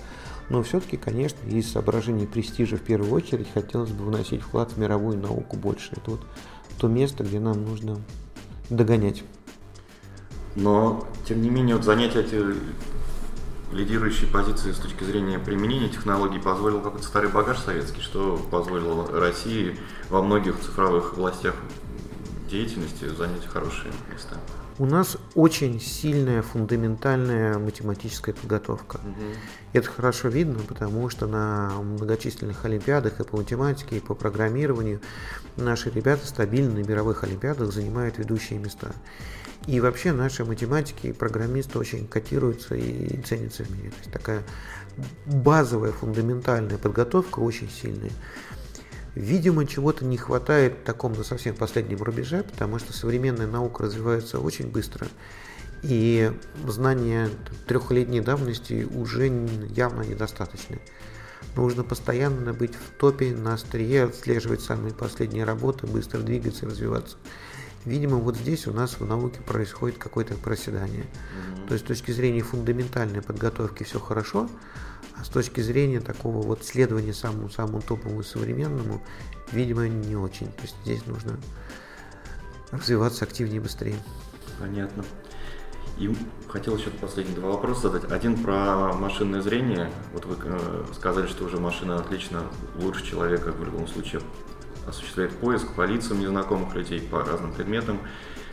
Но 0.49 0.63
все-таки, 0.63 0.97
конечно, 0.97 1.39
из 1.47 1.71
соображений 1.71 2.27
престижа 2.27 2.77
в 2.77 2.83
первую 2.83 3.13
очередь 3.13 3.49
хотелось 3.53 3.91
бы 3.91 4.05
вносить 4.05 4.41
вклад 4.41 4.73
в 4.73 4.79
мировую 4.79 5.19
науку 5.19 5.57
больше. 5.57 5.93
Это 5.93 6.13
вот 6.13 6.21
то 6.79 6.89
место, 6.89 7.25
где 7.25 7.41
нам 7.41 7.65
нужно 7.65 7.99
догонять. 8.71 9.25
Но, 10.59 11.07
тем 11.27 11.41
не 11.41 11.51
менее, 11.51 11.77
вот 11.77 11.85
занять 11.85 12.17
эти 12.17 12.43
лидирующие 13.73 14.29
позиции 14.29 14.73
с 14.73 14.79
точки 14.79 15.05
зрения 15.05 15.39
применения 15.39 15.89
технологий 15.89 16.41
позволил 16.41 16.81
какой-то 16.81 17.07
старый 17.07 17.31
багаж 17.31 17.59
советский, 17.59 18.01
что 18.01 18.45
позволило 18.51 19.07
России 19.21 19.79
во 20.11 20.21
многих 20.21 20.59
цифровых 20.59 21.13
областях 21.13 21.55
деятельности 22.51 23.07
занять 23.09 23.47
хорошие 23.47 23.93
места. 24.13 24.37
У 24.81 24.87
нас 24.87 25.17
очень 25.35 25.81
сильная 25.81 26.43
фундаментальная 26.43 27.59
математическая 27.59 28.35
подготовка. 28.35 28.97
Угу. 28.97 29.25
Это 29.75 29.89
хорошо 29.89 30.29
видно, 30.29 30.61
потому 30.67 31.09
что 31.09 31.27
на 31.27 31.71
многочисленных 31.83 32.65
олимпиадах 32.65 33.21
и 33.21 33.25
по 33.25 33.37
математике, 33.37 33.99
и 33.99 34.01
по 34.01 34.15
программированию 34.15 35.01
наши 35.57 35.91
ребята 35.91 36.27
стабильно 36.27 36.75
на 36.75 36.85
мировых 36.85 37.23
олимпиадах 37.25 37.73
занимают 37.73 38.19
ведущие 38.19 38.59
места. 38.59 38.93
И 39.69 39.81
вообще 39.81 40.13
наши 40.13 40.47
математики 40.47 41.09
и 41.09 41.13
программисты 41.13 41.79
очень 41.79 42.09
котируются 42.09 42.75
и 42.75 43.21
ценятся 43.21 43.65
в 43.65 43.71
мире. 43.71 43.91
То 43.91 43.97
есть 43.99 44.11
такая 44.11 44.43
базовая, 45.27 45.93
фундаментальная 45.93 46.79
подготовка 46.79 47.41
очень 47.41 47.69
сильная. 47.69 48.11
Видимо, 49.15 49.67
чего-то 49.67 50.07
не 50.07 50.17
хватает 50.17 50.73
в 50.73 50.85
таком 50.85 51.13
на 51.13 51.23
совсем 51.23 51.55
последнем 51.55 52.03
рубеже, 52.03 52.45
потому 52.45 52.79
что 52.79 52.95
современная 52.95 53.47
наука 53.47 53.83
развивается 53.83 54.41
очень 54.41 54.69
быстро. 54.71 55.07
И 55.83 56.33
знания 56.67 57.29
трехлетней 57.67 58.21
давности 58.21 58.89
уже 58.91 59.27
явно 59.27 60.01
недостаточны. 60.01 60.81
Нужно 61.57 61.85
постоянно 61.85 62.55
быть 62.55 62.75
в 62.75 62.99
топе, 62.99 63.37
на 63.37 63.53
острие, 63.53 64.05
отслеживать 64.05 64.63
самые 64.63 64.95
последние 64.95 65.45
работы, 65.45 65.87
быстро 65.87 66.21
двигаться 66.21 66.65
и 66.65 66.69
развиваться. 66.71 67.19
Видимо, 67.85 68.17
вот 68.17 68.37
здесь 68.37 68.67
у 68.67 68.73
нас 68.73 69.01
в 69.01 69.07
науке 69.07 69.41
происходит 69.41 69.99
какое-то 69.99 70.35
проседание. 70.35 71.05
Mm-hmm. 71.05 71.67
То 71.69 71.75
есть 71.75 71.85
с 71.85 71.89
точки 71.89 72.11
зрения 72.11 72.43
фундаментальной 72.43 73.23
подготовки 73.23 73.85
все 73.85 73.99
хорошо, 73.99 74.49
а 75.17 75.25
с 75.25 75.29
точки 75.29 75.61
зрения 75.61 76.01
такого 76.01 76.43
вот 76.43 76.65
следования 76.65 77.15
самому 77.15 77.51
самому 77.51 77.81
топовому 77.81 78.23
современному, 78.23 79.03
видимо, 79.53 79.89
не 79.89 80.17
очень. 80.17 80.47
То 80.47 80.63
есть 80.63 80.77
здесь 80.85 81.07
нужно 81.07 81.39
развиваться 82.71 83.25
активнее 83.25 83.59
и 83.59 83.61
быстрее. 83.61 83.97
Понятно. 84.59 85.05
И 85.99 86.15
хотел 86.49 86.77
еще 86.77 86.91
последние 86.91 87.37
два 87.37 87.51
вопроса 87.51 87.91
задать. 87.91 88.11
Один 88.13 88.43
про 88.43 88.93
машинное 88.93 89.43
зрение. 89.43 89.91
Вот 90.13 90.27
вы 90.27 90.37
э, 90.45 90.85
сказали, 90.95 91.27
что 91.27 91.45
уже 91.45 91.59
машина 91.59 91.99
отлично 91.99 92.45
лучше 92.77 93.05
человека 93.05 93.51
в 93.51 93.65
любом 93.65 93.89
случае 93.89 94.21
осуществляет 94.89 95.33
поиск 95.33 95.69
по 95.75 95.85
лицам 95.87 96.21
незнакомых 96.21 96.75
людей, 96.75 97.01
по 97.01 97.23
разным 97.23 97.53
предметам. 97.53 98.01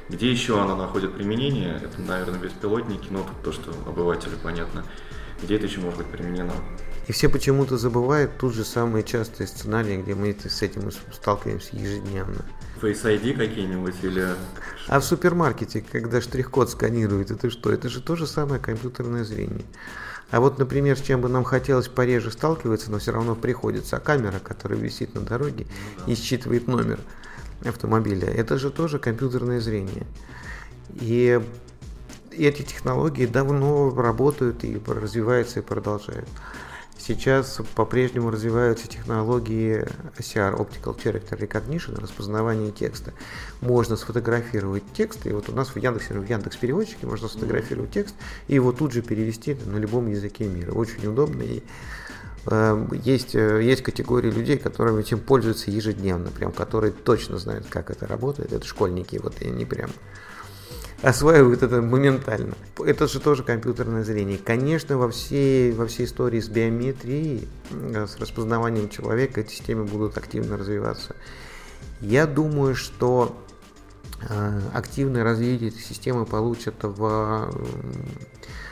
Где 0.09 0.31
еще 0.31 0.61
она 0.61 0.75
находит 0.75 1.15
применение? 1.15 1.81
Это, 1.83 1.99
наверное, 2.01 2.39
беспилотники, 2.39 3.07
но 3.09 3.23
тут 3.23 3.41
то, 3.43 3.51
что 3.51 3.71
обывателю 3.87 4.37
понятно. 4.43 4.83
Где 5.41 5.55
это 5.55 5.65
еще 5.65 5.79
может 5.79 5.97
быть 5.97 6.07
применено? 6.07 6.53
И 7.07 7.11
все 7.11 7.29
почему-то 7.29 7.77
забывают 7.77 8.37
тут 8.37 8.53
же 8.53 8.63
самые 8.63 9.03
частые 9.03 9.47
сценарии, 9.47 10.01
где 10.01 10.15
мы 10.15 10.35
с 10.43 10.61
этим 10.61 10.89
сталкиваемся 11.11 11.75
ежедневно. 11.75 12.43
Face 12.81 13.03
ID 13.03 13.33
какие-нибудь 13.33 13.95
или... 14.01 14.27
А 14.87 14.99
в 14.99 15.05
супермаркете, 15.05 15.81
когда 15.91 16.19
штрих-код 16.19 16.71
сканирует, 16.71 17.31
это 17.31 17.49
что? 17.49 17.71
Это 17.71 17.89
же 17.89 18.01
то 18.01 18.15
же 18.15 18.25
самое 18.25 18.59
компьютерное 18.59 19.23
зрение. 19.23 19.65
А 20.35 20.41
вот, 20.41 20.59
например, 20.59 20.97
с 20.97 21.01
чем 21.01 21.21
бы 21.21 21.29
нам 21.29 21.45
хотелось 21.45 21.87
пореже 21.87 22.29
сталкиваться, 22.29 22.91
но 22.91 22.99
все 22.99 23.13
равно 23.13 23.35
приходится, 23.35 23.95
а 23.95 23.99
камера, 24.01 24.39
которая 24.39 24.77
висит 24.77 25.15
на 25.15 25.21
дороге 25.21 25.65
и 26.07 26.15
считывает 26.15 26.67
номер. 26.67 26.99
автомобиля, 27.63 28.27
это 28.27 28.57
же 28.57 28.69
тоже 28.69 28.99
компьютерное 28.99 29.61
зрение. 29.61 30.05
И 30.95 31.41
эти 32.31 32.63
технологии 32.63 33.25
давно 33.25 33.95
работают 33.95 34.65
и 34.65 34.77
развиваются 34.85 35.61
и 35.61 35.63
продолжают. 35.63 36.27
Сейчас 37.07 37.61
по-прежнему 37.75 38.31
развиваются 38.31 38.87
технологии 38.87 39.87
OCR, 40.17 40.57
Optical 40.57 40.97
Character 40.97 41.37
Recognition, 41.37 42.01
распознавание 42.01 42.71
текста. 42.71 43.13
Можно 43.61 43.95
сфотографировать 43.95 44.81
текст, 44.91 45.27
и 45.27 45.29
вот 45.31 45.47
у 45.47 45.51
нас 45.51 45.67
в 45.67 45.77
Яндексе, 45.77 46.15
в 46.15 46.27
Яндекс 46.27 46.57
переводчике 46.57 47.05
можно 47.05 47.27
сфотографировать 47.27 47.91
текст 47.91 48.15
и 48.47 48.55
его 48.55 48.71
тут 48.71 48.91
же 48.91 49.03
перевести 49.03 49.55
на 49.67 49.77
любом 49.77 50.07
языке 50.07 50.47
мира. 50.47 50.71
Очень 50.71 51.05
удобно 51.05 51.43
и 51.43 51.61
э, 52.47 52.87
есть, 53.03 53.35
э, 53.35 53.61
есть 53.61 53.83
категории 53.83 54.31
людей, 54.31 54.57
которыми 54.57 55.01
этим 55.01 55.19
пользуются 55.19 55.69
ежедневно, 55.69 56.31
прям, 56.31 56.51
которые 56.51 56.91
точно 56.91 57.37
знают, 57.37 57.67
как 57.69 57.91
это 57.91 58.07
работает. 58.07 58.51
Это 58.51 58.65
школьники, 58.65 59.17
вот 59.21 59.43
и 59.43 59.47
они 59.47 59.65
прям 59.65 59.91
осваивают 61.05 61.61
это 61.61 61.81
моментально. 61.81 62.55
Это 62.79 63.07
же 63.07 63.19
тоже 63.19 63.43
компьютерное 63.43 64.03
зрение. 64.03 64.39
Конечно, 64.39 64.97
во 64.97 65.09
всей, 65.09 65.71
во 65.71 65.85
всей 65.85 66.05
истории 66.05 66.39
с 66.39 66.49
биометрией, 66.49 67.47
с 67.71 68.17
распознаванием 68.17 68.89
человека 68.89 69.41
эти 69.41 69.51
системы 69.51 69.83
будут 69.85 70.17
активно 70.17 70.57
развиваться. 70.57 71.15
Я 72.01 72.25
думаю, 72.25 72.75
что 72.75 73.39
э, 74.27 74.61
активное 74.73 75.23
развитие 75.23 75.69
этой 75.69 75.81
системы 75.81 76.25
получат 76.25 76.75
в, 76.81 77.51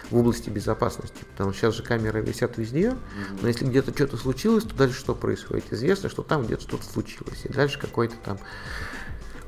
в 0.09 0.17
области 0.17 0.49
безопасности. 0.49 1.23
Потому 1.31 1.51
что 1.51 1.61
сейчас 1.61 1.75
же 1.75 1.83
камеры 1.83 2.21
висят 2.21 2.57
везде, 2.57 2.95
но 3.41 3.47
если 3.47 3.65
где-то 3.65 3.93
что-то 3.93 4.17
случилось, 4.17 4.63
то 4.63 4.75
дальше 4.75 4.99
что 4.99 5.13
происходит? 5.13 5.65
Известно, 5.71 6.09
что 6.09 6.23
там 6.23 6.45
где-то 6.45 6.63
что-то 6.63 6.85
случилось. 6.85 7.41
И 7.43 7.49
дальше 7.49 7.79
какой-то 7.79 8.15
там 8.25 8.39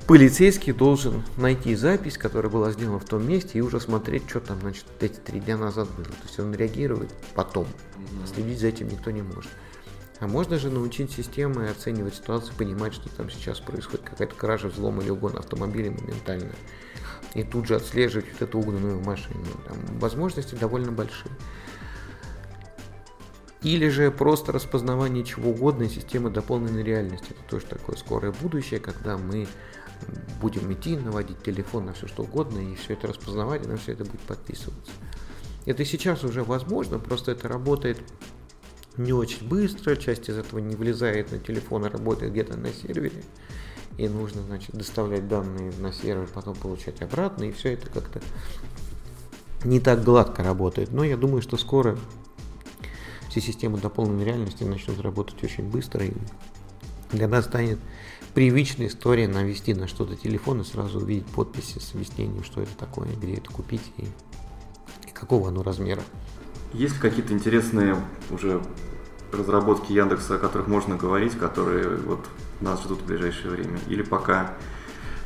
полицейский 0.07 0.73
должен 0.73 1.23
найти 1.37 1.75
запись, 1.75 2.17
которая 2.17 2.51
была 2.51 2.71
сделана 2.71 2.99
в 2.99 3.05
том 3.05 3.27
месте, 3.27 3.57
и 3.57 3.61
уже 3.61 3.79
смотреть, 3.79 4.29
что 4.29 4.39
там, 4.39 4.59
значит, 4.61 4.85
эти 4.99 5.17
три 5.17 5.39
дня 5.39 5.57
назад 5.57 5.89
было. 5.95 6.05
То 6.05 6.23
есть 6.23 6.39
он 6.39 6.53
реагирует 6.53 7.13
потом. 7.33 7.67
Следить 8.33 8.59
за 8.59 8.67
этим 8.67 8.87
никто 8.87 9.11
не 9.11 9.21
может. 9.21 9.49
А 10.19 10.27
можно 10.27 10.57
же 10.57 10.69
научить 10.69 11.11
системы 11.11 11.69
оценивать 11.69 12.15
ситуацию, 12.15 12.53
понимать, 12.57 12.93
что 12.93 13.09
там 13.09 13.29
сейчас 13.29 13.59
происходит 13.59 14.01
какая-то 14.01 14.35
кража, 14.35 14.69
взлом 14.69 15.01
или 15.01 15.09
угон 15.09 15.37
автомобиля 15.37 15.91
моментально. 15.91 16.51
И 17.33 17.43
тут 17.43 17.67
же 17.67 17.75
отслеживать 17.75 18.25
вот 18.31 18.41
эту 18.41 18.59
угнанную 18.59 19.01
машину. 19.01 19.43
Там 19.67 19.77
возможности 19.99 20.55
довольно 20.55 20.91
большие. 20.91 21.31
Или 23.65 23.89
же 23.89 24.11
просто 24.11 24.51
распознавание 24.51 25.23
чего 25.23 25.49
угодно 25.49 25.83
и 25.83 25.89
системы 25.89 26.29
дополненной 26.29 26.83
реальности. 26.83 27.31
Это 27.31 27.49
тоже 27.49 27.65
такое 27.65 27.95
скорое 27.95 28.31
будущее, 28.31 28.79
когда 28.79 29.17
мы 29.17 29.47
будем 30.39 30.71
идти, 30.71 30.95
наводить 30.95 31.41
телефон 31.41 31.87
на 31.87 31.93
все 31.93 32.05
что 32.05 32.21
угодно, 32.21 32.59
и 32.59 32.75
все 32.75 32.93
это 32.93 33.07
распознавать, 33.07 33.65
и 33.65 33.67
на 33.67 33.77
все 33.77 33.93
это 33.93 34.05
будет 34.05 34.21
подписываться. 34.21 34.91
Это 35.65 35.83
сейчас 35.83 36.23
уже 36.23 36.43
возможно, 36.43 36.99
просто 36.99 37.31
это 37.31 37.47
работает 37.47 37.97
не 38.97 39.13
очень 39.13 39.47
быстро, 39.47 39.95
часть 39.95 40.29
из 40.29 40.37
этого 40.37 40.59
не 40.59 40.75
влезает 40.75 41.31
на 41.31 41.39
телефон, 41.39 41.85
а 41.85 41.89
работает 41.89 42.33
где-то 42.33 42.57
на 42.57 42.71
сервере, 42.71 43.23
и 43.97 44.07
нужно, 44.07 44.43
значит, 44.43 44.75
доставлять 44.75 45.27
данные 45.27 45.73
на 45.79 45.91
сервер, 45.91 46.29
потом 46.31 46.53
получать 46.53 47.01
обратно, 47.01 47.45
и 47.45 47.51
все 47.51 47.73
это 47.73 47.89
как-то 47.89 48.21
не 49.63 49.79
так 49.79 50.03
гладко 50.03 50.43
работает. 50.43 50.91
Но 50.91 51.03
я 51.03 51.17
думаю, 51.17 51.41
что 51.41 51.57
скоро 51.57 51.97
все 53.35 53.41
системы 53.41 53.79
дополненной 53.79 54.23
реальности 54.23 54.63
начнут 54.63 55.01
работать 55.01 55.43
очень 55.43 55.65
быстро, 55.69 56.05
и 56.05 56.13
для 57.11 57.27
нас 57.27 57.43
станет 57.43 57.79
привычная 58.33 58.87
история 58.87 59.27
навести 59.27 59.73
на 59.73 59.89
что-то 59.89 60.15
телефон 60.15 60.61
и 60.61 60.63
сразу 60.63 60.99
увидеть 60.99 61.25
подписи 61.27 61.79
с 61.79 61.93
объяснением, 61.93 62.45
что 62.45 62.61
это 62.61 62.73
такое, 62.77 63.09
где 63.09 63.35
это 63.35 63.49
купить 63.51 63.81
и, 63.97 64.03
и 64.03 65.11
какого 65.13 65.49
оно 65.49 65.63
размера. 65.63 66.01
Есть 66.71 66.97
какие-то 66.99 67.33
интересные 67.33 67.97
уже 68.29 68.61
разработки 69.33 69.91
Яндекса, 69.91 70.35
о 70.35 70.37
которых 70.37 70.67
можно 70.67 70.95
говорить, 70.95 71.37
которые 71.37 71.97
вот 71.97 72.25
нас 72.61 72.81
ждут 72.83 73.01
в 73.01 73.05
ближайшее 73.05 73.51
время? 73.51 73.79
Или 73.89 74.03
пока 74.03 74.53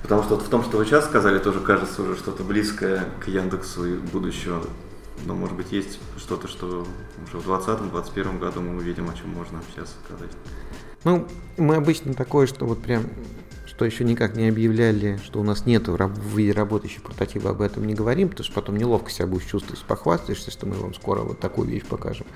Потому 0.02 0.24
что 0.24 0.36
вот 0.36 0.46
в 0.46 0.50
том, 0.50 0.64
что 0.64 0.78
вы 0.78 0.86
сейчас 0.86 1.06
сказали, 1.06 1.38
тоже 1.38 1.60
кажется 1.60 2.02
уже 2.02 2.16
что-то 2.16 2.44
близкое 2.44 3.06
к 3.20 3.28
Яндексу 3.28 3.86
и 3.86 3.98
будущего. 3.98 4.64
Но, 5.26 5.36
может 5.36 5.56
быть, 5.56 5.72
есть 5.72 6.00
что-то, 6.18 6.48
что 6.48 6.86
уже 7.24 7.38
в 7.38 7.50
2020-2021 7.50 8.40
году 8.40 8.62
мы 8.62 8.78
увидим, 8.78 9.10
о 9.10 9.14
чем 9.14 9.30
можно 9.30 9.62
сейчас 9.72 9.96
сказать. 10.06 10.32
Ну, 11.04 11.28
мы 11.58 11.76
обычно 11.76 12.14
такое, 12.14 12.48
что 12.48 12.66
вот 12.66 12.82
прям, 12.82 13.04
что 13.66 13.86
еще 13.86 14.04
никак 14.04 14.36
не 14.36 14.50
объявляли, 14.50 15.20
что 15.24 15.40
у 15.40 15.44
нас 15.44 15.66
нет 15.66 15.88
в 15.88 16.38
виде 16.38 16.52
работающего 16.52 17.04
прототипа, 17.04 17.52
об 17.52 17.62
этом 17.62 17.86
не 17.86 17.94
говорим, 17.94 18.30
потому 18.30 18.44
что 18.46 18.54
потом 18.54 18.78
неловко 18.78 19.10
себя 19.10 19.28
будешь 19.28 19.46
чувствовать, 19.46 19.82
похвастаешься, 19.84 20.52
что 20.52 20.66
мы 20.66 20.76
вам 20.76 20.94
скоро 20.94 21.22
вот 21.22 21.40
такую 21.40 21.70
вещь 21.70 21.86
покажем, 21.86 22.28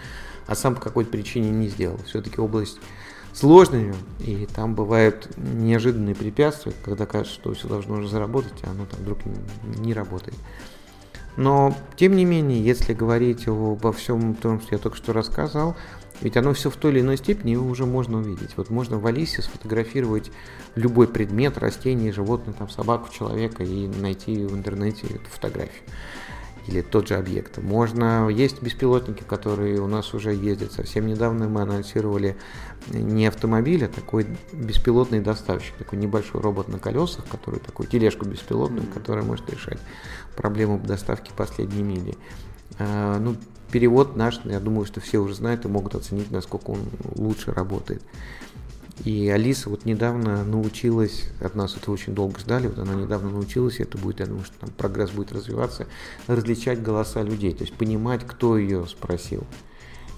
а 0.48 0.56
сам 0.56 0.76
по 0.76 0.82
какой-то 0.82 1.12
причине 1.12 1.50
не 1.50 1.68
сделал. 1.68 2.00
Все-таки 2.06 2.40
область 2.40 2.80
сложная, 3.34 3.96
и 4.20 4.46
там 4.46 4.76
бывают 4.76 5.30
неожиданные 5.38 6.16
препятствия, 6.16 6.74
когда 6.86 7.06
кажется, 7.06 7.34
что 7.34 7.54
все 7.54 7.68
должно 7.68 7.96
уже 7.96 8.08
заработать, 8.08 8.64
а 8.64 8.72
оно 8.72 8.86
там 8.86 9.00
вдруг 9.02 9.20
не 9.64 9.94
работает. 9.94 10.38
Но, 11.36 11.76
тем 11.96 12.16
не 12.16 12.26
менее, 12.26 12.64
если 12.64 12.94
говорить 12.94 13.48
обо 13.48 13.92
всем 13.92 14.36
том, 14.36 14.62
что 14.62 14.76
я 14.76 14.78
только 14.78 14.98
что 14.98 15.14
рассказал, 15.14 15.76
ведь 16.22 16.38
оно 16.38 16.54
все 16.54 16.70
в 16.70 16.76
той 16.76 16.92
или 16.92 17.02
иной 17.02 17.18
степени 17.18 17.56
уже 17.56 17.86
можно 17.86 18.20
увидеть. 18.20 18.56
Вот 18.56 18.70
можно 18.70 19.00
в 19.00 19.06
Алисе 19.06 19.42
сфотографировать 19.42 20.32
любой 20.76 21.08
предмет, 21.08 21.58
растение, 21.58 22.14
животное, 22.14 22.54
там, 22.54 22.70
собаку, 22.70 23.12
человека 23.12 23.64
и 23.64 23.88
найти 23.88 24.46
в 24.46 24.56
интернете 24.56 25.08
эту 25.08 25.30
фотографию 25.30 25.84
или 26.68 26.82
тот 26.82 27.08
же 27.08 27.16
объект. 27.16 27.58
Можно, 27.58 28.30
есть 28.30 28.62
беспилотники, 28.62 29.24
которые 29.24 29.82
у 29.82 29.88
нас 29.88 30.14
уже 30.14 30.34
ездят. 30.34 30.72
Совсем 30.72 31.08
недавно 31.08 31.50
мы 31.50 31.62
анонсировали 31.62 32.38
не 32.88 33.28
автомобиль, 33.28 33.86
а 33.86 33.90
такой 33.90 34.28
беспилотный 34.52 35.20
доставщик, 35.20 35.76
такой 35.76 36.00
небольшой 36.00 36.42
робот 36.42 36.70
на 36.70 36.80
колесах, 36.80 37.26
который 37.30 37.60
такой 37.60 37.88
тележку 37.88 38.26
беспилотную, 38.26 38.88
которая 38.94 39.24
может 39.24 39.50
решать 39.50 39.80
проблему 40.36 40.80
доставки 40.80 41.32
последней 41.36 41.84
мили. 41.84 42.16
А, 42.80 43.20
ну, 43.20 43.36
перевод 43.72 44.16
наш, 44.16 44.40
я 44.46 44.60
думаю, 44.60 44.86
что 44.86 45.02
все 45.02 45.18
уже 45.20 45.36
знают 45.36 45.66
и 45.66 45.68
могут 45.68 45.96
оценить, 45.96 46.32
насколько 46.32 46.72
он 46.72 46.80
лучше 47.16 47.52
работает. 47.52 48.02
И 49.06 49.28
Алиса 49.30 49.70
вот 49.70 49.86
недавно 49.86 50.44
научилась, 50.46 51.26
от 51.42 51.56
нас 51.56 51.76
это 51.76 51.92
очень 51.92 52.14
долго 52.14 52.40
ждали, 52.40 52.68
вот 52.68 52.78
она 52.80 52.94
недавно 52.94 53.32
научилась, 53.32 53.80
и 53.80 53.84
это 53.84 53.98
будет, 53.98 54.20
я 54.20 54.28
думаю, 54.28 54.46
что 54.46 54.56
там 54.60 54.70
прогресс 54.70 55.10
будет 55.10 55.32
развиваться, 55.32 55.88
различать 56.28 56.82
голоса 56.82 57.22
людей, 57.22 57.54
то 57.54 57.64
есть 57.64 57.74
понимать, 57.74 58.26
кто 58.26 58.58
ее 58.58 58.88
спросил. 58.88 59.44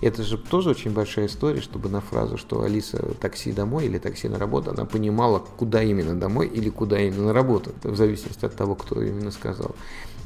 Это 0.01 0.23
же 0.23 0.37
тоже 0.37 0.71
очень 0.71 0.91
большая 0.91 1.27
история, 1.27 1.61
чтобы 1.61 1.89
на 1.89 2.01
фразу, 2.01 2.37
что 2.37 2.61
Алиса 2.61 2.99
такси 3.21 3.53
домой 3.53 3.85
или 3.85 3.97
такси 3.97 4.27
на 4.27 4.37
работу, 4.37 4.71
она 4.71 4.85
понимала, 4.85 5.39
куда 5.39 5.81
именно 5.81 6.19
домой 6.19 6.47
или 6.47 6.69
куда 6.69 6.99
именно 6.99 7.27
на 7.27 7.33
работу, 7.33 7.71
в 7.81 7.95
зависимости 7.95 8.45
от 8.45 8.55
того, 8.55 8.75
кто 8.75 9.01
именно 9.01 9.31
сказал. 9.31 9.73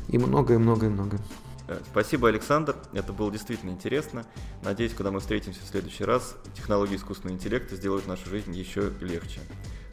И 0.08 0.18
многое-многое-многое. 0.18 1.22
Э, 1.70 1.80
спасибо, 1.92 2.28
Александр. 2.28 2.76
Это 2.94 3.14
было 3.14 3.32
действительно 3.32 3.70
интересно. 3.70 4.26
Надеюсь, 4.64 4.94
когда 4.94 5.12
мы 5.12 5.20
встретимся 5.20 5.62
в 5.62 5.68
следующий 5.68 6.04
раз, 6.04 6.36
технологии 6.56 6.96
искусственного 6.96 7.36
интеллекта 7.38 7.76
сделают 7.76 8.08
нашу 8.08 8.28
жизнь 8.28 8.56
еще 8.56 8.92
легче. 9.02 9.40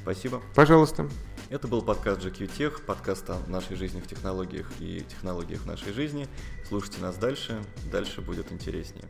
Спасибо. 0.01 0.43
Пожалуйста. 0.55 1.09
Это 1.51 1.69
был 1.69 1.83
подкаст 1.83 2.23
GQ 2.23 2.51
Tech, 2.57 2.83
подкаст 2.87 3.29
о 3.29 3.39
нашей 3.47 3.77
жизни 3.77 4.01
в 4.01 4.07
технологиях 4.09 4.67
и 4.81 5.05
технологиях 5.07 5.67
нашей 5.67 5.93
жизни. 5.93 6.27
Слушайте 6.67 7.03
нас 7.03 7.17
дальше, 7.19 7.63
дальше 7.93 8.23
будет 8.23 8.51
интереснее. 8.51 9.05